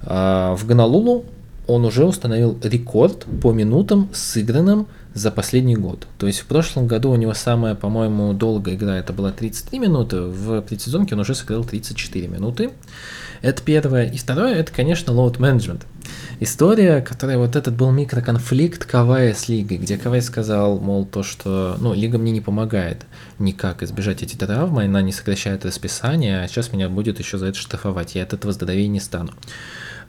А, 0.02 0.56
в 0.56 0.65
Гонолулу 0.65 1.26
он 1.67 1.86
уже 1.86 2.04
установил 2.04 2.58
рекорд 2.63 3.26
по 3.43 3.52
минутам, 3.52 4.10
сыгранным 4.12 4.88
за 5.13 5.30
последний 5.30 5.76
год. 5.76 6.08
То 6.17 6.26
есть 6.26 6.39
в 6.39 6.46
прошлом 6.48 6.88
году 6.88 7.12
у 7.12 7.15
него 7.15 7.36
самая, 7.36 7.76
по-моему, 7.76 8.34
долгая 8.34 8.74
игра 8.74 8.98
это 8.98 9.13
была 9.13 9.32
33 9.32 9.78
минуты, 9.78 10.22
в 10.22 10.62
предсезонке 10.62 11.13
он 11.13 11.22
уже 11.22 11.36
сыграл 11.36 11.63
34 11.63 12.28
минуты. 12.28 12.72
Это 13.43 13.62
первое. 13.62 14.10
И 14.10 14.17
второе, 14.17 14.56
это, 14.56 14.72
конечно, 14.72 15.12
management. 15.12 15.82
История, 16.43 16.99
которая 16.99 17.38
вот 17.38 17.56
этот 17.56 17.73
был 17.73 17.89
микроконфликт 17.91 18.84
Кавая 18.84 19.34
с 19.34 19.47
Лигой, 19.47 19.77
где 19.77 19.97
Кавай 19.97 20.21
сказал, 20.21 20.77
мол, 20.77 21.06
то, 21.06 21.23
что, 21.23 21.77
ну, 21.79 21.93
Лига 21.93 22.17
мне 22.17 22.34
не 22.34 22.41
помогает 22.41 23.06
никак 23.39 23.82
избежать 23.82 24.23
эти 24.23 24.36
травмы, 24.36 24.84
она 24.84 25.01
не 25.01 25.13
сокращает 25.13 25.65
расписание, 25.65 26.41
а 26.41 26.47
сейчас 26.49 26.73
меня 26.73 26.89
будет 26.89 27.17
еще 27.19 27.38
за 27.38 27.45
это 27.45 27.58
штрафовать, 27.58 28.15
я 28.15 28.23
от 28.23 28.34
этого 28.34 28.51
здоровее 28.51 28.89
не 28.89 28.99
стану. 28.99 29.32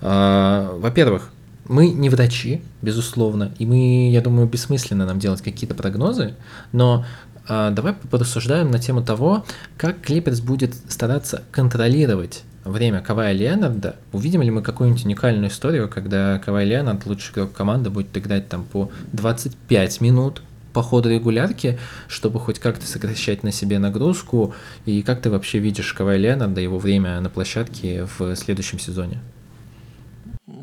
А, 0.00 0.76
во-первых, 0.76 1.30
мы 1.68 1.90
не 1.90 2.10
врачи, 2.10 2.62
безусловно, 2.82 3.54
и 3.60 3.64
мы, 3.64 4.10
я 4.10 4.20
думаю, 4.20 4.48
бессмысленно 4.48 5.06
нам 5.06 5.20
делать 5.20 5.40
какие-то 5.40 5.76
прогнозы, 5.76 6.34
но 6.72 7.04
а, 7.46 7.70
давай 7.70 7.92
порассуждаем 7.92 8.72
на 8.72 8.80
тему 8.80 9.04
того, 9.04 9.44
как 9.76 10.00
Клиперс 10.00 10.40
будет 10.40 10.74
стараться 10.88 11.44
контролировать 11.52 12.42
время 12.64 13.00
Кавая 13.00 13.32
Леонарда, 13.32 13.96
увидим 14.12 14.42
ли 14.42 14.50
мы 14.50 14.62
какую-нибудь 14.62 15.04
уникальную 15.04 15.50
историю, 15.50 15.88
когда 15.88 16.38
Кавай 16.38 16.64
Леонард, 16.64 17.06
лучший 17.06 17.32
игрок 17.32 17.52
команды, 17.52 17.90
будет 17.90 18.16
играть 18.16 18.48
там 18.48 18.64
по 18.64 18.90
25 19.12 20.00
минут 20.00 20.42
по 20.72 20.82
ходу 20.82 21.08
регулярки, 21.08 21.78
чтобы 22.08 22.40
хоть 22.40 22.58
как-то 22.58 22.86
сокращать 22.86 23.44
на 23.44 23.52
себе 23.52 23.78
нагрузку, 23.78 24.54
и 24.86 25.02
как 25.02 25.22
ты 25.22 25.30
вообще 25.30 25.58
видишь 25.58 25.92
Кавай 25.92 26.18
Леонарда, 26.18 26.60
его 26.60 26.78
время 26.78 27.20
на 27.20 27.30
площадке 27.30 28.06
в 28.18 28.34
следующем 28.34 28.78
сезоне? 28.78 29.20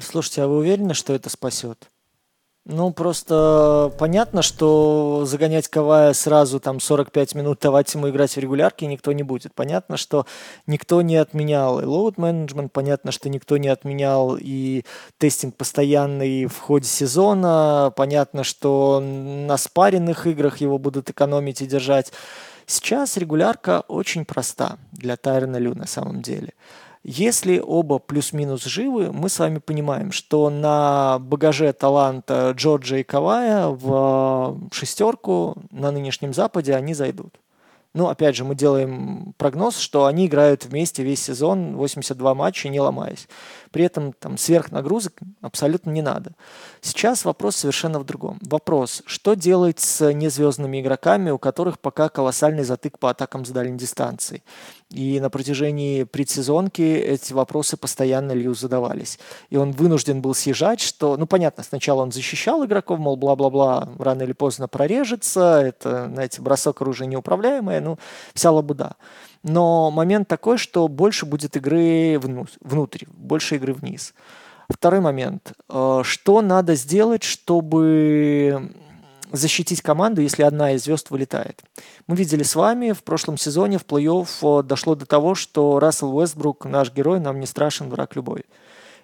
Слушайте, 0.02 0.44
а 0.44 0.48
вы 0.48 0.58
уверены, 0.58 0.94
что 0.94 1.14
это 1.14 1.30
спасет? 1.30 1.91
Ну, 2.66 2.94
просто 2.94 3.92
понятно, 3.98 4.44
что 4.44 5.24
загонять 5.26 5.68
Кавая 5.68 6.14
сразу 6.14 6.60
там 6.60 6.80
45 6.80 7.34
минут, 7.34 7.60
давать 7.60 7.92
ему 7.96 8.08
играть 8.10 8.36
в 8.36 8.38
регулярке 8.38 8.86
никто 8.86 9.12
не 9.14 9.24
будет. 9.24 9.56
Понятно, 9.56 9.98
что 9.98 10.28
никто 10.68 11.02
не 11.02 11.16
отменял 11.16 11.82
и 11.82 11.86
load 11.86 12.18
management, 12.18 12.70
понятно, 12.70 13.12
что 13.12 13.30
никто 13.30 13.58
не 13.58 13.68
отменял 13.68 14.38
и 14.40 14.84
тестинг 15.18 15.56
постоянный 15.56 16.46
в 16.46 16.60
ходе 16.60 16.88
сезона, 16.88 17.92
понятно, 17.96 18.44
что 18.44 19.02
на 19.02 19.58
спаренных 19.58 20.28
играх 20.28 20.62
его 20.62 20.78
будут 20.78 21.10
экономить 21.10 21.64
и 21.64 21.68
держать. 21.68 22.14
Сейчас 22.68 23.18
регулярка 23.18 23.84
очень 23.88 24.24
проста 24.24 24.78
для 24.92 25.18
Тайрона 25.18 25.58
Лю 25.58 25.74
на 25.74 25.88
самом 25.88 26.22
деле. 26.22 26.54
Если 27.04 27.60
оба 27.60 27.98
плюс-минус 27.98 28.64
живы, 28.66 29.12
мы 29.12 29.30
с 29.30 29.40
вами 29.40 29.58
понимаем, 29.58 30.12
что 30.12 30.52
на 30.52 31.18
багаже 31.20 31.74
таланта 31.74 32.54
Джорджа 32.56 32.98
и 32.98 33.04
Кавая 33.04 33.68
в 33.68 34.60
шестерку 34.72 35.58
на 35.72 35.92
нынешнем 35.92 36.32
Западе 36.34 36.76
они 36.76 36.94
зайдут. 36.94 37.40
Ну, 37.94 38.08
опять 38.08 38.38
же, 38.38 38.46
мы 38.46 38.56
делаем 38.56 39.34
прогноз, 39.38 39.78
что 39.78 40.06
они 40.06 40.28
играют 40.28 40.64
вместе 40.64 41.04
весь 41.04 41.22
сезон, 41.22 41.76
82 41.76 42.34
матча, 42.36 42.70
не 42.70 42.80
ломаясь. 42.80 43.28
При 43.72 43.84
этом 43.84 44.14
там 44.14 44.38
сверхнагрузок 44.38 45.14
абсолютно 45.42 45.92
не 45.92 46.02
надо. 46.02 46.32
Сейчас 46.80 47.26
вопрос 47.26 47.58
совершенно 47.58 48.00
в 48.00 48.06
другом. 48.06 48.40
Вопрос, 48.42 49.04
что 49.06 49.34
делать 49.34 49.82
с 49.82 50.12
незвездными 50.14 50.80
игроками, 50.80 51.32
у 51.32 51.38
которых 51.38 51.80
пока 51.80 52.08
колоссальный 52.08 52.64
затык 52.64 52.98
по 52.98 53.10
атакам 53.10 53.44
с 53.44 53.50
дальней 53.50 53.78
дистанции? 53.78 54.42
И 54.90 55.20
на 55.22 55.30
протяжении 55.30 56.04
предсезонки 56.04 56.82
эти 56.82 57.32
вопросы 57.32 57.78
постоянно 57.78 58.34
Лью 58.34 58.54
задавались. 58.54 59.20
И 59.50 59.56
он 59.56 59.72
вынужден 59.72 60.22
был 60.22 60.34
съезжать, 60.34 60.82
что, 60.82 61.16
ну, 61.16 61.26
понятно, 61.28 61.64
сначала 61.64 62.02
он 62.02 62.12
защищал 62.12 62.66
игроков, 62.66 63.00
мол, 63.00 63.16
бла-бла-бла, 63.16 63.90
рано 64.00 64.24
или 64.24 64.34
поздно 64.34 64.68
прорежется, 64.68 65.62
это, 65.62 66.10
знаете, 66.12 66.42
бросок 66.42 66.82
оружия 66.82 67.08
неуправляемое, 67.08 67.81
ну, 67.82 67.98
вся 68.34 68.52
лабуда. 68.52 68.96
Но 69.44 69.92
момент 69.92 70.28
такой, 70.28 70.58
что 70.58 70.88
больше 70.88 71.26
будет 71.26 71.58
игры 71.58 72.20
внутрь, 72.20 73.06
больше 73.08 73.56
игры 73.56 73.74
вниз. 73.74 74.14
Второй 74.70 75.02
момент. 75.02 75.54
Э, 75.70 76.02
что 76.04 76.42
надо 76.42 76.76
сделать, 76.76 77.24
чтобы 77.24 78.72
защитить 79.32 79.82
команду, 79.82 80.22
если 80.22 80.44
одна 80.44 80.74
из 80.74 80.84
звезд 80.84 81.10
вылетает. 81.10 81.62
Мы 82.08 82.16
видели 82.16 82.44
с 82.44 82.56
вами 82.56 82.92
в 82.92 83.04
прошлом 83.04 83.38
сезоне 83.38 83.78
в 83.78 83.86
плей-офф 83.86 84.64
дошло 84.64 84.96
до 84.96 85.06
того, 85.06 85.36
что 85.36 85.80
Рассел 85.80 86.16
Уэстбрук, 86.16 86.66
наш 86.66 86.92
герой, 86.92 87.20
нам 87.20 87.40
не 87.40 87.46
страшен, 87.46 87.90
враг 87.90 88.16
любой. 88.16 88.46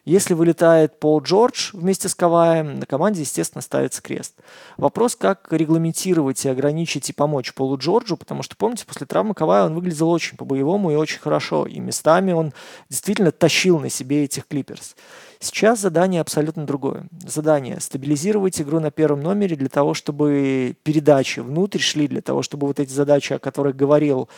Если 0.07 0.35
вылетает 0.35 1.01
Пол 1.01 1.21
Джордж 1.21 1.71
вместе 1.73 2.07
с 2.07 2.15
Каваем, 2.15 2.79
на 2.79 2.85
команде, 2.85 3.23
естественно, 3.23 3.61
ставится 3.61 4.01
крест. 4.01 4.35
Вопрос, 4.77 5.17
как 5.17 5.51
регламентировать 5.51 6.45
и 6.45 6.47
ограничить 6.47 7.09
и 7.09 7.13
помочь 7.13 7.53
Полу 7.53 7.77
Джорджу, 7.77 8.15
потому 8.15 8.41
что, 8.41 8.55
помните, 8.55 8.85
после 8.85 9.05
травмы 9.05 9.33
Кавая 9.33 9.65
он 9.65 9.75
выглядел 9.75 10.09
очень 10.09 10.37
по-боевому 10.37 10.91
и 10.91 10.95
очень 10.95 11.19
хорошо, 11.19 11.65
и 11.65 11.81
местами 11.81 12.31
он 12.31 12.53
действительно 12.87 13.33
тащил 13.33 13.81
на 13.81 13.89
себе 13.89 14.23
этих 14.23 14.47
клиперс. 14.47 14.95
Сейчас 15.41 15.81
задание 15.81 16.21
абсолютно 16.21 16.65
другое. 16.65 17.07
Задание– 17.25 17.77
стабилизировать 17.81 18.61
игру 18.61 18.79
на 18.79 18.91
первом 18.91 19.19
номере 19.19 19.57
для 19.57 19.67
того, 19.67 19.93
чтобы 19.93 20.77
передачи 20.83 21.41
внутрь 21.41 21.79
шли, 21.79 22.07
для 22.07 22.21
того, 22.21 22.43
чтобы 22.43 22.67
вот 22.67 22.79
эти 22.79 22.93
задачи, 22.93 23.33
о 23.33 23.39
которых 23.39 23.75
говорил 23.75 24.29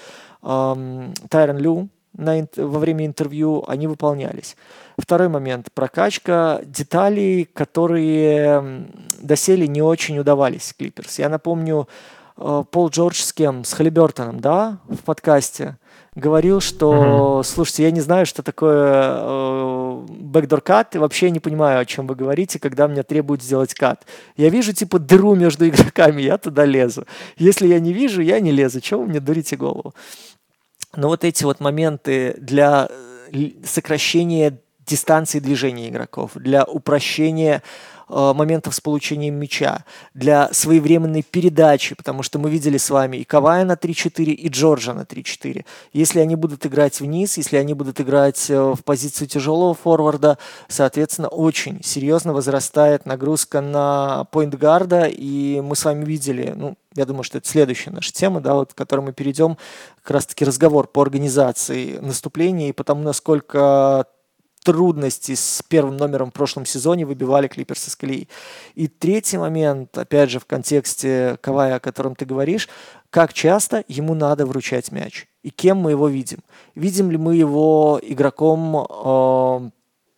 эм, 0.41 1.13
Тайрон 1.29 1.57
Лю, 1.59 1.89
на, 2.17 2.47
во 2.55 2.79
время 2.79 3.05
интервью, 3.05 3.63
они 3.67 3.87
выполнялись. 3.87 4.55
Второй 4.97 5.29
момент. 5.29 5.67
Прокачка 5.73 6.61
деталей, 6.63 7.45
которые 7.45 8.87
доселе 9.21 9.67
не 9.67 9.81
очень 9.81 10.19
удавались 10.19 10.73
Клиперс. 10.77 11.19
Я 11.19 11.29
напомню, 11.29 11.87
э, 12.37 12.63
Пол 12.69 12.89
Джордж 12.89 13.21
с 13.21 13.33
кем? 13.33 13.63
С 13.63 13.73
Халибертоном, 13.73 14.39
да, 14.39 14.79
в 14.87 15.03
подкасте 15.03 15.77
говорил, 16.15 16.59
что, 16.59 17.39
mm-hmm. 17.39 17.43
слушайте, 17.43 17.83
я 17.83 17.91
не 17.91 18.01
знаю, 18.01 18.25
что 18.25 18.43
такое 18.43 19.19
cut, 20.61 20.87
и 20.93 20.97
вообще 20.97 21.31
не 21.31 21.39
понимаю, 21.39 21.79
о 21.79 21.85
чем 21.85 22.07
вы 22.07 22.15
говорите, 22.15 22.59
когда 22.59 22.87
мне 22.87 23.03
требуют 23.03 23.41
сделать 23.41 23.73
кат. 23.73 24.05
Я 24.35 24.49
вижу, 24.49 24.73
типа, 24.73 24.99
дыру 24.99 25.35
между 25.35 25.67
игроками, 25.69 26.21
я 26.21 26.37
туда 26.37 26.65
лезу. 26.65 27.05
Если 27.37 27.67
я 27.67 27.79
не 27.79 27.93
вижу, 27.93 28.21
я 28.21 28.39
не 28.39 28.51
лезу. 28.51 28.81
Чего 28.81 29.01
вы 29.01 29.07
мне 29.07 29.19
дурите 29.19 29.55
голову? 29.55 29.93
Но 30.95 31.07
вот 31.07 31.23
эти 31.23 31.43
вот 31.43 31.59
моменты 31.59 32.35
для 32.39 32.87
э, 32.89 33.51
сокращения 33.63 34.59
дистанции 34.89 35.39
движения 35.39 35.89
игроков, 35.89 36.31
для 36.33 36.63
упрощения 36.63 37.61
э, 38.09 38.33
моментов 38.33 38.73
с 38.73 38.81
получением 38.81 39.35
мяча, 39.35 39.85
для 40.13 40.51
своевременной 40.51 41.21
передачи, 41.21 41.95
потому 41.95 42.23
что 42.23 42.39
мы 42.39 42.49
видели 42.49 42.77
с 42.77 42.89
вами 42.89 43.17
и 43.17 43.23
Кавая 43.23 43.65
на 43.65 43.73
3-4, 43.73 44.23
и 44.31 44.49
Джорджа 44.49 44.93
на 44.93 45.01
3-4. 45.01 45.63
Если 45.93 46.19
они 46.19 46.35
будут 46.35 46.65
играть 46.65 46.99
вниз, 46.99 47.37
если 47.37 47.57
они 47.57 47.73
будут 47.73 48.01
играть 48.01 48.49
э, 48.49 48.59
в 48.59 48.83
позицию 48.83 49.27
тяжелого 49.27 49.75
форварда, 49.75 50.39
соответственно, 50.67 51.27
очень 51.27 51.83
серьезно 51.83 52.33
возрастает 52.33 53.05
нагрузка 53.05 53.61
на 53.61 54.25
поинтгарда, 54.31 55.05
и 55.05 55.61
мы 55.61 55.75
с 55.75 55.85
вами 55.85 56.03
видели, 56.03 56.53
ну, 56.55 56.75
я 56.95 57.05
думаю, 57.05 57.23
что 57.23 57.37
это 57.37 57.47
следующая 57.47 57.91
наша 57.91 58.11
тема, 58.11 58.41
да, 58.41 58.55
вот, 58.55 58.73
к 58.73 58.77
которой 58.77 59.01
мы 59.01 59.13
перейдем, 59.13 59.57
как 60.01 60.11
раз-таки 60.11 60.43
разговор 60.43 60.87
по 60.87 61.03
организации 61.03 61.97
наступления 61.99 62.69
и 62.69 62.73
потому, 62.73 63.03
насколько 63.03 64.07
трудности 64.63 65.35
с 65.35 65.61
первым 65.67 65.97
номером 65.97 66.31
в 66.31 66.33
прошлом 66.33 66.65
сезоне 66.65 67.05
выбивали 67.05 67.47
Клиперс 67.47 67.87
из 67.87 67.95
колеи. 67.95 68.27
И 68.75 68.87
третий 68.87 69.37
момент, 69.37 69.97
опять 69.97 70.29
же, 70.29 70.39
в 70.39 70.45
контексте 70.45 71.37
Кавая, 71.41 71.75
о 71.75 71.79
котором 71.79 72.15
ты 72.15 72.25
говоришь, 72.25 72.69
как 73.09 73.33
часто 73.33 73.83
ему 73.87 74.13
надо 74.13 74.45
вручать 74.45 74.91
мяч 74.91 75.27
и 75.43 75.49
кем 75.49 75.77
мы 75.77 75.91
его 75.91 76.07
видим. 76.07 76.39
Видим 76.75 77.09
ли 77.11 77.17
мы 77.17 77.35
его 77.35 77.99
игроком 78.03 78.85
э, 78.87 79.69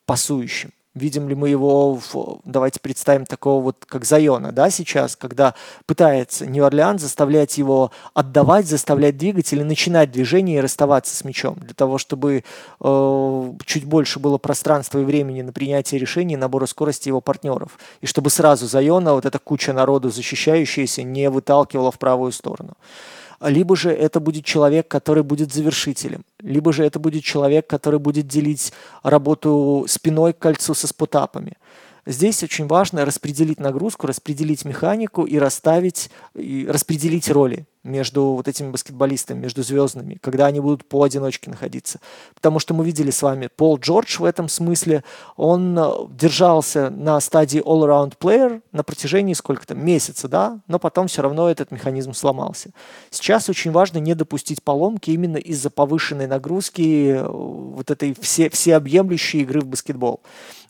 пасующим? 0.05 0.71
Видим 0.93 1.29
ли 1.29 1.35
мы 1.35 1.47
его, 1.47 1.95
в, 1.95 2.41
давайте 2.43 2.81
представим 2.81 3.25
такого 3.25 3.63
вот, 3.63 3.85
как 3.87 4.03
Зайона, 4.03 4.51
да, 4.51 4.69
сейчас, 4.69 5.15
когда 5.15 5.55
пытается 5.85 6.45
Нью-Орлеан 6.45 6.99
заставлять 6.99 7.57
его 7.57 7.91
отдавать, 8.13 8.65
заставлять 8.65 9.15
двигать 9.15 9.53
или 9.53 9.63
начинать 9.63 10.11
движение 10.11 10.57
и 10.57 10.61
расставаться 10.61 11.15
с 11.15 11.23
мячом, 11.23 11.55
для 11.61 11.73
того, 11.73 11.97
чтобы 11.97 12.43
э, 12.81 13.53
чуть 13.65 13.85
больше 13.85 14.19
было 14.19 14.37
пространства 14.37 14.99
и 14.99 15.05
времени 15.05 15.41
на 15.41 15.53
принятие 15.53 15.97
решений 15.97 16.35
набора 16.35 16.65
скорости 16.65 17.07
его 17.07 17.21
партнеров. 17.21 17.79
И 18.01 18.05
чтобы 18.05 18.29
сразу 18.29 18.67
Зайона, 18.67 19.13
вот 19.13 19.25
эта 19.25 19.39
куча 19.39 19.71
народу 19.71 20.09
защищающаяся, 20.09 21.03
не 21.03 21.29
выталкивала 21.29 21.91
в 21.91 21.99
правую 21.99 22.33
сторону 22.33 22.75
либо 23.49 23.75
же 23.75 23.91
это 23.91 24.19
будет 24.19 24.45
человек, 24.45 24.87
который 24.87 25.23
будет 25.23 25.53
завершителем, 25.53 26.23
либо 26.39 26.71
же 26.71 26.83
это 26.85 26.99
будет 26.99 27.23
человек, 27.23 27.67
который 27.67 27.99
будет 27.99 28.27
делить 28.27 28.71
работу 29.03 29.85
спиной 29.87 30.33
к 30.33 30.39
кольцу 30.39 30.73
со 30.73 30.87
спотапами. 30.87 31.53
Здесь 32.05 32.43
очень 32.43 32.67
важно 32.67 33.05
распределить 33.05 33.59
нагрузку, 33.59 34.07
распределить 34.07 34.65
механику 34.65 35.23
и 35.23 35.37
расставить, 35.37 36.09
и 36.35 36.67
распределить 36.67 37.29
роли 37.29 37.65
между 37.83 38.33
вот 38.33 38.47
этими 38.47 38.69
баскетболистами, 38.69 39.39
между 39.39 39.63
звездными, 39.63 40.17
когда 40.21 40.45
они 40.45 40.59
будут 40.59 40.87
поодиночке 40.87 41.49
находиться. 41.49 41.99
Потому 42.35 42.59
что 42.59 42.73
мы 42.73 42.85
видели 42.85 43.09
с 43.09 43.21
вами 43.21 43.47
Пол 43.47 43.77
Джордж 43.77 44.19
в 44.19 44.23
этом 44.23 44.49
смысле, 44.49 45.03
он 45.35 45.77
э, 45.77 45.91
держался 46.09 46.89
на 46.91 47.19
стадии 47.19 47.61
all-around 47.61 48.17
player 48.19 48.61
на 48.71 48.83
протяжении 48.83 49.33
сколько-то, 49.33 49.73
месяца, 49.73 50.27
да, 50.27 50.59
но 50.67 50.77
потом 50.77 51.07
все 51.07 51.21
равно 51.21 51.49
этот 51.49 51.71
механизм 51.71 52.13
сломался. 52.13 52.69
Сейчас 53.09 53.49
очень 53.49 53.71
важно 53.71 53.97
не 53.97 54.13
допустить 54.13 54.61
поломки 54.61 55.11
именно 55.11 55.37
из-за 55.37 55.69
повышенной 55.69 56.27
нагрузки 56.27 57.13
э, 57.15 57.27
вот 57.27 57.89
этой 57.89 58.15
все, 58.19 58.49
всеобъемлющей 58.49 59.41
игры 59.41 59.61
в 59.61 59.65
баскетбол. 59.65 60.21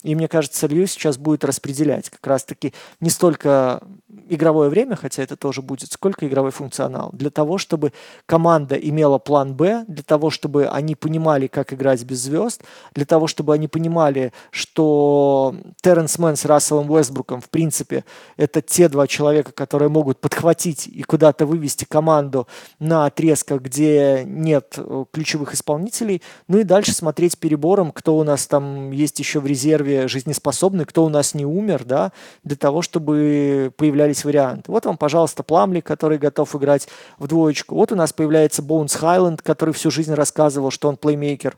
И 0.02 0.14
мне 0.14 0.28
кажется, 0.28 0.66
Лью 0.66 0.86
сейчас 0.86 1.16
будет 1.16 1.44
распределять 1.44 2.10
как 2.10 2.26
раз-таки 2.26 2.72
не 3.00 3.10
столько 3.10 3.82
игровое 4.28 4.68
время, 4.68 4.96
хотя 4.96 5.22
это 5.22 5.36
тоже 5.36 5.62
будет, 5.62 5.92
сколько 5.92 6.26
игровой 6.26 6.50
функционал. 6.50 7.01
Для 7.12 7.30
того, 7.30 7.58
чтобы 7.58 7.92
команда 8.26 8.76
имела 8.76 9.18
план 9.18 9.54
Б, 9.54 9.84
для 9.88 10.02
того, 10.02 10.30
чтобы 10.30 10.66
они 10.66 10.94
понимали, 10.94 11.46
как 11.46 11.72
играть 11.72 12.02
без 12.04 12.22
звезд, 12.22 12.62
для 12.94 13.04
того, 13.04 13.26
чтобы 13.26 13.54
они 13.54 13.68
понимали, 13.68 14.32
что 14.50 15.54
Терренс 15.80 16.18
Мэн 16.18 16.36
с 16.36 16.44
Расселом 16.44 16.90
Уэсбруком, 16.90 17.40
в 17.40 17.48
принципе, 17.48 18.04
это 18.36 18.60
те 18.62 18.88
два 18.88 19.06
человека, 19.06 19.52
которые 19.52 19.88
могут 19.88 20.20
подхватить 20.20 20.86
и 20.86 21.02
куда-то 21.02 21.46
вывести 21.46 21.84
команду 21.84 22.46
на 22.78 23.06
отрезках, 23.06 23.62
где 23.62 24.22
нет 24.24 24.74
э, 24.76 25.04
ключевых 25.12 25.54
исполнителей, 25.54 26.22
ну 26.48 26.58
и 26.58 26.64
дальше 26.64 26.92
смотреть 26.92 27.38
перебором, 27.38 27.92
кто 27.92 28.16
у 28.16 28.24
нас 28.24 28.46
там 28.46 28.90
есть 28.90 29.18
еще 29.18 29.40
в 29.40 29.46
резерве 29.46 30.08
жизнеспособный, 30.08 30.84
кто 30.84 31.04
у 31.04 31.08
нас 31.08 31.34
не 31.34 31.44
умер, 31.44 31.84
да, 31.84 32.12
для 32.44 32.56
того, 32.56 32.82
чтобы 32.82 33.72
появлялись 33.76 34.24
варианты. 34.24 34.70
Вот 34.70 34.86
вам, 34.86 34.96
пожалуйста, 34.96 35.42
Пламли, 35.42 35.80
который 35.80 36.18
готов 36.18 36.54
играть 36.56 36.88
в 37.18 37.26
двоечку. 37.26 37.74
Вот 37.74 37.92
у 37.92 37.96
нас 37.96 38.12
появляется 38.12 38.62
Боунс 38.62 38.94
Хайленд, 38.94 39.42
который 39.42 39.74
всю 39.74 39.90
жизнь 39.90 40.14
рассказывал, 40.14 40.70
что 40.70 40.88
он 40.88 40.96
плеймейкер. 40.96 41.56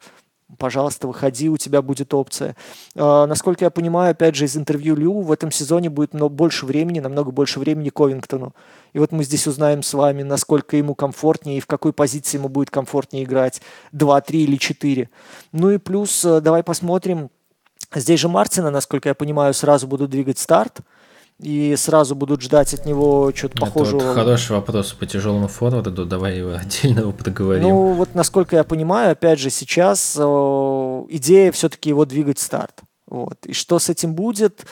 Пожалуйста, 0.59 1.07
выходи, 1.07 1.49
у 1.49 1.57
тебя 1.57 1.81
будет 1.81 2.13
опция. 2.13 2.55
Э, 2.95 3.25
насколько 3.27 3.65
я 3.65 3.71
понимаю, 3.71 4.11
опять 4.11 4.35
же, 4.35 4.45
из 4.45 4.57
интервью 4.57 4.95
Лю, 4.95 5.21
в 5.21 5.33
этом 5.33 5.51
сезоне 5.51 5.89
будет 5.91 6.13
много 6.13 6.35
больше 6.35 6.67
времени, 6.67 7.01
намного 7.01 7.31
больше 7.31 7.59
времени 7.59 7.89
Ковингтону. 7.89 8.55
И 8.93 8.99
вот 8.99 9.11
мы 9.11 9.25
здесь 9.25 9.47
узнаем 9.47 9.83
с 9.83 9.95
вами, 9.95 10.23
насколько 10.23 10.77
ему 10.77 10.95
комфортнее 10.95 11.59
и 11.59 11.61
в 11.61 11.67
какой 11.67 11.93
позиции 11.93 12.37
ему 12.37 12.49
будет 12.49 12.71
комфортнее 12.71 13.25
играть. 13.25 13.63
2, 13.93 14.21
3 14.21 14.43
или 14.45 14.57
4. 14.57 15.09
Ну 15.53 15.71
и 15.71 15.79
плюс, 15.79 16.25
э, 16.25 16.41
давай 16.41 16.63
посмотрим. 16.63 17.31
Здесь 17.95 18.21
же 18.21 18.29
Мартина, 18.29 18.71
насколько 18.71 19.09
я 19.09 19.15
понимаю, 19.15 19.55
сразу 19.55 19.87
будут 19.87 20.11
двигать 20.11 20.39
старт 20.39 20.81
и 21.41 21.75
сразу 21.77 22.15
будут 22.15 22.43
ждать 22.43 22.75
от 22.75 22.87
него 22.87 23.33
что-то 23.35 23.59
похожего. 23.59 23.99
Это 23.99 24.07
вот 24.09 24.15
хороший 24.15 24.53
вопрос 24.53 24.93
по 24.93 25.07
тяжелому 25.07 25.49
форварду, 25.49 26.05
давай 26.05 26.39
его 26.39 26.55
отдельно 26.61 27.01
его 27.01 27.13
поговорим. 27.13 27.69
Ну, 27.69 27.93
вот 27.93 28.15
насколько 28.15 28.57
я 28.57 28.65
понимаю, 28.65 29.13
опять 29.13 29.39
же, 29.39 29.51
сейчас 29.51 30.17
э, 30.19 30.23
идея 30.23 31.53
все-таки 31.53 31.89
его 31.89 32.05
двигать 32.05 32.39
в 32.39 32.43
старт. 32.43 32.83
Вот. 33.07 33.47
И 33.47 33.53
что 33.53 33.79
с 33.79 33.89
этим 33.89 34.15
будет? 34.15 34.65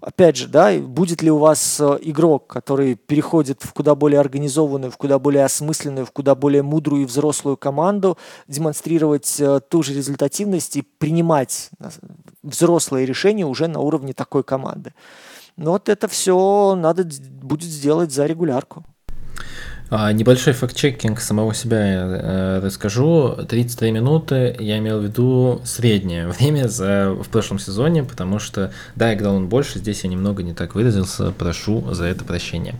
Опять 0.00 0.36
же, 0.36 0.46
да, 0.46 0.72
будет 0.78 1.22
ли 1.22 1.30
у 1.30 1.38
вас 1.38 1.80
э, 1.80 1.98
игрок, 2.02 2.46
который 2.46 2.94
переходит 2.94 3.62
в 3.62 3.72
куда 3.72 3.96
более 3.96 4.20
организованную, 4.20 4.92
в 4.92 4.96
куда 4.96 5.18
более 5.18 5.44
осмысленную, 5.44 6.06
в 6.06 6.12
куда 6.12 6.36
более 6.36 6.62
мудрую 6.62 7.02
и 7.02 7.04
взрослую 7.04 7.56
команду, 7.56 8.16
демонстрировать 8.46 9.40
э, 9.40 9.60
ту 9.68 9.82
же 9.82 9.94
результативность 9.94 10.76
и 10.76 10.82
принимать 10.82 11.70
э, 11.80 11.90
взрослые 12.44 13.06
решения 13.06 13.44
уже 13.44 13.66
на 13.66 13.80
уровне 13.80 14.12
такой 14.12 14.44
команды. 14.44 14.94
Но 15.58 15.72
вот 15.72 15.88
это 15.88 16.06
все 16.06 16.76
надо 16.76 17.04
будет 17.42 17.68
сделать 17.68 18.12
за 18.12 18.26
регулярку. 18.26 18.84
А, 19.90 20.12
небольшой 20.12 20.52
факт-чекинг 20.52 21.18
самого 21.20 21.54
себя 21.54 21.78
я 21.78 22.06
э, 22.06 22.60
расскажу. 22.62 23.36
33 23.48 23.90
минуты 23.90 24.54
я 24.58 24.78
имел 24.78 25.00
в 25.00 25.04
виду 25.04 25.62
среднее 25.64 26.28
время 26.38 26.68
за, 26.68 27.14
в 27.18 27.28
прошлом 27.28 27.58
сезоне, 27.58 28.04
потому 28.04 28.38
что, 28.38 28.70
да, 28.96 29.14
играл 29.14 29.36
он 29.36 29.48
больше, 29.48 29.78
здесь 29.78 30.04
я 30.04 30.10
немного 30.10 30.42
не 30.42 30.52
так 30.52 30.74
выразился, 30.74 31.30
прошу 31.30 31.94
за 31.94 32.04
это 32.04 32.24
прощения. 32.24 32.74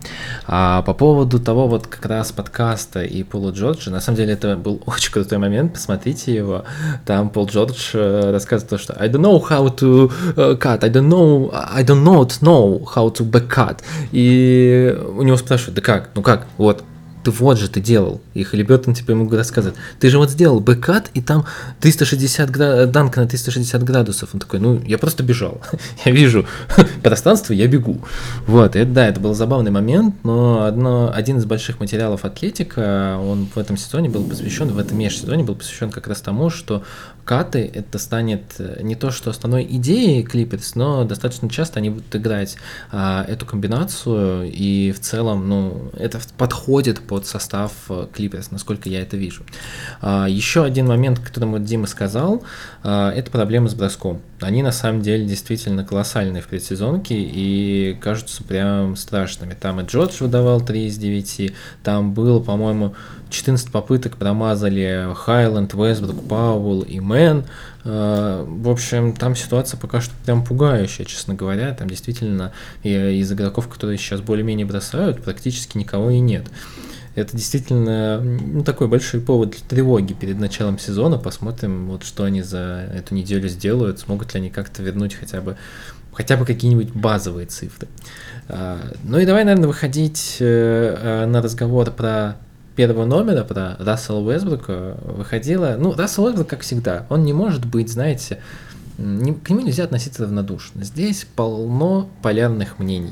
А 0.45 0.83
по 0.83 0.93
поводу 0.93 1.39
того 1.39 1.67
вот 1.67 1.87
как 1.87 2.05
раз 2.05 2.31
подкаста 2.31 3.01
и 3.01 3.23
Пола 3.23 3.51
Джорджа, 3.51 3.89
на 3.89 4.01
самом 4.01 4.17
деле 4.17 4.33
это 4.33 4.55
был 4.55 4.81
очень 4.85 5.11
крутой 5.11 5.39
момент, 5.39 5.73
посмотрите 5.73 6.33
его. 6.33 6.63
Там 7.05 7.31
Пол 7.31 7.47
Джордж 7.47 7.89
э, 7.93 8.31
рассказывает 8.31 8.69
то, 8.69 8.77
что 8.77 8.93
I 8.99 9.09
don't 9.09 9.21
know 9.21 9.41
how 9.49 9.75
to 9.77 10.11
э, 10.35 10.57
cut, 10.59 10.83
I 10.83 10.89
don't 10.91 11.09
know, 11.09 11.49
I 11.53 11.83
don't 11.83 12.03
not 12.03 12.39
know 12.41 12.83
how 12.83 13.11
to 13.11 13.27
back 13.27 13.47
cut. 13.47 13.79
И 14.11 14.95
у 15.15 15.23
него 15.23 15.37
спрашивают, 15.37 15.75
да 15.75 15.81
как, 15.81 16.11
ну 16.13 16.21
как, 16.21 16.45
вот, 16.57 16.83
ты 17.23 17.31
вот 17.31 17.57
же 17.59 17.69
ты 17.69 17.81
делал. 17.81 18.21
И 18.33 18.43
Халибертон 18.43 18.93
типа 18.93 19.11
ему 19.11 19.29
рассказывает, 19.29 19.77
ты 19.99 20.09
же 20.09 20.17
вот 20.17 20.29
сделал 20.31 20.59
бэкат, 20.59 21.11
и 21.13 21.21
там 21.21 21.45
360 21.81 22.49
градусов, 22.49 22.91
данка 22.91 23.21
на 23.21 23.27
360 23.27 23.83
градусов. 23.83 24.29
Он 24.33 24.39
такой, 24.39 24.59
ну, 24.59 24.81
я 24.85 24.97
просто 24.97 25.23
бежал. 25.23 25.61
я 26.05 26.11
вижу 26.11 26.45
пространство, 27.03 27.53
я 27.53 27.67
бегу. 27.67 27.99
Вот, 28.47 28.75
и 28.75 28.83
да, 28.83 29.07
это 29.07 29.19
был 29.19 29.33
забавный 29.33 29.71
момент, 29.71 30.15
но 30.23 30.63
одно, 30.63 31.11
один 31.13 31.37
из 31.37 31.45
больших 31.45 31.79
материалов 31.79 32.25
Атлетика, 32.25 33.17
он 33.17 33.47
в 33.53 33.57
этом 33.57 33.77
сезоне 33.77 34.09
был 34.09 34.23
посвящен, 34.23 34.69
в 34.69 34.77
этом 34.77 34.97
межсезоне 34.97 35.43
был 35.43 35.55
посвящен 35.55 35.91
как 35.91 36.07
раз 36.07 36.21
тому, 36.21 36.49
что 36.49 36.83
каты 37.29 37.69
это 37.71 37.99
станет 37.99 38.55
э, 38.57 38.79
не 38.81 38.95
то, 38.95 39.11
что 39.11 39.29
основной 39.29 39.63
идеей 39.63 40.25
Clippers, 40.25 40.71
но 40.73 41.03
достаточно 41.03 41.47
часто 41.47 41.77
они 41.77 41.91
будут 41.91 42.15
играть 42.15 42.57
а, 42.91 43.23
эту 43.23 43.45
комбинацию, 43.45 44.51
и 44.51 44.91
в 44.91 44.99
целом, 44.99 45.47
ну, 45.47 45.91
это 45.95 46.19
подходит 46.39 47.01
под 47.01 47.27
состав 47.27 47.71
Clippers, 47.87 48.45
э, 48.45 48.49
насколько 48.49 48.89
я 48.89 49.03
это 49.03 49.15
вижу. 49.15 49.43
А, 50.01 50.25
еще 50.27 50.63
один 50.63 50.87
момент, 50.87 51.19
который 51.19 51.47
вот 51.47 51.63
Дима 51.63 51.85
сказал, 51.85 52.41
а, 52.81 53.11
это 53.11 53.29
проблемы 53.29 53.69
с 53.69 53.75
броском. 53.75 54.23
Они 54.41 54.63
на 54.63 54.71
самом 54.71 55.03
деле 55.03 55.23
действительно 55.25 55.85
колоссальные 55.85 56.41
в 56.41 56.47
предсезонке 56.47 57.13
и 57.15 57.95
кажутся 58.01 58.43
прям 58.43 58.95
страшными. 58.95 59.53
Там 59.53 59.81
и 59.81 59.85
Джордж 59.85 60.15
выдавал 60.19 60.61
3 60.61 60.87
из 60.87 60.97
9, 60.97 61.53
там 61.83 62.11
было, 62.11 62.39
по-моему, 62.39 62.95
14 63.29 63.71
попыток 63.71 64.17
промазали 64.17 65.13
Хайленд, 65.15 65.73
Вестбрук, 65.73 66.27
Пауэлл 66.27 66.81
и 66.81 66.99
Мэн. 66.99 67.45
А, 67.83 68.45
в 68.45 68.69
общем, 68.69 69.13
там 69.13 69.35
ситуация 69.35 69.79
пока 69.79 70.01
что 70.01 70.13
прям 70.25 70.43
пугающая, 70.43 71.05
честно 71.05 71.33
говоря. 71.33 71.73
Там 71.73 71.89
действительно 71.89 72.51
из 72.83 73.31
игроков, 73.31 73.67
которые 73.67 73.97
сейчас 73.97 74.21
более-менее 74.21 74.65
бросают, 74.65 75.21
практически 75.23 75.77
никого 75.77 76.09
и 76.09 76.19
нет. 76.19 76.47
Это 77.15 77.35
действительно 77.35 78.21
ну, 78.21 78.63
такой 78.63 78.87
большой 78.87 79.19
повод 79.19 79.51
для 79.51 79.59
тревоги 79.67 80.13
перед 80.13 80.39
началом 80.39 80.79
сезона. 80.79 81.17
Посмотрим, 81.17 81.87
вот 81.87 82.03
что 82.03 82.23
они 82.23 82.41
за 82.41 82.89
эту 82.93 83.15
неделю 83.15 83.49
сделают, 83.49 83.99
смогут 83.99 84.33
ли 84.33 84.39
они 84.39 84.49
как-то 84.49 84.83
вернуть 84.83 85.15
хотя 85.15 85.41
бы 85.41 85.57
хотя 86.13 86.37
бы 86.37 86.45
какие-нибудь 86.45 86.91
базовые 86.93 87.47
цифры. 87.47 87.87
А, 88.47 88.79
ну 89.03 89.19
и 89.19 89.25
давай, 89.25 89.43
наверное, 89.43 89.67
выходить 89.67 90.37
э, 90.39 90.45
э, 90.45 91.25
на 91.25 91.41
разговор 91.41 91.91
про 91.91 92.35
первого 92.79 93.03
номера, 93.03 93.43
про 93.43 93.75
Рассела 93.77 94.19
Уэсбрука, 94.19 94.95
выходила... 95.01 95.75
Ну, 95.77 95.93
Рассел 95.93 96.23
Уэсбрук, 96.23 96.47
как 96.47 96.61
всегда, 96.61 97.05
он 97.09 97.25
не 97.25 97.33
может 97.33 97.65
быть, 97.65 97.89
знаете, 97.89 98.39
не, 98.97 99.33
к 99.33 99.49
нему 99.49 99.59
нельзя 99.59 99.83
относиться 99.83 100.23
равнодушно. 100.23 100.85
Здесь 100.85 101.27
полно 101.35 102.09
полярных 102.21 102.79
мнений. 102.79 103.11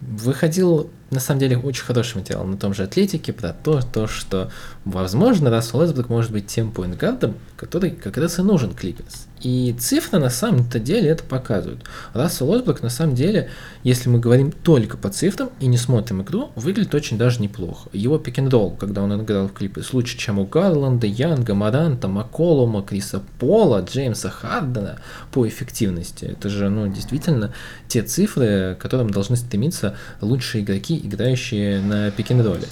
Выходил 0.00 0.90
на 1.10 1.20
самом 1.20 1.38
деле 1.38 1.56
очень 1.56 1.84
хороший 1.84 2.16
материал 2.16 2.42
на 2.42 2.56
том 2.56 2.74
же 2.74 2.82
Атлетике 2.82 3.32
про 3.32 3.52
то, 3.52 3.82
то 3.82 4.08
что, 4.08 4.50
возможно, 4.84 5.48
Рассел 5.48 5.78
Уэсбрук 5.78 6.08
может 6.08 6.32
быть 6.32 6.48
тем 6.48 6.72
поинтгардом, 6.72 7.36
который 7.58 7.90
как 7.90 8.16
раз 8.16 8.38
и 8.38 8.42
нужен 8.42 8.72
Клиперс. 8.72 9.26
И 9.40 9.74
цифры 9.78 10.18
на 10.18 10.30
самом-то 10.30 10.78
деле 10.78 11.10
это 11.10 11.24
показывают. 11.24 11.84
Рассел 12.12 12.50
Уэсбрук 12.50 12.82
на 12.82 12.88
самом 12.88 13.14
деле, 13.14 13.50
если 13.82 14.08
мы 14.08 14.18
говорим 14.20 14.52
только 14.52 14.96
по 14.96 15.10
цифрам 15.10 15.50
и 15.60 15.66
не 15.66 15.76
смотрим 15.76 16.22
игру, 16.22 16.50
выглядит 16.56 16.94
очень 16.94 17.18
даже 17.18 17.40
неплохо. 17.40 17.88
Его 17.92 18.18
пик 18.18 18.38
ролл 18.38 18.70
когда 18.70 19.02
он 19.02 19.20
играл 19.20 19.48
в 19.48 19.52
клипе, 19.52 19.82
лучше, 19.92 20.16
чем 20.16 20.38
у 20.38 20.46
Гарланда, 20.46 21.06
Янга, 21.06 21.54
Маранта, 21.54 22.08
Макколума, 22.08 22.82
Криса 22.82 23.22
Пола, 23.38 23.80
Джеймса 23.80 24.30
Хардена 24.30 25.00
по 25.32 25.46
эффективности. 25.46 26.26
Это 26.26 26.48
же, 26.48 26.68
ну, 26.68 26.86
действительно 26.86 27.52
те 27.88 28.02
цифры, 28.02 28.76
к 28.78 28.82
которым 28.82 29.10
должны 29.10 29.36
стремиться 29.36 29.96
лучшие 30.20 30.62
игроки, 30.62 30.96
играющие 30.96 31.80
на 31.80 32.10
пик 32.12 32.30
ролле 32.30 32.66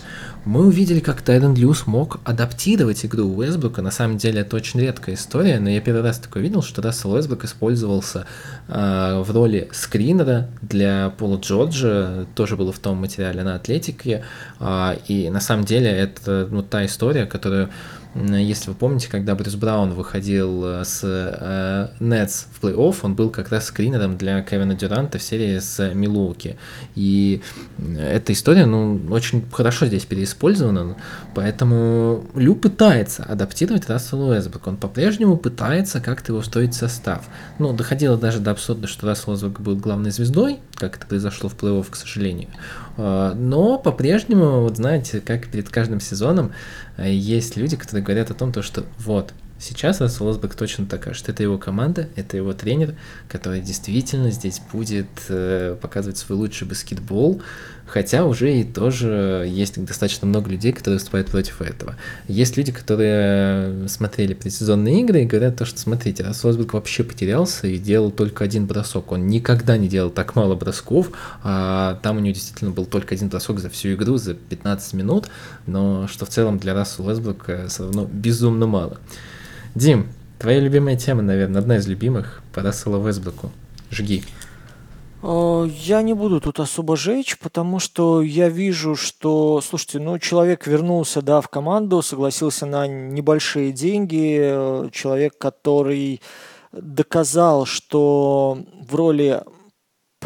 мы 0.47 0.65
увидели, 0.65 1.01
как 1.01 1.23
Тайден 1.23 1.57
Лью 1.57 1.75
смог 1.75 2.21
адаптировать 2.23 3.05
игру 3.05 3.25
Уэсбрука. 3.25 3.83
На 3.83 3.91
самом 3.91 4.17
деле 4.17 4.43
это 4.43 4.55
очень 4.55 4.81
редкая 4.81 5.17
история, 5.17 5.59
но 5.59 5.69
я 5.69 5.81
первый 5.81 6.03
раз 6.03 6.21
такое 6.21 6.41
видел, 6.41 6.63
что 6.63 6.81
Рассел 6.81 7.13
Уэсбрук 7.13 7.45
использовался 7.45 8.27
э, 8.69 9.23
в 9.27 9.31
роли 9.33 9.69
скринера 9.73 10.49
для 10.63 11.13
Пола 11.19 11.39
Джорджа, 11.41 12.27
тоже 12.37 12.57
было 12.57 12.73
в 12.73 12.79
том 12.79 12.99
материале 12.99 13.43
на 13.43 13.57
Атлетике, 13.57 14.23
э, 14.61 14.97
и 15.09 15.29
на 15.31 15.41
самом 15.41 15.65
деле 15.65 15.91
это 15.91 16.47
ну, 16.49 16.63
та 16.63 16.87
история, 16.87 17.27
которую 17.27 17.69
если 18.25 18.71
вы 18.71 18.77
помните, 18.77 19.09
когда 19.11 19.35
Брюс 19.35 19.55
Браун 19.57 19.93
выходил 19.93 20.65
э, 20.65 20.85
с 20.85 21.01
э, 21.05 21.89
Нетс 22.01 22.47
в 22.53 22.65
плей-офф, 22.65 22.97
он 23.03 23.15
был 23.15 23.31
как 23.31 23.51
раз 23.51 23.67
скринером 23.67 24.17
для 24.17 24.43
Кевина 24.43 24.75
Дюранта 24.75 25.19
в 25.19 25.23
серии 25.23 25.59
с 25.59 25.93
Милуоки. 25.93 26.57
И 26.95 27.43
эта 27.99 28.33
история, 28.33 28.67
ну, 28.67 29.01
очень 29.11 29.45
хорошо 29.53 29.87
здесь 29.87 30.05
переиспользована, 30.05 30.97
поэтому 31.35 32.25
Лю 32.35 32.55
пытается 32.55 33.23
адаптировать 33.25 33.89
Рассел 33.89 34.23
Уэсбрук. 34.29 34.67
Он 34.67 34.77
по-прежнему 34.77 35.37
пытается 35.37 36.01
как-то 36.01 36.33
его 36.33 36.41
устроить 36.41 36.75
в 36.75 36.79
состав. 36.79 37.27
Ну, 37.59 37.73
доходило 37.73 38.17
даже 38.17 38.41
до 38.41 38.53
абсурда, 38.53 38.87
что 38.87 39.07
Рассел 39.07 39.33
Уэсбрук 39.33 39.61
был 39.61 39.77
главной 39.77 40.11
звездой, 40.11 40.61
как 40.77 40.97
это 40.97 41.07
произошло 41.07 41.49
в 41.49 41.57
плей-офф, 41.57 41.87
к 41.91 41.97
сожалению. 41.97 42.49
А, 42.97 43.35
но 43.35 43.79
по-прежнему, 43.79 44.63
вот 44.63 44.77
знаете, 44.77 45.21
как 45.21 45.49
перед 45.49 45.69
каждым 45.69 46.01
сезоном, 46.01 46.53
э, 46.97 47.13
есть 47.13 47.57
люди, 47.57 47.77
которые 47.77 48.05
говорят 48.05 48.31
о 48.31 48.35
том, 48.35 48.53
то, 48.53 48.63
что 48.63 48.85
вот, 48.99 49.33
Сейчас 49.59 50.03
Рассел 50.03 50.27
Уэсбек 50.27 50.55
точно 50.55 50.85
такая, 50.85 51.15
что 51.15 51.33
это 51.33 51.43
его 51.43 51.57
команда, 51.57 52.11
это 52.15 52.37
его 52.37 52.53
тренер, 52.53 52.95
который 53.27 53.63
действительно 53.63 54.31
здесь 54.31 54.61
будет 54.71 55.07
э, 55.31 55.79
показывать 55.81 56.19
свой 56.19 56.37
лучший 56.37 56.69
баскетбол, 56.69 57.41
хотя 57.87 58.25
уже 58.25 58.61
и 58.61 58.65
тоже 58.65 59.47
есть 59.49 59.83
достаточно 59.85 60.27
много 60.27 60.51
людей, 60.51 60.73
которые 60.73 60.99
выступают 60.99 61.29
против 61.29 61.63
этого. 61.63 61.97
Есть 62.29 62.57
люди, 62.57 62.73
которые 62.73 63.89
смотрели 63.89 64.35
предсезонные 64.35 65.01
игры 65.03 65.23
и 65.23 65.27
говорят 65.27 65.57
то, 65.57 65.65
что 65.65 65.79
смотрите, 65.79 66.23
Рассел 66.23 66.51
Уэсбек 66.51 66.75
вообще 66.75 67.05
потерялся 67.05 67.67
и 67.67 67.79
делал 67.79 68.11
только 68.11 68.45
один 68.45 68.67
бросок. 68.67 69.13
Он 69.13 69.27
никогда 69.27 69.77
не 69.77 69.89
делал 69.89 70.11
так 70.11 70.35
мало 70.35 70.55
бросков, 70.55 71.11
а 71.43 71.99
там 72.03 72.19
у 72.19 72.21
него 72.21 72.35
действительно 72.35 72.71
был 72.71 72.87
только 72.87 73.15
один 73.15 73.29
бросок 73.29 73.61
за 73.61 73.71
всю 73.71 73.95
игру, 73.95 74.17
за 74.17 74.35
15 74.35 74.93
минут, 74.95 75.29
но 75.67 76.09
что 76.09 76.27
в 76.27 76.29
целом 76.29 76.59
для 76.59 76.75
Рассела 76.75 77.11
Уэсбека 77.11 77.67
все 77.69 77.85
равно 77.85 78.09
безумно 78.13 78.67
мало. 78.67 78.99
Дим, 79.75 80.09
твоя 80.39 80.61
любимая 80.61 80.97
тема, 80.97 81.23
наверное, 81.23 81.61
одна 81.61 81.77
из 81.77 81.87
любимых 81.87 82.43
по 82.53 82.63
Расселу 82.63 83.07
Вестбруку. 83.07 83.53
Жги. 83.91 84.25
Э, 85.23 85.69
я 85.69 86.03
не 86.03 86.15
буду 86.15 86.41
тут 86.41 86.61
особо 86.61 86.97
жечь, 86.97 87.39
потому 87.39 87.79
что 87.79 88.23
я 88.23 88.49
вижу, 88.49 88.97
что, 88.97 89.61
слушайте, 89.61 89.99
ну, 89.99 90.19
человек 90.19 90.67
вернулся, 90.67 91.23
да, 91.23 91.41
в 91.41 91.49
команду, 91.49 92.03
согласился 92.03 92.67
на 92.67 92.87
небольшие 92.87 93.73
деньги, 93.73 94.91
человек, 94.93 95.39
который 95.39 96.21
доказал, 96.73 97.67
что 97.67 98.59
в 98.89 98.95
роли 98.95 99.43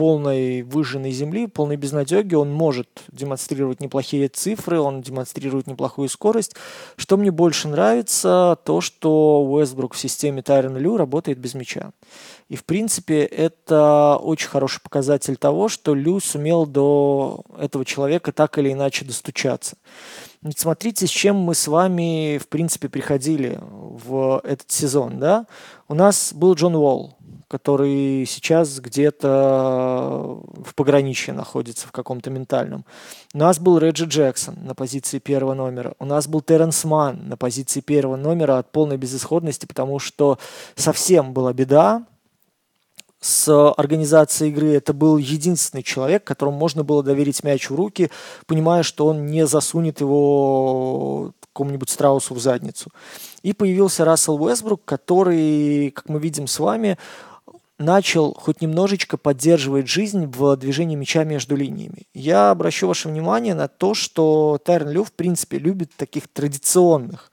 полной 0.01 0.63
выжженной 0.63 1.11
земли, 1.11 1.47
полной 1.47 1.77
безнадеги, 1.77 2.35
он 2.35 2.51
может 2.51 2.89
демонстрировать 3.13 3.81
неплохие 3.81 4.29
цифры, 4.29 4.81
он 4.81 5.03
демонстрирует 5.03 5.67
неплохую 5.67 6.09
скорость. 6.09 6.57
Что 6.97 7.19
мне 7.19 7.31
больше 7.31 7.69
нравится, 7.69 8.57
то, 8.65 8.81
что 8.81 9.45
Уэсбрук 9.45 9.93
в 9.93 9.99
системе 9.99 10.41
Тайрон 10.41 10.79
Лю 10.79 10.97
работает 10.97 11.37
без 11.37 11.53
мяча. 11.53 11.91
И, 12.49 12.57
в 12.57 12.65
принципе, 12.65 13.25
это 13.25 14.17
очень 14.17 14.49
хороший 14.49 14.81
показатель 14.81 15.37
того, 15.37 15.69
что 15.69 15.95
Лю 15.95 16.19
сумел 16.21 16.65
до 16.65 17.43
этого 17.59 17.85
человека 17.85 18.33
так 18.33 18.57
или 18.57 18.73
иначе 18.73 19.05
достучаться. 19.05 19.77
Ведь 20.43 20.59
смотрите, 20.59 21.07
с 21.07 21.11
чем 21.11 21.37
мы 21.37 21.55
с 21.55 21.69
вами, 21.69 22.39
в 22.39 22.49
принципе, 22.49 22.89
приходили 22.89 23.59
в 23.61 24.41
этот 24.45 24.71
сезон, 24.71 25.19
да? 25.19 25.47
У 25.89 25.95
нас 25.95 26.33
был 26.33 26.55
Джон 26.55 26.75
Уолл, 26.77 27.19
который 27.51 28.27
сейчас 28.27 28.79
где-то 28.79 30.39
в 30.65 30.73
пограничье 30.77 31.35
находится, 31.35 31.89
в 31.89 31.91
каком-то 31.91 32.31
ментальном. 32.31 32.85
У 33.35 33.39
нас 33.39 33.59
был 33.59 33.79
Реджи 33.79 34.05
Джексон 34.05 34.55
на 34.63 34.77
позиции 34.77 35.19
первого 35.19 35.55
номера. 35.55 35.95
У 35.99 36.05
нас 36.05 36.29
был 36.29 36.43
Терренс 36.43 36.85
Ман 36.85 37.29
на 37.29 37.37
позиции 37.37 37.81
первого 37.81 38.15
номера 38.15 38.59
от 38.59 38.71
полной 38.71 38.99
безысходности, 38.99 39.67
потому 39.67 39.99
что 39.99 40.39
совсем 40.77 41.33
была 41.33 41.53
беда. 41.53 42.07
с 43.21 43.73
организацией 43.73 44.51
игры. 44.51 44.73
Это 44.73 44.93
был 44.95 45.19
единственный 45.19 45.83
человек, 45.83 46.25
которому 46.25 46.57
можно 46.57 46.85
было 46.85 47.03
доверить 47.03 47.45
мяч 47.45 47.69
в 47.69 47.75
руки, 47.75 48.11
понимая, 48.47 48.83
что 48.83 49.07
он 49.07 49.27
не 49.27 49.47
засунет 49.47 50.01
его 50.01 51.33
какому-нибудь 51.53 51.91
страусу 51.91 52.35
в 52.35 52.39
задницу. 52.39 52.91
И 53.43 53.53
появился 53.53 54.05
Рассел 54.05 54.43
Уэсбрук, 54.43 54.85
который, 54.85 55.91
как 55.91 56.09
мы 56.09 56.19
видим 56.19 56.47
с 56.47 56.59
вами, 56.59 56.97
начал 57.81 58.35
хоть 58.35 58.61
немножечко 58.61 59.17
поддерживать 59.17 59.89
жизнь 59.89 60.27
в 60.27 60.57
движении 60.57 60.97
мяча 60.97 61.25
между 61.25 61.57
линиями. 61.57 62.07
Я 62.15 62.51
обращу 62.51 62.87
ваше 62.87 63.09
внимание 63.09 63.55
на 63.55 63.69
то, 63.69 63.95
что 63.95 64.61
Тайрон 64.65 64.91
Лю, 64.91 65.05
в 65.05 65.13
принципе, 65.13 65.59
любит 65.59 65.91
таких 65.97 66.29
традиционных 66.29 67.33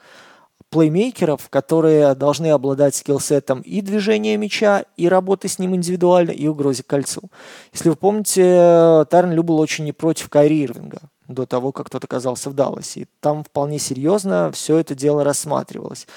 плеймейкеров, 0.70 1.50
которые 1.50 2.14
должны 2.16 2.48
обладать 2.48 2.96
скиллсетом 2.96 3.62
и 3.62 3.82
движения 3.82 4.36
мяча, 4.38 4.84
и 4.96 5.08
работы 5.08 5.48
с 5.48 5.60
ним 5.60 5.76
индивидуально, 5.76 6.32
и 6.32 6.48
угрозе 6.48 6.84
кольцу. 6.84 7.30
Если 7.74 7.90
вы 7.90 7.96
помните, 7.96 9.06
Тайрон 9.10 9.32
Лю 9.34 9.44
был 9.44 9.60
очень 9.60 9.86
не 9.86 9.94
против 9.94 10.30
Кайри 10.30 10.64
Ирвинга 10.64 11.00
до 11.28 11.46
того, 11.46 11.74
как 11.74 11.90
тот 11.90 12.04
оказался 12.04 12.50
в 12.50 12.54
Далласе. 12.54 13.02
И 13.02 13.08
там 13.20 13.44
вполне 13.44 13.80
серьезно 13.80 14.50
все 14.54 14.78
это 14.78 14.96
дело 14.96 15.24
рассматривалось. 15.24 16.08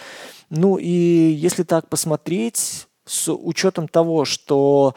Ну 0.50 0.76
и 0.76 0.88
если 0.88 1.64
так 1.64 1.88
посмотреть, 1.88 2.86
с 3.10 3.32
учетом 3.32 3.88
того, 3.88 4.24
что 4.24 4.94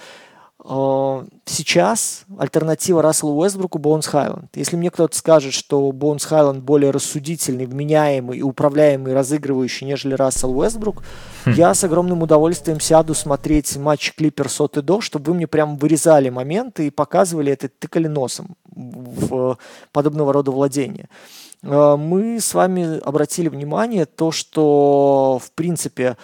э, 0.64 1.26
сейчас 1.46 2.26
альтернатива 2.38 3.02
Расселу 3.02 3.42
Уэсбруку 3.42 3.80
Боунс 3.80 4.06
Хайленд. 4.06 4.56
Если 4.56 4.76
мне 4.76 4.92
кто-то 4.92 5.18
скажет, 5.18 5.54
что 5.54 5.92
Боунс 5.92 6.24
Хайленд 6.26 6.64
более 6.64 6.92
рассудительный, 6.92 7.66
вменяемый 7.66 8.38
и 8.38 8.44
управляемый, 8.44 9.14
разыгрывающий, 9.14 9.88
нежели 9.88 10.14
Рассел 10.14 10.56
Уэсбрук, 10.56 11.04
хм. 11.46 11.52
я 11.54 11.74
с 11.74 11.84
огромным 11.84 12.22
удовольствием 12.22 12.80
сяду 12.80 13.16
смотреть 13.16 13.76
матч 13.78 14.14
Клиперс 14.14 14.62
от 14.62 14.78
и 14.78 14.82
до, 14.82 15.02
чтобы 15.02 15.32
вы 15.32 15.38
мне 15.38 15.48
прям 15.48 15.78
вырезали 15.78 16.30
моменты 16.30 16.88
и 16.88 16.92
показывали 16.92 17.52
это, 17.52 17.68
тыкали 17.68 18.08
носом 18.08 18.56
в 18.76 19.58
подобного 19.92 20.34
рода 20.34 20.52
владения. 20.52 21.10
Э, 21.64 21.96
мы 21.98 22.40
с 22.40 22.54
вами 22.54 23.00
обратили 23.00 23.50
внимание 23.50 24.06
то, 24.06 24.32
что, 24.32 25.40
в 25.44 25.52
принципе, 25.52 26.18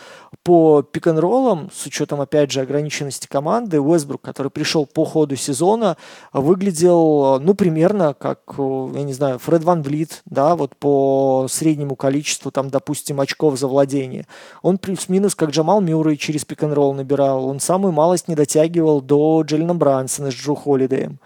по 0.50 0.82
пик-н-роллам, 0.82 1.70
с 1.72 1.86
учетом, 1.86 2.22
опять 2.22 2.50
же, 2.50 2.62
ограниченности 2.62 3.28
команды, 3.28 3.80
Уэсбрук, 3.80 4.24
который 4.24 4.50
пришел 4.50 4.88
по 4.88 5.06
ходу 5.06 5.36
сезона, 5.36 5.96
выглядел, 6.34 7.40
ну, 7.40 7.54
примерно 7.54 8.16
как, 8.16 8.40
я 8.58 9.04
не 9.04 9.14
знаю, 9.14 9.38
Фред 9.38 9.64
Ван 9.64 9.84
Влит, 9.84 10.24
да, 10.26 10.56
вот 10.56 10.76
по 10.76 11.46
среднему 11.48 11.96
количеству, 11.96 12.50
там, 12.50 12.72
допустим, 12.72 13.22
очков 13.22 13.60
за 13.60 13.68
владение. 13.68 14.26
Он 14.64 14.80
плюс-минус, 14.80 15.36
как 15.36 15.52
Джамал 15.52 15.82
Мюррей 15.82 16.18
через 16.18 16.46
пик-н-ролл 16.46 16.96
набирал. 16.96 17.46
Он 17.46 17.60
самую 17.60 17.92
малость 17.92 18.28
не 18.28 18.34
дотягивал 18.34 19.02
до 19.02 19.44
Джеллина 19.44 19.76
Брансона 19.76 20.32
с 20.32 20.34
Джо 20.34 20.56
Холидеем. 20.56 21.20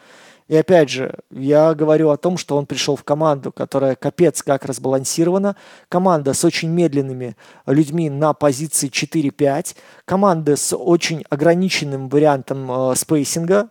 И 0.48 0.56
опять 0.56 0.90
же, 0.90 1.20
я 1.32 1.74
говорю 1.74 2.10
о 2.10 2.18
том, 2.18 2.38
что 2.38 2.58
он 2.58 2.66
пришел 2.66 2.96
в 2.96 3.04
команду, 3.04 3.52
которая 3.52 3.96
капец 3.96 4.44
как 4.44 4.66
разбалансирована, 4.66 5.56
команда 5.90 6.34
с 6.34 6.44
очень 6.44 6.70
медленными 6.70 7.36
людьми 7.66 8.10
на 8.10 8.34
позиции 8.34 8.90
4-5, 8.90 9.76
команда 10.06 10.56
с 10.56 10.76
очень 10.76 11.24
ограниченным 11.30 12.10
вариантом 12.10 12.70
э, 12.72 12.96
спейсинга, 12.96 13.70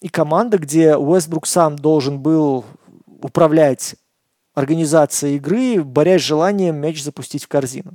и 0.00 0.08
команда, 0.08 0.58
где 0.58 0.96
Уэстбрук 0.96 1.46
сам 1.46 1.76
должен 1.76 2.20
был 2.20 2.64
управлять 3.22 3.96
организацией 4.54 5.36
игры, 5.36 5.84
борясь 5.84 6.22
с 6.22 6.24
желанием 6.24 6.76
мяч 6.76 7.02
запустить 7.02 7.44
в 7.44 7.48
корзину. 7.48 7.92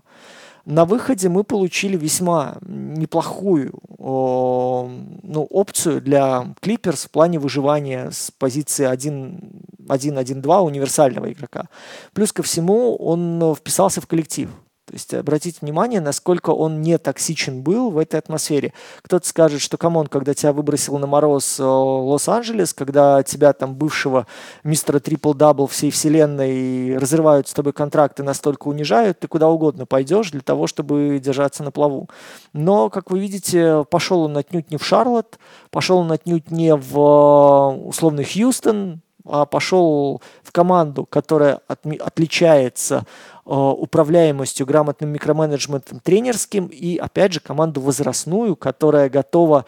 На 0.65 0.85
выходе 0.85 1.29
мы 1.29 1.43
получили 1.43 1.95
весьма 1.95 2.57
неплохую 2.67 3.71
ну, 3.99 5.47
опцию 5.49 6.01
для 6.01 6.53
Клиперс 6.59 7.05
в 7.05 7.11
плане 7.11 7.37
выживания 7.37 8.09
с 8.11 8.31
позиции 8.31 8.91
1-1-2 8.91 10.61
универсального 10.61 11.31
игрока. 11.31 11.69
Плюс 12.13 12.33
ко 12.33 12.41
всему 12.41 12.95
он 12.95 13.55
вписался 13.55 14.01
в 14.01 14.07
коллектив. 14.07 14.49
То 14.85 14.93
есть 14.93 15.13
обратите 15.15 15.57
внимание, 15.61 15.99
насколько 15.99 16.51
он 16.51 16.81
не 16.81 16.99
токсичен 16.99 17.63
был 17.63 17.89
в 17.89 17.97
этой 17.97 18.19
атмосфере. 18.19 18.71
Кто-то 19.01 19.27
скажет, 19.27 19.59
что, 19.59 19.77
come 19.77 19.93
on, 19.93 20.05
когда 20.05 20.35
тебя 20.35 20.53
выбросил 20.53 20.99
на 20.99 21.07
мороз 21.07 21.59
э, 21.59 21.63
Лос-Анджелес, 21.63 22.75
когда 22.75 23.23
тебя 23.23 23.53
там 23.53 23.73
бывшего 23.73 24.27
мистера 24.63 24.99
трипл-дабл 24.99 25.65
всей 25.65 25.89
вселенной 25.89 26.97
разрывают 26.97 27.47
с 27.47 27.53
тобой 27.53 27.73
контракты, 27.73 28.21
настолько 28.21 28.67
унижают, 28.67 29.19
ты 29.19 29.27
куда 29.27 29.49
угодно 29.49 29.87
пойдешь 29.87 30.29
для 30.29 30.41
того, 30.41 30.67
чтобы 30.67 31.19
держаться 31.19 31.63
на 31.63 31.71
плаву. 31.71 32.07
Но, 32.53 32.91
как 32.91 33.09
вы 33.09 33.19
видите, 33.19 33.85
пошел 33.89 34.21
он 34.21 34.37
отнюдь 34.37 34.69
не 34.69 34.77
в 34.77 34.85
Шарлотт, 34.85 35.39
пошел 35.71 35.97
он 35.97 36.11
отнюдь 36.11 36.51
не 36.51 36.75
в 36.75 36.95
э, 36.95 37.87
условный 37.87 38.23
Хьюстон, 38.23 39.01
а 39.25 39.45
пошел 39.45 40.21
в 40.43 40.51
команду, 40.51 41.05
которая 41.05 41.59
от, 41.67 41.85
отличается 41.85 43.05
Э, 43.47 43.53
управляемостью, 43.53 44.65
грамотным 44.65 45.11
микроменеджментом 45.11 45.99
тренерским 45.99 46.65
и, 46.65 46.97
опять 46.97 47.33
же, 47.33 47.39
команду 47.39 47.79
возрастную, 47.79 48.55
которая 48.55 49.07
готова 49.07 49.65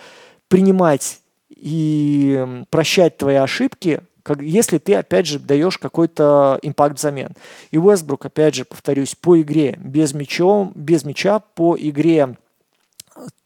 принимать 0.48 1.20
и 1.50 2.64
прощать 2.72 3.18
твои 3.18 3.36
ошибки, 3.36 4.02
как, 4.24 4.42
если 4.42 4.80
ты, 4.80 4.96
опять 4.96 5.28
же, 5.28 5.38
даешь 5.38 5.78
какой-то 5.78 6.58
импакт 6.64 6.98
взамен. 6.98 7.34
И 7.70 7.78
Уэсбрук, 7.78 8.26
опять 8.26 8.56
же, 8.56 8.66
повторюсь, 8.66 9.14
по 9.14 9.40
игре 9.40 9.78
без, 9.80 10.16
мячом, 10.16 10.72
без 10.74 11.04
мяча, 11.04 11.38
по 11.38 11.78
игре 11.78 12.36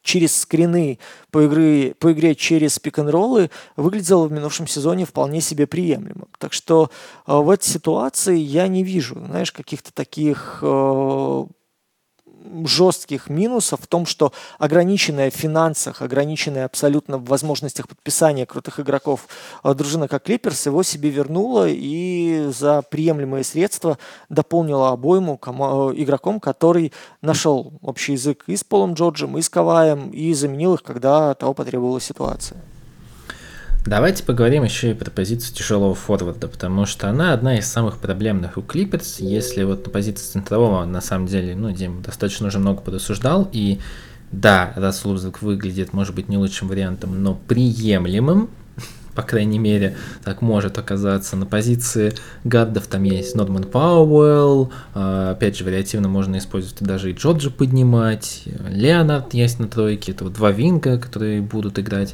через 0.03 0.35
скрины 0.35 0.99
по, 1.29 1.41
игры, 1.41 1.95
по 1.99 2.11
игре 2.11 2.35
через 2.35 2.79
пик-н-роллы 2.79 3.49
выглядело 3.75 4.27
в 4.27 4.31
минувшем 4.31 4.67
сезоне 4.67 5.05
вполне 5.05 5.41
себе 5.41 5.67
приемлемо. 5.67 6.27
Так 6.37 6.53
что 6.53 6.89
э, 7.27 7.33
в 7.35 7.49
этой 7.49 7.65
ситуации 7.65 8.37
я 8.37 8.67
не 8.67 8.83
вижу, 8.83 9.23
знаешь, 9.25 9.51
каких-то 9.51 9.93
таких 9.93 10.59
э, 10.61 11.45
жестких 12.65 13.29
минусов 13.29 13.81
в 13.81 13.87
том, 13.87 14.05
что 14.05 14.33
ограниченная 14.59 15.31
в 15.31 15.35
финансах, 15.35 16.01
ограниченная 16.01 16.65
абсолютно 16.65 17.17
в 17.17 17.25
возможностях 17.25 17.87
подписания 17.87 18.45
крутых 18.45 18.79
игроков 18.79 19.27
э, 19.63 19.73
дружина 19.73 20.07
как 20.07 20.23
Клиперс 20.23 20.65
его 20.65 20.83
себе 20.83 21.09
вернула 21.09 21.67
и 21.67 22.47
за 22.49 22.81
приемлемые 22.81 23.43
средства 23.43 23.97
дополнила 24.29 24.89
обойму 24.89 25.39
э, 25.43 25.49
игроком, 25.95 26.39
который 26.39 26.91
нашел 27.21 27.73
общий 27.81 28.13
язык 28.13 28.43
и 28.47 28.55
с 28.55 28.63
Полом 28.63 28.93
Джорджем, 28.93 29.37
и 29.37 29.41
с 29.41 29.49
Каваем, 29.49 30.09
и 30.09 30.33
заменил 30.33 30.75
их, 30.75 30.83
когда 30.83 31.33
того 31.33 31.53
потребовала 31.53 31.99
ситуация. 31.99 32.61
Давайте 33.85 34.23
поговорим 34.23 34.63
еще 34.63 34.91
и 34.91 34.93
про 34.93 35.09
позицию 35.09 35.55
тяжелого 35.55 35.95
форварда, 35.95 36.47
потому 36.47 36.85
что 36.85 37.09
она 37.09 37.33
одна 37.33 37.57
из 37.57 37.65
самых 37.65 37.97
проблемных 37.97 38.57
у 38.57 38.61
Клиперс. 38.61 39.19
Если 39.19 39.63
вот 39.63 39.85
на 39.85 39.91
позиции 39.91 40.33
центрового, 40.33 40.85
на 40.85 41.01
самом 41.01 41.25
деле, 41.25 41.55
ну, 41.55 41.71
Дим 41.71 42.03
достаточно 42.03 42.47
уже 42.47 42.59
много 42.59 42.81
подосуждал, 42.81 43.49
и 43.51 43.79
да, 44.31 44.71
Рассел 44.75 45.17
выглядит, 45.41 45.93
может 45.93 46.13
быть, 46.13 46.29
не 46.29 46.37
лучшим 46.37 46.67
вариантом, 46.67 47.23
но 47.23 47.33
приемлемым, 47.33 48.51
по 49.15 49.23
крайней 49.23 49.57
мере, 49.57 49.95
так 50.23 50.43
может 50.43 50.77
оказаться. 50.77 51.35
На 51.35 51.47
позиции 51.47 52.13
гардов 52.43 52.85
там 52.85 53.01
есть 53.01 53.35
Норман 53.35 53.63
Пауэлл, 53.63 54.71
а, 54.93 55.31
опять 55.31 55.57
же, 55.57 55.63
вариативно 55.63 56.07
можно 56.07 56.37
использовать 56.37 56.77
даже 56.81 57.09
и 57.09 57.15
Джорджа 57.15 57.49
поднимать, 57.49 58.43
Леонард 58.45 59.33
есть 59.33 59.59
на 59.59 59.67
тройке, 59.67 60.11
это 60.11 60.25
вот 60.25 60.33
два 60.33 60.51
винга, 60.51 60.99
которые 60.99 61.41
будут 61.41 61.79
играть. 61.79 62.13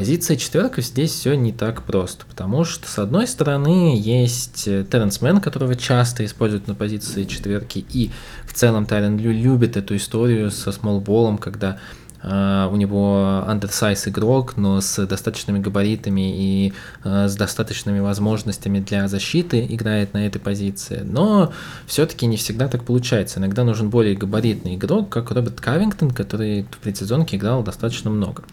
Позиция 0.00 0.38
четверка 0.38 0.80
здесь 0.80 1.10
все 1.10 1.34
не 1.34 1.52
так 1.52 1.82
просто, 1.82 2.24
потому 2.24 2.64
что 2.64 2.88
с 2.88 2.98
одной 2.98 3.26
стороны 3.26 4.00
есть 4.00 4.66
э, 4.66 4.82
Теренс 4.90 5.20
Мэн, 5.20 5.42
которого 5.42 5.76
часто 5.76 6.24
используют 6.24 6.66
на 6.68 6.74
позиции 6.74 7.24
четверки, 7.24 7.84
и 7.90 8.10
в 8.46 8.54
целом 8.54 8.86
Тайрен 8.86 9.18
любит 9.18 9.76
эту 9.76 9.96
историю 9.96 10.50
со 10.50 10.72
смолболом, 10.72 11.36
когда 11.36 11.78
у 12.22 12.76
него 12.76 13.44
undersize 13.48 14.08
игрок, 14.08 14.56
но 14.56 14.80
с 14.80 15.06
достаточными 15.06 15.58
габаритами 15.58 16.66
и 16.66 16.72
uh, 17.02 17.28
с 17.28 17.34
достаточными 17.34 18.00
возможностями 18.00 18.80
для 18.80 19.08
защиты 19.08 19.66
играет 19.68 20.12
на 20.12 20.26
этой 20.26 20.38
позиции. 20.38 21.00
Но 21.02 21.52
все-таки 21.86 22.26
не 22.26 22.36
всегда 22.36 22.68
так 22.68 22.84
получается. 22.84 23.38
Иногда 23.38 23.64
нужен 23.64 23.88
более 23.88 24.14
габаритный 24.16 24.74
игрок, 24.74 25.08
как 25.08 25.30
Роберт 25.30 25.60
Карвингтон, 25.60 26.10
который 26.10 26.62
в 26.70 26.78
предсезонке 26.78 27.36
играл 27.36 27.62
достаточно 27.62 28.10
много. 28.10 28.44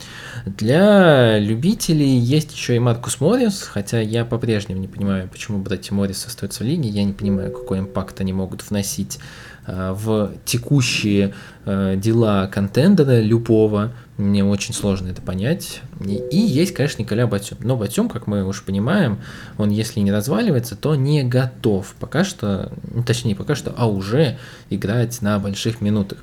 Для 0.46 1.38
любителей 1.38 2.18
есть 2.18 2.54
еще 2.54 2.78
и 2.78 2.80
Маркус 2.80 3.20
Моррис, 3.20 3.64
хотя 3.64 4.00
я 4.00 4.24
по-прежнему 4.24 4.80
не 4.80 4.88
понимаю, 4.88 5.28
почему 5.28 5.58
братья 5.58 5.94
Моррис 5.94 6.26
остаются 6.26 6.64
в 6.64 6.68
лиге. 6.68 6.88
Я 6.88 7.04
не 7.04 7.14
понимаю, 7.14 7.52
какой 7.52 7.80
импакт 7.80 8.22
они 8.22 8.32
могут 8.32 8.68
вносить 8.70 9.20
Э, 9.68 9.92
в 9.92 10.32
текущие 10.46 11.34
дела 11.66 12.48
контендера 12.48 13.20
любого, 13.20 13.57
povo. 13.58 13.80
Né? 13.80 13.90
Мне 14.18 14.44
очень 14.44 14.74
сложно 14.74 15.10
это 15.10 15.22
понять. 15.22 15.82
И, 16.04 16.16
и 16.32 16.38
есть, 16.38 16.74
конечно, 16.74 17.04
Николя 17.04 17.28
Батюм. 17.28 17.60
Но 17.62 17.78
Батюм, 17.78 18.10
как 18.10 18.26
мы 18.26 18.44
уже 18.44 18.64
понимаем, 18.64 19.20
он, 19.60 19.70
если 19.70 20.00
не 20.00 20.12
разваливается, 20.12 20.76
то 20.76 20.96
не 20.96 21.24
готов 21.24 21.94
пока 22.00 22.24
что, 22.24 22.72
ну, 22.92 23.04
точнее, 23.04 23.36
пока 23.36 23.54
что, 23.54 23.74
а 23.78 23.88
уже 23.88 24.40
играть 24.72 25.22
на 25.22 25.38
больших 25.38 25.82
минутах. 25.82 26.18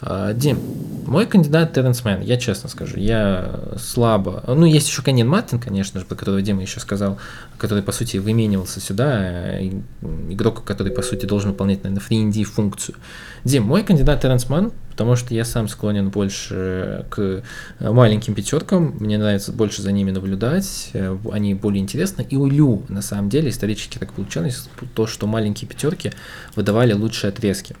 А, 0.00 0.32
Дим, 0.32 0.58
мой 1.06 1.26
кандидат 1.26 1.72
Теренс 1.72 2.04
Мэн, 2.04 2.20
я 2.20 2.36
честно 2.36 2.68
скажу, 2.68 2.98
я 2.98 3.74
слабо... 3.78 4.44
Ну, 4.46 4.66
есть 4.66 4.88
еще 4.88 5.02
Канин 5.02 5.28
Мартин, 5.28 5.58
конечно 5.58 6.00
же, 6.00 6.06
про 6.06 6.14
которого 6.14 6.42
Дима 6.42 6.62
еще 6.62 6.80
сказал, 6.80 7.18
который, 7.58 7.82
по 7.82 7.92
сути, 7.92 8.18
выменивался 8.18 8.80
сюда, 8.80 9.60
игрок, 9.62 10.64
который, 10.64 10.92
по 10.92 11.02
сути, 11.02 11.26
должен 11.26 11.50
выполнять, 11.50 11.84
наверное, 11.84 12.02
фри 12.02 12.44
функцию. 12.44 12.96
Дим, 13.44 13.64
мой 13.64 13.82
кандидат 13.82 14.20
Теренс 14.20 14.48
Мэн, 14.48 14.72
потому 14.90 15.16
что 15.16 15.34
я 15.34 15.44
сам 15.44 15.68
склонен 15.68 16.10
больше 16.10 17.06
к 17.08 17.33
маленьким 17.80 18.34
пятеркам, 18.34 18.96
мне 19.00 19.18
нравится 19.18 19.52
больше 19.52 19.82
за 19.82 19.92
ними 19.92 20.10
наблюдать, 20.10 20.92
они 21.32 21.54
более 21.54 21.82
интересны, 21.82 22.26
и 22.28 22.36
у 22.36 22.46
Лю, 22.46 22.82
на 22.88 23.02
самом 23.02 23.28
деле, 23.28 23.50
исторически 23.50 23.98
так 23.98 24.12
получалось, 24.12 24.68
то, 24.94 25.06
что 25.06 25.26
маленькие 25.26 25.68
пятерки 25.68 26.12
выдавали 26.54 26.92
лучшие 26.92 27.30
отрезки. 27.30 27.76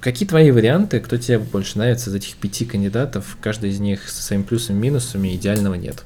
Какие 0.00 0.28
твои 0.28 0.50
варианты, 0.50 0.98
кто 1.00 1.16
тебе 1.16 1.38
больше 1.38 1.78
нравится 1.78 2.10
из 2.10 2.14
этих 2.16 2.36
пяти 2.36 2.64
кандидатов? 2.64 3.36
Каждый 3.40 3.70
из 3.70 3.78
них 3.78 4.08
со 4.08 4.22
своими 4.22 4.42
плюсами 4.42 4.78
и 4.78 4.80
минусами, 4.80 5.34
идеального 5.36 5.74
нет. 5.74 6.04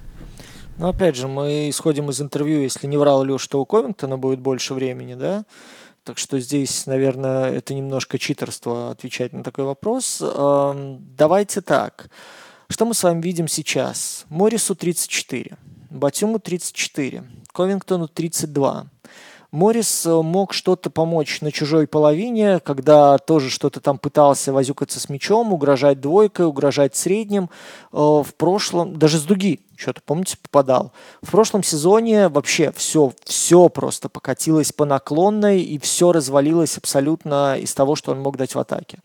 Ну, 0.77 0.89
опять 0.89 1.17
же, 1.17 1.29
мы 1.29 1.69
исходим 1.71 2.11
из 2.11 2.21
интервью, 2.21 2.61
если 2.61 2.87
не 2.87 2.97
врал 2.97 3.23
Леш, 3.25 3.41
что 3.41 3.61
у 3.61 3.67
Ковингтона 3.67 4.19
будет 4.19 4.41
больше 4.41 4.75
времени, 4.75 5.15
да? 5.15 5.45
Так 6.05 6.17
что 6.17 6.41
здесь, 6.41 6.87
наверное, 6.87 7.51
это 7.53 7.75
немножко 7.75 8.19
читерство 8.19 8.91
отвечать 8.91 9.35
на 9.35 9.45
такой 9.45 9.65
вопрос. 9.67 10.23
Давайте 10.23 11.61
так. 11.61 12.09
Что 12.71 12.85
мы 12.85 12.95
с 12.95 13.03
вами 13.03 13.21
видим 13.21 13.49
сейчас? 13.49 14.27
Морису 14.29 14.77
34, 14.77 15.57
Батюму 15.91 16.39
34, 16.39 17.25
Ковингтону 17.53 18.07
32. 18.07 18.87
Моррис 19.51 20.07
э, 20.07 20.23
мог 20.23 20.53
что-то 20.53 20.89
помочь 20.89 21.41
на 21.41 21.51
чужой 21.51 21.89
половине, 21.89 22.61
когда 22.61 23.19
тоже 23.19 23.51
что-то 23.51 23.81
там 23.81 23.99
пытался 23.99 24.53
возюкаться 24.53 25.01
с 25.01 25.09
мячом, 25.09 25.53
угрожать 25.53 26.01
двойкой, 26.01 26.47
угрожать 26.47 26.95
средним. 26.95 27.51
Э, 27.93 27.97
в 27.97 28.33
прошлом, 28.37 28.97
даже 28.97 29.19
с 29.19 29.25
дуги 29.25 29.63
что-то, 29.75 30.01
помните, 30.07 30.37
попадал. 30.41 30.93
В 31.23 31.33
прошлом 31.33 31.65
сезоне 31.65 32.29
вообще 32.29 32.71
все, 32.77 33.13
все 33.25 33.69
просто 33.69 34.09
покатилось 34.09 34.71
по 34.71 34.85
наклонной, 34.85 35.61
и 35.61 35.81
все 35.81 36.13
развалилось 36.13 36.79
абсолютно 36.79 37.59
из 37.59 37.75
того, 37.75 37.97
что 37.97 38.13
он 38.13 38.21
мог 38.21 38.37
дать 38.37 38.55
в 38.55 38.61
атаке. 38.61 39.01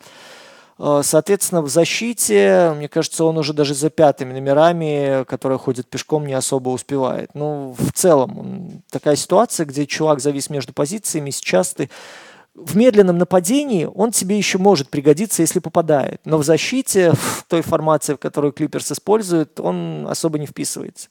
Э, 0.78 1.01
соответственно, 1.03 1.61
в 1.61 1.69
защите, 1.69 2.73
мне 2.76 2.88
кажется, 2.88 3.23
он 3.26 3.38
уже 3.38 3.53
даже 3.53 3.73
за 3.73 3.89
пятыми 3.89 4.34
номерами, 4.34 5.23
которые 5.26 5.57
ходят 5.57 5.88
пешком, 5.88 6.26
не 6.26 6.34
особо 6.34 6.69
успевает. 6.69 7.32
Ну, 7.34 7.76
в 7.78 7.91
целом, 7.93 8.84
такая 8.89 9.15
ситуация, 9.15 9.65
где 9.65 9.86
чувак 9.86 10.19
завис 10.19 10.49
между 10.49 10.73
позициями, 10.73 11.30
сейчас 11.30 11.73
ты 11.73 11.89
в 12.55 12.78
медленном 12.78 13.17
нападении 13.17 13.84
он 13.84 14.11
тебе 14.11 14.38
еще 14.38 14.57
может 14.57 14.89
пригодиться, 14.89 15.41
если 15.41 15.59
попадает. 15.59 16.21
Но 16.23 16.38
в 16.38 16.45
защите, 16.45 17.11
в 17.11 17.45
той 17.49 17.61
формации, 17.61 18.13
в 18.13 18.17
которую 18.17 18.53
Клиперс 18.53 18.91
использует, 18.91 19.59
он 19.59 20.07
особо 20.09 20.39
не 20.39 20.45
вписывается. 20.45 21.09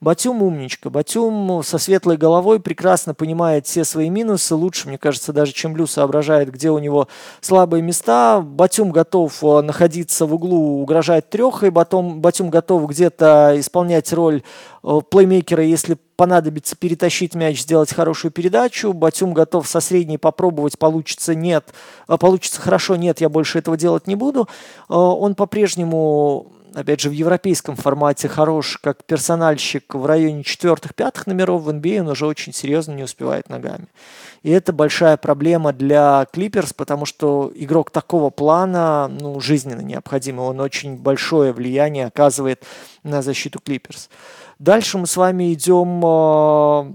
Батюм 0.00 0.42
умничка. 0.42 0.90
Батюм 0.90 1.62
со 1.64 1.78
светлой 1.78 2.18
головой 2.18 2.60
прекрасно 2.60 3.14
понимает 3.14 3.66
все 3.66 3.84
свои 3.84 4.10
минусы. 4.10 4.54
Лучше, 4.54 4.88
мне 4.88 4.98
кажется, 4.98 5.32
даже 5.32 5.52
чем 5.52 5.76
Лю 5.76 5.86
соображает, 5.86 6.52
где 6.52 6.70
у 6.70 6.78
него 6.78 7.08
слабые 7.40 7.82
места. 7.82 8.42
Батюм 8.42 8.90
готов 8.90 9.42
э, 9.42 9.62
находиться 9.62 10.26
в 10.26 10.34
углу, 10.34 10.82
угрожать 10.82 11.30
трехой. 11.30 11.70
Батюм, 11.70 12.20
Батюм 12.20 12.50
готов 12.50 12.90
где-то 12.90 13.54
исполнять 13.56 14.12
роль 14.12 14.42
э, 14.82 15.00
плеймейкера, 15.10 15.64
если 15.64 15.96
понадобится 16.16 16.76
перетащить 16.76 17.34
мяч, 17.34 17.62
сделать 17.62 17.92
хорошую 17.92 18.32
передачу. 18.32 18.92
Батюм 18.92 19.32
готов 19.32 19.66
со 19.66 19.80
средней 19.80 20.18
попробовать, 20.18 20.78
получится 20.78 21.34
нет, 21.34 21.72
э, 22.06 22.18
получится 22.18 22.60
хорошо, 22.60 22.96
нет, 22.96 23.22
я 23.22 23.30
больше 23.30 23.60
этого 23.60 23.78
делать 23.78 24.06
не 24.06 24.14
буду. 24.14 24.46
Он 24.88 25.34
по-прежнему 25.34 26.52
опять 26.76 27.00
же, 27.00 27.08
в 27.08 27.12
европейском 27.12 27.74
формате 27.74 28.28
хорош 28.28 28.78
как 28.82 29.02
персональщик 29.04 29.94
в 29.94 30.04
районе 30.04 30.44
четвертых-пятых 30.44 31.26
номеров, 31.26 31.62
в 31.62 31.70
NBA 31.70 32.00
он 32.00 32.08
уже 32.08 32.26
очень 32.26 32.52
серьезно 32.52 32.92
не 32.92 33.02
успевает 33.02 33.48
ногами. 33.48 33.86
И 34.42 34.50
это 34.50 34.74
большая 34.74 35.16
проблема 35.16 35.72
для 35.72 36.26
Клиперс, 36.32 36.74
потому 36.74 37.06
что 37.06 37.50
игрок 37.54 37.90
такого 37.90 38.28
плана 38.28 39.08
ну, 39.08 39.40
жизненно 39.40 39.80
необходимый. 39.80 40.46
Он 40.46 40.60
очень 40.60 40.96
большое 40.96 41.52
влияние 41.52 42.06
оказывает 42.06 42.62
на 43.02 43.22
защиту 43.22 43.58
Клиперс. 43.58 44.10
Дальше 44.58 44.98
мы 44.98 45.06
с 45.06 45.16
вами 45.16 45.54
идем 45.54 46.02
а, 46.04 46.92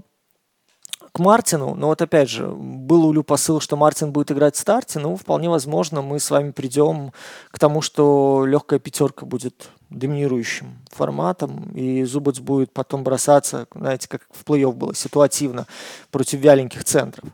к 1.12 1.18
Мартину, 1.18 1.74
но 1.74 1.88
вот 1.88 2.00
опять 2.00 2.30
же, 2.30 2.46
был 2.46 3.12
Лю 3.12 3.22
посыл, 3.22 3.60
что 3.60 3.76
Мартин 3.76 4.12
будет 4.12 4.32
играть 4.32 4.56
в 4.56 4.58
старте, 4.58 4.98
ну, 4.98 5.14
вполне 5.16 5.50
возможно, 5.50 6.00
мы 6.00 6.18
с 6.18 6.30
вами 6.30 6.52
придем 6.52 7.12
к 7.50 7.58
тому, 7.58 7.82
что 7.82 8.46
легкая 8.46 8.78
пятерка 8.78 9.26
будет 9.26 9.68
доминирующим 9.90 10.78
форматом, 10.90 11.70
и 11.74 12.02
Зубац 12.04 12.38
будет 12.38 12.72
потом 12.72 13.04
бросаться, 13.04 13.66
знаете, 13.74 14.08
как 14.08 14.22
в 14.30 14.42
плей-офф 14.44 14.72
было, 14.72 14.94
ситуативно, 14.94 15.66
против 16.10 16.40
вяленьких 16.40 16.82
центров. 16.84 17.28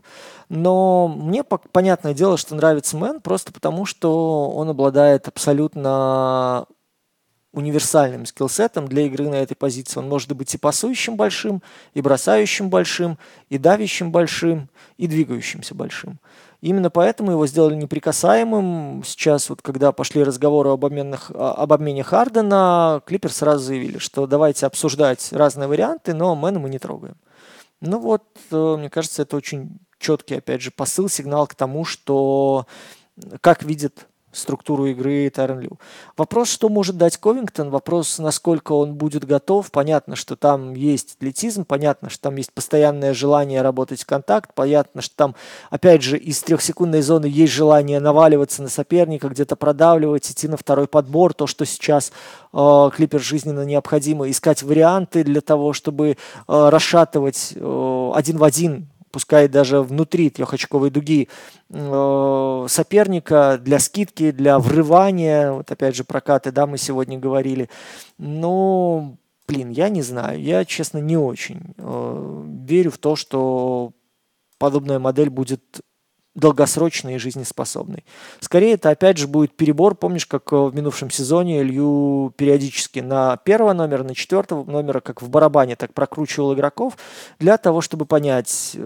Но 0.49 1.07
мне 1.07 1.43
понятное 1.43 2.13
дело, 2.13 2.35
что 2.35 2.55
нравится 2.55 2.97
Мэн 2.97 3.21
просто 3.21 3.53
потому, 3.53 3.85
что 3.85 4.49
он 4.49 4.69
обладает 4.69 5.27
абсолютно 5.29 6.65
универсальным 7.51 8.25
skillset 8.25 8.75
ом 8.75 8.87
для 8.87 9.03
игры 9.03 9.27
на 9.27 9.35
этой 9.35 9.55
позиции. 9.55 9.99
Он 9.99 10.07
может 10.07 10.31
быть 10.33 10.53
и 10.53 10.57
пасующим 10.57 11.17
большим, 11.17 11.63
и 11.93 12.01
бросающим 12.01 12.69
большим, 12.69 13.17
и 13.49 13.57
давящим 13.57 14.11
большим, 14.11 14.69
и 14.97 15.07
двигающимся 15.07 15.73
большим. 15.73 16.19
Именно 16.61 16.89
поэтому 16.89 17.31
его 17.31 17.47
сделали 17.47 17.75
неприкасаемым. 17.75 19.01
Сейчас, 19.05 19.49
вот, 19.49 19.61
когда 19.61 19.91
пошли 19.91 20.23
разговоры 20.23 20.69
об, 20.69 20.85
обменных, 20.85 21.31
об 21.31 21.71
обмене 21.71 22.03
Хардена, 22.03 23.01
Клипер 23.05 23.31
сразу 23.31 23.63
заявили, 23.63 23.97
что 23.97 24.27
давайте 24.27 24.65
обсуждать 24.65 25.29
разные 25.31 25.67
варианты, 25.67 26.13
но 26.13 26.35
Мэна 26.35 26.59
мы 26.59 26.69
не 26.69 26.77
трогаем. 26.77 27.15
Ну 27.81 27.99
вот, 27.99 28.25
э, 28.51 28.75
мне 28.77 28.89
кажется, 28.89 29.21
это 29.21 29.37
очень 29.37 29.79
четкий, 29.99 30.35
опять 30.35 30.61
же, 30.61 30.69
посыл, 30.69 31.07
сигнал 31.07 31.47
к 31.47 31.55
тому, 31.55 31.85
что 31.85 32.67
как 33.39 33.63
видит 33.63 34.08
структуру 34.31 34.85
игры 34.87 35.29
Тайрон. 35.29 35.69
Вопрос, 36.15 36.49
что 36.49 36.69
может 36.69 36.97
дать 36.97 37.17
Ковингтон, 37.17 37.69
вопрос, 37.69 38.19
насколько 38.19 38.73
он 38.73 38.95
будет 38.95 39.25
готов. 39.25 39.71
Понятно, 39.71 40.15
что 40.15 40.35
там 40.35 40.73
есть 40.73 41.15
атлетизм, 41.17 41.65
понятно, 41.65 42.09
что 42.09 42.23
там 42.23 42.35
есть 42.35 42.53
постоянное 42.53 43.13
желание 43.13 43.61
работать 43.61 44.03
в 44.03 44.05
контакт, 44.05 44.51
понятно, 44.53 45.01
что 45.01 45.15
там, 45.15 45.35
опять 45.69 46.03
же, 46.03 46.17
из 46.17 46.41
трехсекундной 46.43 47.01
зоны 47.01 47.25
есть 47.25 47.53
желание 47.53 47.99
наваливаться 47.99 48.61
на 48.61 48.69
соперника, 48.69 49.29
где-то 49.29 49.55
продавливать, 49.55 50.29
идти 50.29 50.47
на 50.47 50.57
второй 50.57 50.87
подбор, 50.87 51.33
то, 51.33 51.47
что 51.47 51.65
сейчас 51.65 52.11
э, 52.53 52.89
Клипер 52.95 53.21
жизненно 53.21 53.65
необходимо, 53.65 54.29
искать 54.29 54.63
варианты 54.63 55.23
для 55.23 55.41
того, 55.41 55.73
чтобы 55.73 56.09
э, 56.09 56.15
расшатывать 56.47 57.53
э, 57.55 58.11
один 58.13 58.37
в 58.37 58.43
один 58.43 58.87
пускай 59.11 59.47
даже 59.47 59.81
внутри 59.81 60.29
трехочковой 60.29 60.89
дуги 60.89 61.27
э, 61.69 62.65
соперника 62.67 63.59
для 63.61 63.79
скидки, 63.79 64.31
для 64.31 64.59
врывания, 64.59 65.51
вот 65.51 65.71
опять 65.71 65.95
же 65.95 66.03
прокаты, 66.03 66.51
да, 66.51 66.65
мы 66.67 66.77
сегодня 66.77 67.17
говорили. 67.17 67.69
Но, 68.17 69.17
блин, 69.47 69.69
я 69.69 69.89
не 69.89 70.01
знаю, 70.01 70.41
я, 70.41 70.65
честно, 70.65 70.99
не 70.99 71.17
очень 71.17 71.73
э, 71.77 72.45
верю 72.67 72.91
в 72.91 72.97
то, 72.97 73.15
что 73.15 73.91
подобная 74.57 74.99
модель 74.99 75.29
будет 75.29 75.81
долгосрочный 76.35 77.15
и 77.15 77.19
жизнеспособный. 77.19 78.05
Скорее, 78.39 78.73
это 78.73 78.89
опять 78.89 79.17
же 79.17 79.27
будет 79.27 79.55
перебор. 79.55 79.95
Помнишь, 79.95 80.25
как 80.25 80.51
в 80.51 80.71
минувшем 80.73 81.09
сезоне 81.09 81.61
Илью 81.61 82.33
периодически 82.37 82.99
на 82.99 83.37
первого 83.37 83.73
номера, 83.73 84.03
на 84.03 84.15
четвертого 84.15 84.69
номера, 84.69 84.99
как 84.99 85.21
в 85.21 85.29
барабане, 85.29 85.75
так 85.75 85.93
прокручивал 85.93 86.53
игроков 86.53 86.97
для 87.39 87.57
того, 87.57 87.81
чтобы 87.81 88.05
понять, 88.05 88.71
э, 88.75 88.79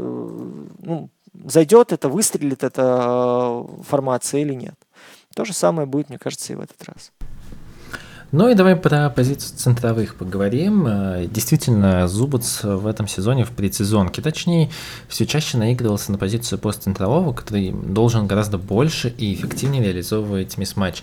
ну, 0.79 1.09
зайдет 1.45 1.91
это, 1.91 2.09
выстрелит 2.09 2.63
эта 2.63 3.65
формация 3.87 4.41
или 4.41 4.53
нет. 4.53 4.75
То 5.35 5.45
же 5.45 5.53
самое 5.53 5.87
будет, 5.87 6.09
мне 6.09 6.17
кажется, 6.17 6.53
и 6.53 6.55
в 6.55 6.61
этот 6.61 6.83
раз. 6.83 7.11
Ну 8.33 8.49
и 8.49 8.55
давай 8.55 8.75
про 8.75 9.11
позицию 9.11 9.55
центровых 9.55 10.15
поговорим. 10.15 10.87
Э, 10.87 11.27
действительно, 11.29 12.07
Зубац 12.07 12.63
в 12.63 12.87
этом 12.87 13.07
сезоне 13.07 13.45
в 13.45 13.51
предсезонке, 13.51 14.23
точнее, 14.23 14.71
все 15.07 15.27
чаще 15.27 15.59
наигрывался 15.59 16.11
на 16.11 16.17
позицию 16.17 16.57
постцентрового, 16.57 17.31
который 17.33 17.71
должен 17.71 18.25
гораздо 18.25 18.57
больше 18.57 19.09
и 19.09 19.35
эффективнее 19.35 19.83
реализовывать 19.83 20.57
мисс-матч. 20.57 21.01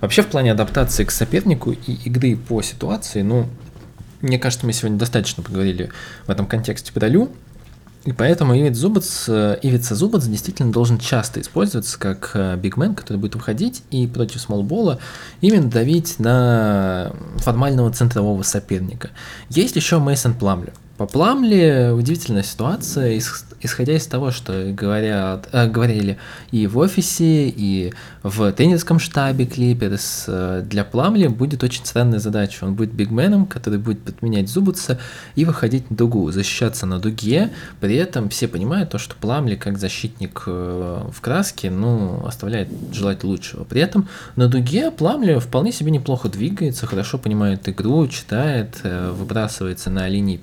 Вообще, 0.00 0.22
в 0.22 0.28
плане 0.28 0.52
адаптации 0.52 1.02
к 1.02 1.10
сопернику 1.10 1.72
и 1.72 1.94
игры 2.04 2.36
по 2.36 2.62
ситуации, 2.62 3.22
ну, 3.22 3.48
мне 4.20 4.38
кажется, 4.38 4.64
мы 4.64 4.72
сегодня 4.72 4.98
достаточно 4.98 5.42
поговорили 5.42 5.90
в 6.28 6.30
этом 6.30 6.46
контексте 6.46 6.92
про 6.92 7.08
Лю. 7.08 7.32
И 8.08 8.12
поэтому 8.14 8.58
Ивит 8.58 8.74
Зубац, 8.74 9.28
э, 9.28 9.58
Ивица 9.60 9.94
Зубац 9.94 10.24
действительно 10.24 10.72
должен 10.72 10.96
часто 10.96 11.42
использоваться 11.42 11.98
как 11.98 12.30
э, 12.32 12.56
бигмен, 12.56 12.94
который 12.94 13.18
будет 13.18 13.34
выходить 13.34 13.82
и 13.90 14.06
против 14.06 14.40
смолбола 14.40 14.98
именно 15.42 15.68
давить 15.68 16.18
на 16.18 17.12
формального 17.36 17.92
центрового 17.92 18.42
соперника. 18.44 19.10
Есть 19.50 19.76
еще 19.76 19.98
Мейсон 19.98 20.32
Пламлер. 20.32 20.72
По 20.98 21.06
Пламли 21.06 21.92
удивительная 21.94 22.42
ситуация, 22.42 23.20
исходя 23.60 23.94
из 23.94 24.04
того, 24.08 24.32
что 24.32 24.72
говорят, 24.72 25.48
э, 25.52 25.68
говорили 25.68 26.18
и 26.50 26.66
в 26.66 26.76
офисе, 26.76 27.48
и 27.48 27.92
в 28.24 28.50
тренерском 28.52 28.98
штабе 28.98 29.46
Клиперс, 29.46 30.24
э, 30.26 30.62
для 30.64 30.84
Пламли 30.84 31.28
будет 31.28 31.62
очень 31.62 31.84
странная 31.84 32.18
задача. 32.18 32.64
Он 32.64 32.74
будет 32.74 32.92
бигменом, 32.92 33.46
который 33.46 33.78
будет 33.78 34.00
подменять 34.00 34.48
Зубуца 34.48 34.98
и 35.36 35.44
выходить 35.44 35.88
на 35.88 35.96
дугу, 35.96 36.32
защищаться 36.32 36.84
на 36.84 36.98
дуге. 36.98 37.50
При 37.80 37.94
этом 37.94 38.28
все 38.28 38.48
понимают 38.48 38.90
то, 38.90 38.98
что 38.98 39.14
Пламли 39.14 39.54
как 39.54 39.78
защитник 39.78 40.42
э, 40.46 41.02
в 41.12 41.20
краске, 41.20 41.70
ну, 41.70 42.26
оставляет 42.26 42.70
желать 42.92 43.22
лучшего. 43.22 43.62
При 43.62 43.80
этом 43.80 44.08
на 44.34 44.48
дуге 44.48 44.90
Пламли 44.90 45.38
вполне 45.38 45.70
себе 45.70 45.92
неплохо 45.92 46.28
двигается, 46.28 46.86
хорошо 46.86 47.18
понимает 47.18 47.68
игру, 47.68 48.08
читает, 48.08 48.80
э, 48.82 49.12
выбрасывается 49.12 49.90
на 49.90 50.08
линии 50.08 50.36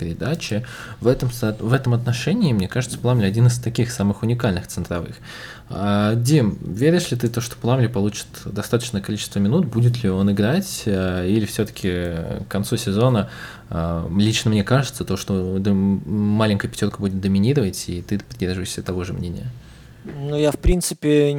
передачи. 0.46 0.66
В 1.02 1.08
этом, 1.08 1.30
в 1.30 1.74
этом 1.74 1.94
отношении, 1.94 2.54
мне 2.54 2.68
кажется, 2.68 2.98
Пламли 2.98 3.26
один 3.26 3.48
из 3.48 3.60
таких 3.60 3.92
самых 3.92 4.24
уникальных 4.24 4.68
центровых. 4.68 5.16
А, 5.70 6.16
Дим, 6.16 6.58
веришь 6.62 7.12
ли 7.12 7.18
ты 7.18 7.28
то, 7.28 7.42
что 7.42 7.56
Пламли 7.56 7.88
получит 7.88 8.28
достаточное 8.46 9.02
количество 9.02 9.40
минут? 9.40 9.66
Будет 9.66 10.04
ли 10.04 10.10
он 10.10 10.32
играть? 10.32 10.84
А, 10.86 11.26
или 11.26 11.46
все-таки 11.46 11.90
к 11.90 12.48
концу 12.48 12.78
сезона 12.78 13.30
а, 13.70 14.08
лично 14.18 14.52
мне 14.52 14.64
кажется, 14.64 15.06
то, 15.06 15.18
что 15.18 15.34
маленькая 16.06 16.68
пятерка 16.68 16.98
будет 16.98 17.20
доминировать, 17.20 17.86
и 17.88 18.02
ты 18.02 18.20
придерживаешься 18.20 18.84
того 18.84 19.04
же 19.04 19.14
мнения? 19.14 19.48
Ну, 20.06 20.38
я, 20.38 20.52
в 20.52 20.60
принципе, 20.60 21.32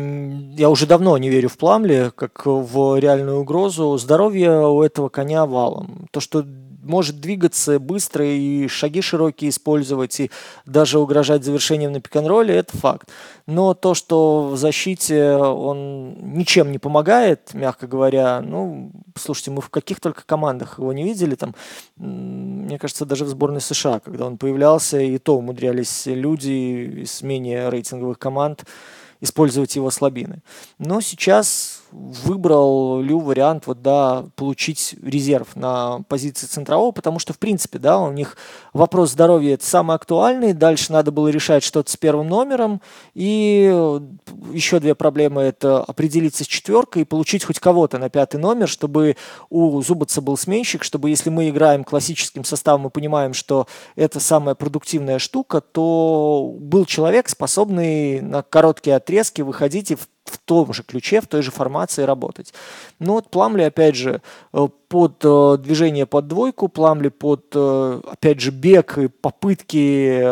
я 0.57 0.71
уже 0.71 0.87
давно 0.87 1.17
не 1.19 1.29
верю 1.29 1.49
в 1.49 1.57
Пламли, 1.57 2.11
как 2.13 2.47
в 2.47 2.99
реальную 2.99 3.39
угрозу. 3.39 3.97
Здоровье 3.97 4.67
у 4.67 4.83
этого 4.83 5.09
коня 5.09 5.47
валом. 5.47 6.09
То, 6.11 6.19
что 6.19 6.45
может 6.87 7.21
двигаться 7.21 7.79
быстро 7.79 8.25
и 8.27 8.69
шаги 8.69 9.01
широкие 9.01 9.51
использовать, 9.51 10.21
и 10.21 10.31
даже 10.65 10.99
угрожать 10.99 11.45
завершением 11.45 11.93
на 11.93 12.01
пик-н-ролле, 12.01 12.57
это 12.57 12.77
факт. 12.77 13.09
Но 13.47 13.75
то, 13.75 13.95
что 13.95 14.49
в 14.49 14.57
защите 14.57 15.35
он 15.35 16.35
ничем 16.35 16.73
не 16.73 16.79
помогает, 16.79 17.55
мягко 17.55 17.87
говоря, 17.87 18.41
ну, 18.41 18.91
слушайте, 19.15 19.51
мы 19.51 19.61
в 19.61 19.71
каких 19.71 20.01
только 20.01 20.25
командах 20.25 20.79
его 20.79 20.93
не 20.93 21.05
видели, 21.05 21.35
там, 21.35 21.55
мне 21.97 22.79
кажется, 22.79 23.05
даже 23.05 23.25
в 23.25 23.29
сборной 23.29 23.61
США, 23.61 24.01
когда 24.01 24.27
он 24.27 24.39
появлялся, 24.39 24.99
и 24.99 25.19
то 25.19 25.37
умудрялись 25.37 26.07
люди 26.07 27.03
из 27.03 27.23
менее 27.23 27.69
рейтинговых 27.71 28.19
команд 28.19 28.65
использовать 29.21 29.77
его 29.77 29.91
слабины. 29.91 30.43
Но 30.79 31.01
сейчас 31.01 31.76
выбрал 31.93 33.01
Лю 33.01 33.21
вариант 33.21 33.67
вот, 33.67 33.83
да, 33.83 34.27
получить 34.35 34.95
резерв 35.03 35.57
на 35.57 36.03
позиции 36.09 36.47
центрового, 36.47 36.93
потому 36.93 37.19
что, 37.19 37.33
в 37.33 37.39
принципе, 37.39 37.79
да, 37.79 37.99
у 37.99 38.13
них 38.13 38.37
вопрос 38.73 39.13
здоровья 39.13 39.55
это 39.55 39.65
самый 39.65 39.97
актуальный, 39.97 40.53
дальше 40.53 40.93
надо 40.93 41.11
было 41.11 41.29
решать 41.29 41.63
что-то 41.63 41.91
с 41.91 41.97
первым 41.97 42.29
номером, 42.29 42.81
и 43.15 43.65
еще 44.53 44.81
две 44.81 44.95
проблемы– 44.95 45.43
это 45.43 45.83
определиться 45.83 46.45
с 46.45 46.47
четверкой 46.47 47.03
и 47.03 47.05
получить 47.07 47.45
хоть 47.45 47.61
кого-то 47.61 47.99
на 47.99 48.11
пятый 48.11 48.37
номер, 48.37 48.69
чтобы 48.69 49.17
у 49.51 49.81
Зубаца 49.83 50.21
был 50.21 50.37
сменщик, 50.37 50.85
чтобы 50.85 51.11
если 51.11 51.31
мы 51.31 51.49
играем 51.49 51.85
классическим 51.85 52.45
составом, 52.45 52.83
мы 52.83 52.91
понимаем, 52.91 53.33
что 53.33 53.67
это 53.95 54.21
самая 54.21 54.55
продуктивная 54.55 55.19
штука, 55.19 55.61
то 55.61 56.55
был 56.59 56.85
человек, 56.85 57.29
способный 57.29 58.21
на 58.21 58.43
короткие 58.43 58.97
отрезки 58.97 59.43
выходить 59.43 59.91
и 59.91 59.95
в 59.95 60.09
в 60.29 60.39
том 60.39 60.73
же 60.73 60.83
ключе, 60.83 61.21
в 61.21 61.27
той 61.27 61.43
же 61.43 61.51
формации 61.51 62.03
работать. 62.03 62.53
Но 62.99 63.15
вот 63.15 63.31
Пламли, 63.31 63.63
опять 63.63 63.97
же, 63.97 64.23
э, 64.53 64.69
под 64.89 65.25
э, 65.25 65.57
движение 65.59 66.07
под 66.07 66.29
двойку, 66.29 66.69
Пламли 66.69 67.09
под, 67.09 67.47
э, 67.55 68.01
опять 68.11 68.41
же, 68.41 68.51
бег 68.51 68.99
и 68.99 69.09
попытки 69.09 70.23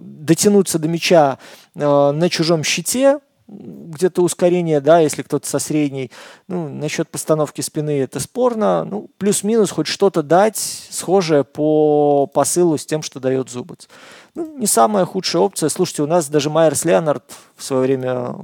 дотянуться 0.00 0.78
до 0.78 0.88
мяча 0.88 1.38
на 1.74 2.28
чужом 2.28 2.64
щите, 2.64 3.20
где-то 3.50 4.22
ускорение, 4.22 4.80
да, 4.80 5.00
если 5.00 5.22
кто-то 5.22 5.46
со 5.48 5.58
средней. 5.58 6.10
Ну, 6.48 6.68
насчет 6.68 7.08
постановки 7.08 7.60
спины 7.60 8.00
это 8.00 8.20
спорно. 8.20 8.84
Ну, 8.84 9.10
плюс-минус 9.18 9.70
хоть 9.70 9.86
что-то 9.86 10.22
дать, 10.22 10.56
схожее 10.56 11.44
по 11.44 12.26
посылу 12.26 12.78
с 12.78 12.86
тем, 12.86 13.02
что 13.02 13.18
дает 13.20 13.50
Зубец. 13.50 13.88
Ну, 14.34 14.56
не 14.56 14.66
самая 14.66 15.04
худшая 15.04 15.42
опция. 15.42 15.68
Слушайте, 15.68 16.02
у 16.02 16.06
нас 16.06 16.28
даже 16.28 16.50
Майерс 16.50 16.84
Леонард 16.84 17.24
в 17.56 17.64
свое 17.64 17.82
время 17.82 18.36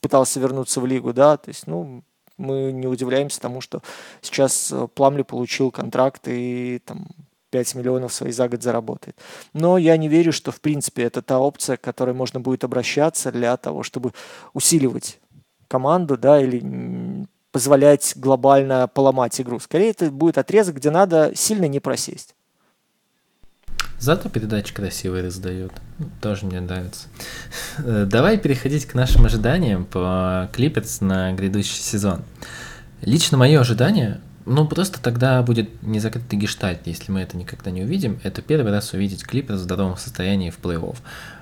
пытался 0.00 0.40
вернуться 0.40 0.80
в 0.80 0.86
лигу, 0.86 1.12
да, 1.12 1.36
то 1.36 1.48
есть, 1.48 1.66
ну, 1.66 2.02
мы 2.38 2.72
не 2.72 2.86
удивляемся 2.86 3.40
тому, 3.40 3.60
что 3.60 3.82
сейчас 4.22 4.72
Пламли 4.94 5.22
получил 5.22 5.70
контракт 5.70 6.22
и 6.26 6.80
там 6.84 7.08
5 7.50 7.74
миллионов 7.74 8.12
свои 8.12 8.32
за 8.32 8.48
год 8.48 8.62
заработает. 8.62 9.16
Но 9.52 9.78
я 9.78 9.96
не 9.96 10.08
верю, 10.08 10.32
что 10.32 10.52
в 10.52 10.60
принципе 10.60 11.02
это 11.02 11.22
та 11.22 11.38
опция, 11.38 11.76
к 11.76 11.80
которой 11.80 12.14
можно 12.14 12.40
будет 12.40 12.64
обращаться 12.64 13.32
для 13.32 13.56
того, 13.56 13.82
чтобы 13.82 14.12
усиливать 14.52 15.18
команду, 15.68 16.16
да, 16.16 16.40
или 16.40 17.26
позволять 17.52 18.12
глобально 18.16 18.88
поломать 18.88 19.40
игру. 19.40 19.58
Скорее, 19.58 19.90
это 19.90 20.10
будет 20.10 20.38
отрезок, 20.38 20.76
где 20.76 20.90
надо 20.90 21.32
сильно 21.34 21.66
не 21.66 21.80
просесть. 21.80 22.34
Зато 23.98 24.28
передачи 24.28 24.72
красивые 24.72 25.24
раздают. 25.24 25.72
Тоже 26.20 26.46
мне 26.46 26.60
нравится. 26.60 27.08
Э, 27.78 28.06
давай 28.08 28.38
переходить 28.38 28.86
к 28.86 28.94
нашим 28.94 29.24
ожиданиям 29.24 29.84
по 29.84 30.48
Клиперс 30.52 31.00
на 31.00 31.32
грядущий 31.32 31.82
сезон. 31.82 32.22
Лично 33.02 33.36
мое 33.36 33.60
ожидание 33.60 34.20
ну, 34.48 34.66
просто 34.66 35.00
тогда 35.00 35.42
будет 35.42 35.82
не 35.82 36.00
закрытый 36.00 36.38
гештальт, 36.38 36.86
если 36.86 37.12
мы 37.12 37.20
это 37.20 37.36
никогда 37.36 37.70
не 37.70 37.82
увидим. 37.82 38.18
Это 38.22 38.40
первый 38.40 38.72
раз 38.72 38.94
увидеть 38.94 39.22
клипер 39.22 39.56
в 39.56 39.58
здоровом 39.58 39.98
состоянии 39.98 40.48
в 40.48 40.58
плей-офф. 40.58 40.96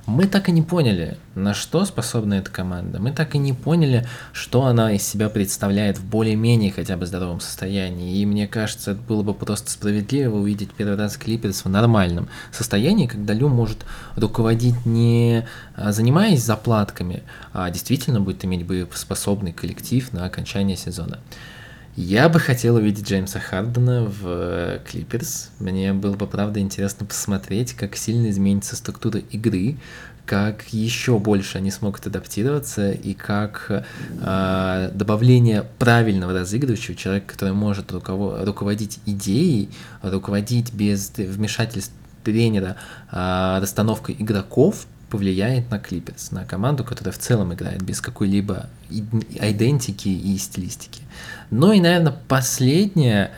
Мы 0.07 0.26
так 0.26 0.48
и 0.48 0.52
не 0.52 0.62
поняли, 0.62 1.16
на 1.36 1.54
что 1.54 1.84
способна 1.84 2.34
эта 2.34 2.50
команда. 2.50 3.00
Мы 3.00 3.12
так 3.12 3.34
и 3.36 3.38
не 3.38 3.52
поняли, 3.52 4.07
что 4.32 4.66
она 4.66 4.92
из 4.92 5.02
себя 5.02 5.28
представляет 5.28 5.98
в 5.98 6.04
более-менее 6.04 6.72
хотя 6.72 6.96
бы 6.96 7.07
здоровом 7.07 7.40
состоянии. 7.40 8.18
И 8.18 8.26
мне 8.26 8.48
кажется, 8.48 8.92
это 8.92 9.00
было 9.00 9.22
бы 9.22 9.34
просто 9.34 9.70
справедливо 9.70 10.36
увидеть 10.36 10.72
первый 10.72 10.96
раз 10.96 11.16
Клиперс 11.16 11.64
в 11.64 11.68
нормальном 11.68 12.28
состоянии, 12.50 13.07
когда 13.07 13.34
Лю 13.34 13.48
может 13.48 13.84
руководить 14.16 14.84
не 14.84 15.46
а, 15.76 15.92
занимаясь 15.92 16.42
заплатками, 16.42 17.22
а 17.52 17.70
действительно 17.70 18.20
будет 18.20 18.44
иметь 18.44 18.66
боеспособный 18.66 19.52
коллектив 19.52 20.12
на 20.12 20.24
окончание 20.24 20.76
сезона. 20.76 21.18
Я 21.97 22.28
бы 22.28 22.38
хотел 22.38 22.76
увидеть 22.76 23.09
Джеймса 23.09 23.40
Хардена 23.40 24.05
в 24.05 24.80
Клиперс. 24.86 25.51
Мне 25.59 25.94
было 25.94 26.14
бы, 26.14 26.26
правда, 26.26 26.61
интересно 26.61 27.07
посмотреть, 27.07 27.72
как 27.72 27.97
сильно 27.97 28.28
изменится 28.28 28.76
структура 28.76 29.18
игры, 29.18 29.78
как 30.26 30.74
еще 30.74 31.18
больше 31.18 31.57
они 31.57 31.70
смогут 31.70 32.07
адаптироваться 32.07 32.90
и 32.90 33.14
как 33.14 33.84
э, 34.20 34.90
добавление 34.92 35.64
правильного 35.78 36.34
разыгрывающего 36.34 36.97
человека, 36.97 37.32
который 37.32 37.55
может 37.55 37.90
руково- 37.90 38.44
руководить 38.44 38.99
идеей, 39.07 39.70
руководить 40.03 40.74
без 40.74 41.11
вмешательств 41.16 41.94
тренера 42.24 42.76
э, 43.11 43.59
расстановкой 43.62 44.16
игроков 44.18 44.86
повлияет 45.11 45.70
на 45.70 45.78
Клиперс, 45.78 46.32
на 46.32 46.44
команду, 46.44 46.84
которая 46.84 47.12
в 47.12 47.18
целом 47.18 47.54
играет 47.54 47.82
без 47.82 48.00
какой-либо 48.00 48.68
идентики 48.90 50.09
и 50.09 50.36
стилистики. 50.38 51.02
Ну 51.50 51.72
и, 51.72 51.80
наверное, 51.80 52.16
последнее. 52.28 53.30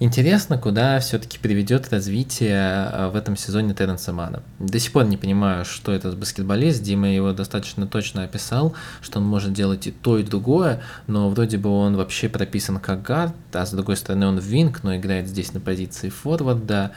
Интересно, 0.00 0.58
куда 0.58 0.98
все-таки 0.98 1.38
приведет 1.38 1.92
развитие 1.92 2.58
а, 2.58 3.08
в 3.08 3.14
этом 3.14 3.36
сезоне 3.36 3.72
Терренса 3.72 4.12
Мана. 4.12 4.42
До 4.58 4.80
сих 4.80 4.90
пор 4.90 5.04
не 5.04 5.16
понимаю, 5.16 5.64
что 5.64 5.92
это 5.92 6.10
за 6.10 6.16
баскетболист. 6.16 6.82
Дима 6.82 7.08
его 7.08 7.32
достаточно 7.32 7.86
точно 7.86 8.24
описал, 8.24 8.74
что 9.00 9.20
он 9.20 9.26
может 9.26 9.52
делать 9.52 9.86
и 9.86 9.92
то, 9.92 10.18
и 10.18 10.24
другое, 10.24 10.82
но 11.06 11.30
вроде 11.30 11.56
бы 11.56 11.70
он 11.70 11.96
вообще 11.96 12.28
прописан 12.28 12.80
как 12.80 13.02
гард, 13.02 13.34
а 13.52 13.64
с 13.64 13.70
другой 13.70 13.96
стороны 13.96 14.26
он 14.26 14.40
винг, 14.40 14.82
но 14.82 14.96
играет 14.96 15.28
здесь 15.28 15.52
на 15.52 15.60
позиции 15.60 16.08
форварда. 16.08 16.90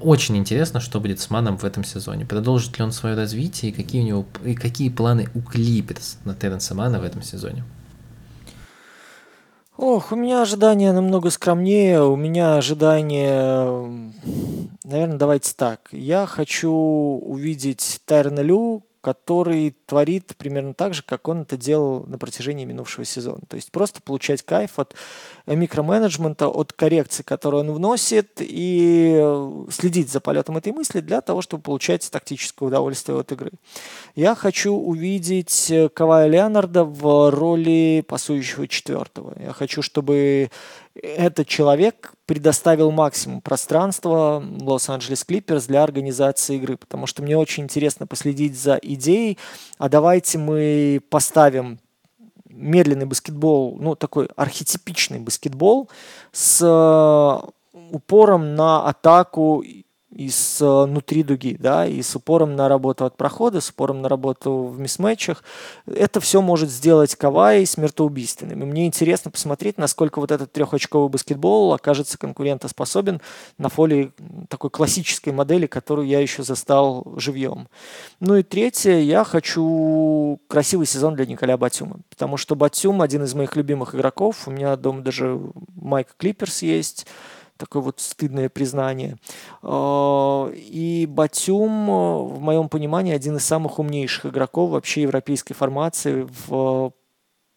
Очень 0.00 0.36
интересно, 0.36 0.78
что 0.78 1.00
будет 1.00 1.20
с 1.20 1.30
Маном 1.30 1.56
в 1.56 1.64
этом 1.64 1.84
сезоне. 1.84 2.26
Продолжит 2.26 2.78
ли 2.78 2.84
он 2.84 2.92
свое 2.92 3.16
развитие 3.16 3.72
и 3.72 3.74
какие 3.74 4.02
у 4.02 4.04
него 4.04 4.26
и 4.44 4.54
какие 4.54 4.90
планы 4.90 5.28
у 5.34 5.40
Клиперс 5.40 6.18
на 6.24 6.34
Терренса 6.34 6.74
Мана 6.74 7.00
в 7.00 7.04
этом 7.04 7.22
сезоне? 7.22 7.64
Ох, 9.78 10.12
у 10.12 10.16
меня 10.16 10.42
ожидания 10.42 10.92
намного 10.92 11.30
скромнее. 11.30 12.02
У 12.02 12.14
меня 12.14 12.56
ожидания, 12.56 13.64
наверное, 14.84 15.16
давайте 15.16 15.54
так. 15.56 15.88
Я 15.92 16.26
хочу 16.26 16.70
увидеть 16.70 18.02
Тайрона 18.04 18.40
Лю 18.40 18.84
который 19.00 19.74
творит 19.86 20.36
примерно 20.36 20.74
так 20.74 20.94
же, 20.94 21.02
как 21.02 21.28
он 21.28 21.42
это 21.42 21.56
делал 21.56 22.04
на 22.06 22.18
протяжении 22.18 22.64
минувшего 22.64 23.04
сезона. 23.04 23.40
То 23.48 23.56
есть 23.56 23.72
просто 23.72 24.02
получать 24.02 24.42
кайф 24.42 24.78
от 24.78 24.94
микроменеджмента, 25.46 26.48
от 26.48 26.72
коррекции, 26.72 27.22
которую 27.22 27.62
он 27.62 27.72
вносит, 27.72 28.38
и 28.40 29.66
следить 29.70 30.10
за 30.10 30.20
полетом 30.20 30.56
этой 30.56 30.72
мысли 30.72 31.00
для 31.00 31.20
того, 31.20 31.40
чтобы 31.40 31.62
получать 31.62 32.08
тактическое 32.10 32.68
удовольствие 32.68 33.18
от 33.18 33.32
игры. 33.32 33.52
Я 34.14 34.34
хочу 34.34 34.74
увидеть 34.74 35.72
Кавая 35.94 36.28
Леонарда 36.28 36.84
в 36.84 37.30
роли 37.30 38.04
пасующего 38.06 38.68
четвертого. 38.68 39.34
Я 39.40 39.52
хочу, 39.52 39.82
чтобы 39.82 40.50
этот 40.94 41.46
человек 41.46 42.12
предоставил 42.26 42.90
максимум 42.90 43.40
пространства 43.40 44.42
Лос-Анджелес 44.60 45.24
Клиперс 45.24 45.66
для 45.66 45.82
организации 45.82 46.56
игры, 46.56 46.76
потому 46.76 47.06
что 47.06 47.22
мне 47.22 47.36
очень 47.36 47.64
интересно 47.64 48.06
последить 48.06 48.58
за 48.58 48.78
идеей, 48.82 49.38
а 49.78 49.88
давайте 49.88 50.38
мы 50.38 51.00
поставим 51.08 51.78
медленный 52.48 53.06
баскетбол, 53.06 53.78
ну 53.80 53.94
такой 53.94 54.28
архетипичный 54.36 55.20
баскетбол 55.20 55.88
с 56.32 56.60
э, 56.62 57.50
упором 57.90 58.54
на 58.54 58.86
атаку 58.88 59.64
и 60.10 60.28
с 60.28 60.58
э, 60.60 61.22
дуги, 61.22 61.56
да, 61.58 61.86
и 61.86 62.02
с 62.02 62.16
упором 62.16 62.56
на 62.56 62.68
работу 62.68 63.04
от 63.04 63.16
прохода, 63.16 63.60
с 63.60 63.70
упором 63.70 64.02
на 64.02 64.08
работу 64.08 64.64
в 64.64 64.80
мисс-матчах. 64.80 65.44
Это 65.86 66.20
все 66.20 66.42
может 66.42 66.68
сделать 66.68 67.14
Кавай 67.14 67.64
смертоубийственным. 67.64 68.62
И 68.62 68.66
мне 68.66 68.86
интересно 68.86 69.30
посмотреть, 69.30 69.78
насколько 69.78 70.18
вот 70.18 70.32
этот 70.32 70.52
трехочковый 70.52 71.08
баскетбол 71.08 71.72
окажется 71.72 72.18
конкурентоспособен 72.18 73.20
на 73.58 73.68
фоне 73.68 74.10
такой 74.48 74.70
классической 74.70 75.32
модели, 75.32 75.66
которую 75.66 76.08
я 76.08 76.20
еще 76.20 76.42
застал 76.42 77.06
живьем. 77.16 77.68
Ну 78.18 78.36
и 78.36 78.42
третье, 78.42 78.98
я 78.98 79.22
хочу 79.22 80.40
красивый 80.48 80.86
сезон 80.86 81.14
для 81.14 81.26
Николя 81.26 81.56
Батюма, 81.56 82.00
потому 82.08 82.36
что 82.36 82.56
Батюм 82.56 83.00
один 83.00 83.22
из 83.22 83.34
моих 83.34 83.54
любимых 83.54 83.94
игроков. 83.94 84.48
У 84.48 84.50
меня 84.50 84.74
дома 84.76 85.02
даже 85.02 85.40
Майк 85.76 86.08
Клиперс 86.16 86.62
есть 86.62 87.06
такое 87.60 87.82
вот 87.82 88.00
стыдное 88.00 88.48
признание. 88.48 89.18
А, 89.62 90.50
и 90.50 91.06
Батюм, 91.06 91.86
в 91.86 92.40
моем 92.40 92.68
понимании, 92.68 93.14
один 93.14 93.36
из 93.36 93.44
самых 93.44 93.78
умнейших 93.78 94.26
игроков 94.26 94.70
вообще 94.70 95.02
европейской 95.02 95.54
формации 95.54 96.26
в 96.48 96.92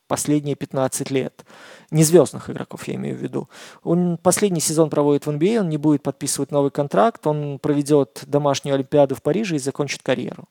последние 0.07 0.55
15 0.55 1.11
лет. 1.11 1.45
Не 1.91 2.03
звездных 2.03 2.49
игроков, 2.49 2.87
я 2.87 2.95
имею 2.95 3.17
в 3.17 3.21
виду. 3.21 3.49
Он 3.83 4.17
последний 4.17 4.59
сезон 4.59 4.89
проводит 4.89 5.25
в 5.25 5.29
NBA, 5.29 5.57
а, 5.57 5.61
он 5.61 5.69
не 5.69 5.77
будет 5.77 6.03
подписывать 6.03 6.51
новый 6.51 6.71
контракт, 6.71 7.25
он 7.27 7.59
проведет 7.59 8.23
домашнюю 8.25 8.75
Олимпиаду 8.75 9.15
в 9.15 9.21
Париже 9.21 9.55
и 9.55 9.59
закончит 9.59 10.01
карьеру. 10.03 10.45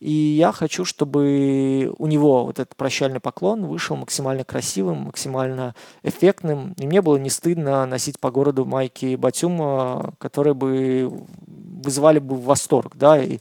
И 0.00 0.12
я 0.12 0.52
хочу, 0.52 0.84
чтобы 0.84 1.92
у 1.98 2.06
него 2.06 2.44
вот 2.44 2.60
этот 2.60 2.76
прощальный 2.76 3.18
поклон 3.18 3.66
вышел 3.66 3.96
максимально 3.96 4.44
красивым, 4.44 4.98
максимально 4.98 5.74
эффектным. 6.02 6.74
И 6.78 6.86
мне 6.86 7.02
было 7.02 7.16
не 7.16 7.30
стыдно 7.30 7.84
носить 7.84 8.20
по 8.20 8.30
городу 8.30 8.64
майки 8.64 9.16
Батюма, 9.16 10.14
которые 10.18 10.54
бы 10.54 11.26
вызывали 11.46 12.20
бы 12.20 12.36
восторг, 12.36 12.92
да, 12.96 13.20
и 13.20 13.38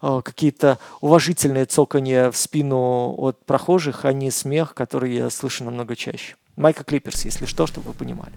какие-то 0.00 0.78
уважительные 1.00 1.64
цоканье 1.64 2.30
в 2.30 2.36
спину 2.36 3.14
от 3.16 3.44
прохожих, 3.44 4.04
а 4.04 4.12
не 4.12 4.30
смех, 4.30 4.74
который 4.74 5.14
я 5.14 5.30
слышу 5.30 5.64
намного 5.64 5.96
чаще. 5.96 6.36
Майка 6.56 6.84
Клиперс, 6.84 7.24
если 7.24 7.46
что, 7.46 7.66
чтобы 7.66 7.88
вы 7.88 7.94
понимали. 7.94 8.32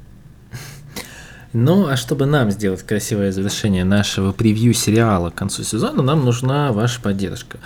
Ну, 1.52 1.88
а 1.88 1.98
чтобы 1.98 2.28
нам 2.28 2.52
сделать 2.52 2.84
красивое 2.84 3.32
завершение 3.32 3.84
нашего 3.84 4.34
превью 4.34 4.76
сериала 4.76 5.32
к 5.32 5.36
концу 5.36 5.64
сезона, 5.64 6.04
нам 6.04 6.24
нужна 6.24 6.72
ваша 6.72 7.02
поддержка. 7.02 7.58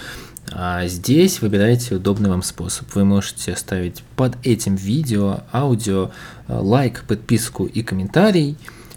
А 0.53 0.87
здесь 0.87 1.41
выбирайте 1.41 1.95
удобный 1.95 2.29
вам 2.29 2.43
способ. 2.43 2.93
Вы 2.95 3.05
можете 3.05 3.53
оставить 3.53 4.03
под 4.15 4.37
этим 4.45 4.75
видео, 4.75 5.41
аудио, 5.51 6.11
э, 6.47 6.57
лайк, 6.57 7.03
подписку 7.07 7.65
и 7.65 7.81
комментарий. 7.81 8.55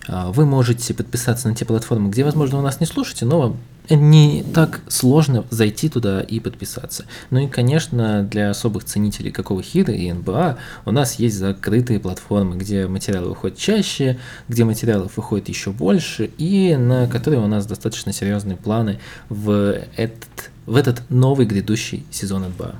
А, 0.08 0.30
вы 0.30 0.46
можете 0.46 0.94
подписаться 0.94 1.48
на 1.48 1.54
те 1.54 1.64
платформы, 1.64 2.10
где, 2.10 2.24
возможно, 2.24 2.58
вы 2.58 2.62
нас 2.62 2.80
не 2.80 2.86
слушаете, 2.86 3.24
но 3.24 3.56
не 3.88 4.44
так 4.54 4.80
сложно 4.88 5.44
зайти 5.50 5.88
туда 5.88 6.20
и 6.20 6.40
подписаться. 6.40 7.04
Ну 7.30 7.40
и, 7.40 7.46
конечно, 7.46 8.22
для 8.24 8.50
особых 8.50 8.84
ценителей 8.84 9.30
какого 9.30 9.62
хида 9.62 9.92
и 9.92 10.12
НБА 10.12 10.58
у 10.84 10.90
нас 10.90 11.20
есть 11.20 11.36
закрытые 11.36 12.00
платформы, 12.00 12.56
где 12.56 12.86
материалы 12.88 13.28
выходят 13.28 13.58
чаще, 13.58 14.18
где 14.48 14.64
материалов 14.64 15.16
выходит 15.16 15.48
еще 15.48 15.70
больше, 15.70 16.30
и 16.38 16.76
на 16.76 17.06
которые 17.06 17.40
у 17.40 17.46
нас 17.46 17.66
достаточно 17.66 18.12
серьезные 18.12 18.56
планы 18.56 18.98
в 19.28 19.78
этот, 19.96 20.50
в 20.66 20.74
этот 20.74 21.02
новый 21.08 21.46
грядущий 21.46 22.04
сезон 22.10 22.42
НБА. 22.42 22.76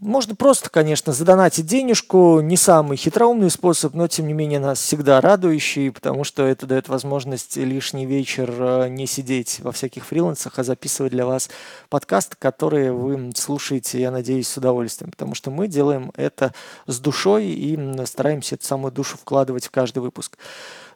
Можно 0.00 0.36
просто, 0.36 0.70
конечно, 0.70 1.12
задонатить 1.12 1.66
денежку, 1.66 2.38
не 2.38 2.56
самый 2.56 2.96
хитроумный 2.96 3.50
способ, 3.50 3.94
но 3.94 4.06
тем 4.06 4.28
не 4.28 4.32
менее 4.32 4.60
нас 4.60 4.80
всегда 4.80 5.20
радующий, 5.20 5.90
потому 5.90 6.22
что 6.22 6.46
это 6.46 6.66
дает 6.66 6.88
возможность 6.88 7.56
лишний 7.56 8.06
вечер 8.06 8.48
э, 8.48 8.88
не 8.90 9.08
сидеть 9.08 9.58
во 9.58 9.72
всяких 9.72 10.06
фрилансах, 10.06 10.56
а 10.60 10.62
записывать 10.62 11.10
для 11.10 11.26
вас 11.26 11.50
подкасты, 11.88 12.36
которые 12.38 12.92
вы 12.92 13.32
слушаете, 13.34 14.00
я 14.00 14.12
надеюсь, 14.12 14.46
с 14.46 14.56
удовольствием, 14.56 15.10
потому 15.10 15.34
что 15.34 15.50
мы 15.50 15.66
делаем 15.66 16.12
это 16.14 16.54
с 16.86 17.00
душой 17.00 17.46
и 17.46 17.76
стараемся 18.06 18.54
эту 18.54 18.66
самую 18.66 18.92
душу 18.92 19.18
вкладывать 19.18 19.66
в 19.66 19.72
каждый 19.72 19.98
выпуск. 19.98 20.38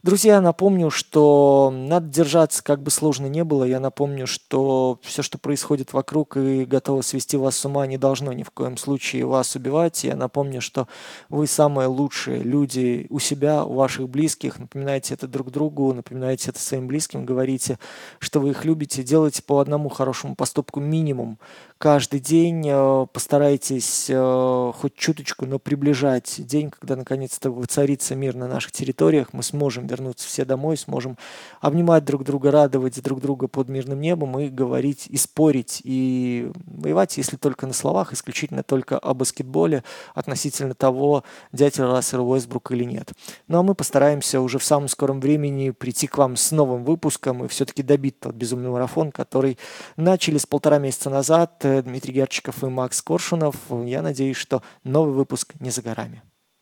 Друзья, 0.03 0.41
напомню, 0.41 0.91
что 0.91 1.73
надо 1.73 2.09
держаться, 2.09 2.65
как 2.65 2.83
бы 2.83 2.91
сложно 2.91 3.27
не 3.27 3.45
было. 3.45 3.63
Я 3.63 3.79
напомню, 3.79 4.27
что 4.27 4.99
все, 5.01 5.23
что 5.23 5.39
происходит 5.39 5.93
вокруг 5.93 6.37
и 6.37 6.65
готово 6.65 7.03
свести 7.03 7.37
вас 7.37 7.57
с 7.57 7.65
ума, 7.65 7.87
не 7.87 7.99
должно 7.99 8.33
ни 8.33 8.43
в 8.43 8.51
коем 8.51 8.77
случае 8.79 9.27
вас 9.27 9.55
убивать. 9.55 10.03
Я 10.03 10.17
напомню, 10.17 10.61
что 10.61 10.89
вы 11.29 11.47
самые 11.47 11.87
лучшие 11.87 12.43
люди 12.43 13.07
у 13.11 13.21
себя, 13.21 13.65
у 13.65 13.75
ваших 13.75 14.09
близких. 14.09 14.59
Напоминайте 14.59 15.15
это 15.15 15.29
друг 15.29 15.53
другу, 15.53 15.95
напоминайте 15.95 16.51
это 16.51 16.59
своим 16.59 16.89
близким, 16.89 17.25
говорите, 17.25 17.79
что 18.19 18.41
вы 18.41 18.51
их 18.51 18.65
любите. 18.65 19.05
Делайте 19.05 19.41
по 19.45 19.61
одному 19.61 19.89
хорошему 19.89 20.35
поступку 20.35 20.81
минимум 20.81 21.39
каждый 21.83 22.21
день. 22.21 22.65
Э, 22.69 23.09
постарайтесь 23.13 24.07
э, 24.09 24.73
хоть 24.73 24.95
чуточку, 24.95 25.47
но 25.47 25.59
приближать 25.59 26.37
день, 26.47 26.71
когда 26.71 26.95
наконец-то 26.95 27.51
воцарится 27.51 28.15
мир 28.15 28.37
на 28.37 28.47
наших 28.47 28.71
территориях. 28.71 29.33
Мы 29.33 29.43
сможем 29.43 29.89
вернуться 29.89 30.29
все 30.29 30.45
домой, 30.45 30.77
сможем 30.77 31.19
обнимать 31.61 32.05
друг 32.05 32.23
друга, 32.23 32.53
радовать 32.53 33.03
друг 33.03 33.21
друга 33.21 33.49
под 33.49 33.69
мирным 33.69 34.01
небом 34.01 34.39
и 34.39 34.49
говорить, 34.49 35.09
и 35.09 35.17
спорить, 35.17 35.81
и 35.83 36.53
воевать, 36.67 37.17
если 37.17 37.37
только 37.37 37.67
на 37.67 37.73
словах, 37.73 38.13
исключительно 38.13 38.63
только 38.63 38.97
о 38.97 39.13
баскетболе 39.13 39.83
относительно 40.15 40.75
того, 40.75 41.25
дятел 41.51 41.91
Рассел 41.91 42.31
Уэсбрук 42.31 42.71
или 42.71 42.85
нет. 42.85 43.11
Ну 43.49 43.59
а 43.59 43.65
мы 43.65 43.75
постараемся 43.75 44.41
уже 44.41 44.61
в 44.61 44.65
самом 44.65 44.87
скором 44.87 45.21
времени 45.21 45.71
прийти 45.71 46.07
к 46.07 46.17
вам 46.17 46.37
с 46.37 46.53
новым 46.53 46.85
выпуском 46.85 47.45
и 47.45 47.49
все-таки 47.49 47.83
добить 47.83 48.21
тот 48.21 48.37
безумный 48.37 48.71
марафон, 48.71 49.11
который 49.11 49.59
начали 49.97 50.39
с 50.39 50.47
полтора 50.47 50.79
месяца 50.79 51.11
назад 51.11 51.59
Дмитрий 51.81 52.13
Герчиков 52.13 52.63
и 52.63 52.67
Макс 52.67 53.01
Коршунов. 53.01 53.57
Я 53.71 54.03
надеюсь, 54.03 54.37
что 54.37 54.63
новый 54.85 55.15
выпуск 55.15 55.55
не 55.61 55.71
за 55.71 55.81
горами. 55.81 56.23